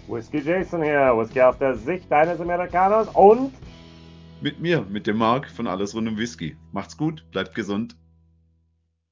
Whisky 0.08 0.40
Jason 0.40 0.82
hier, 0.82 1.16
Whisky 1.16 1.42
aus 1.42 1.58
der 1.58 1.76
Sicht 1.76 2.12
eines 2.12 2.40
Amerikaners 2.40 3.08
und 3.10 3.54
Mit 4.42 4.60
mir, 4.60 4.82
mit 4.90 5.06
dem 5.06 5.18
Marc 5.18 5.50
von 5.50 5.68
Alles 5.68 5.94
rund 5.94 6.08
um 6.08 6.18
Whisky. 6.18 6.56
Macht's 6.72 6.98
gut, 6.98 7.26
bleibt 7.32 7.54
gesund. 7.54 7.96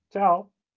ciao. 0.09 0.49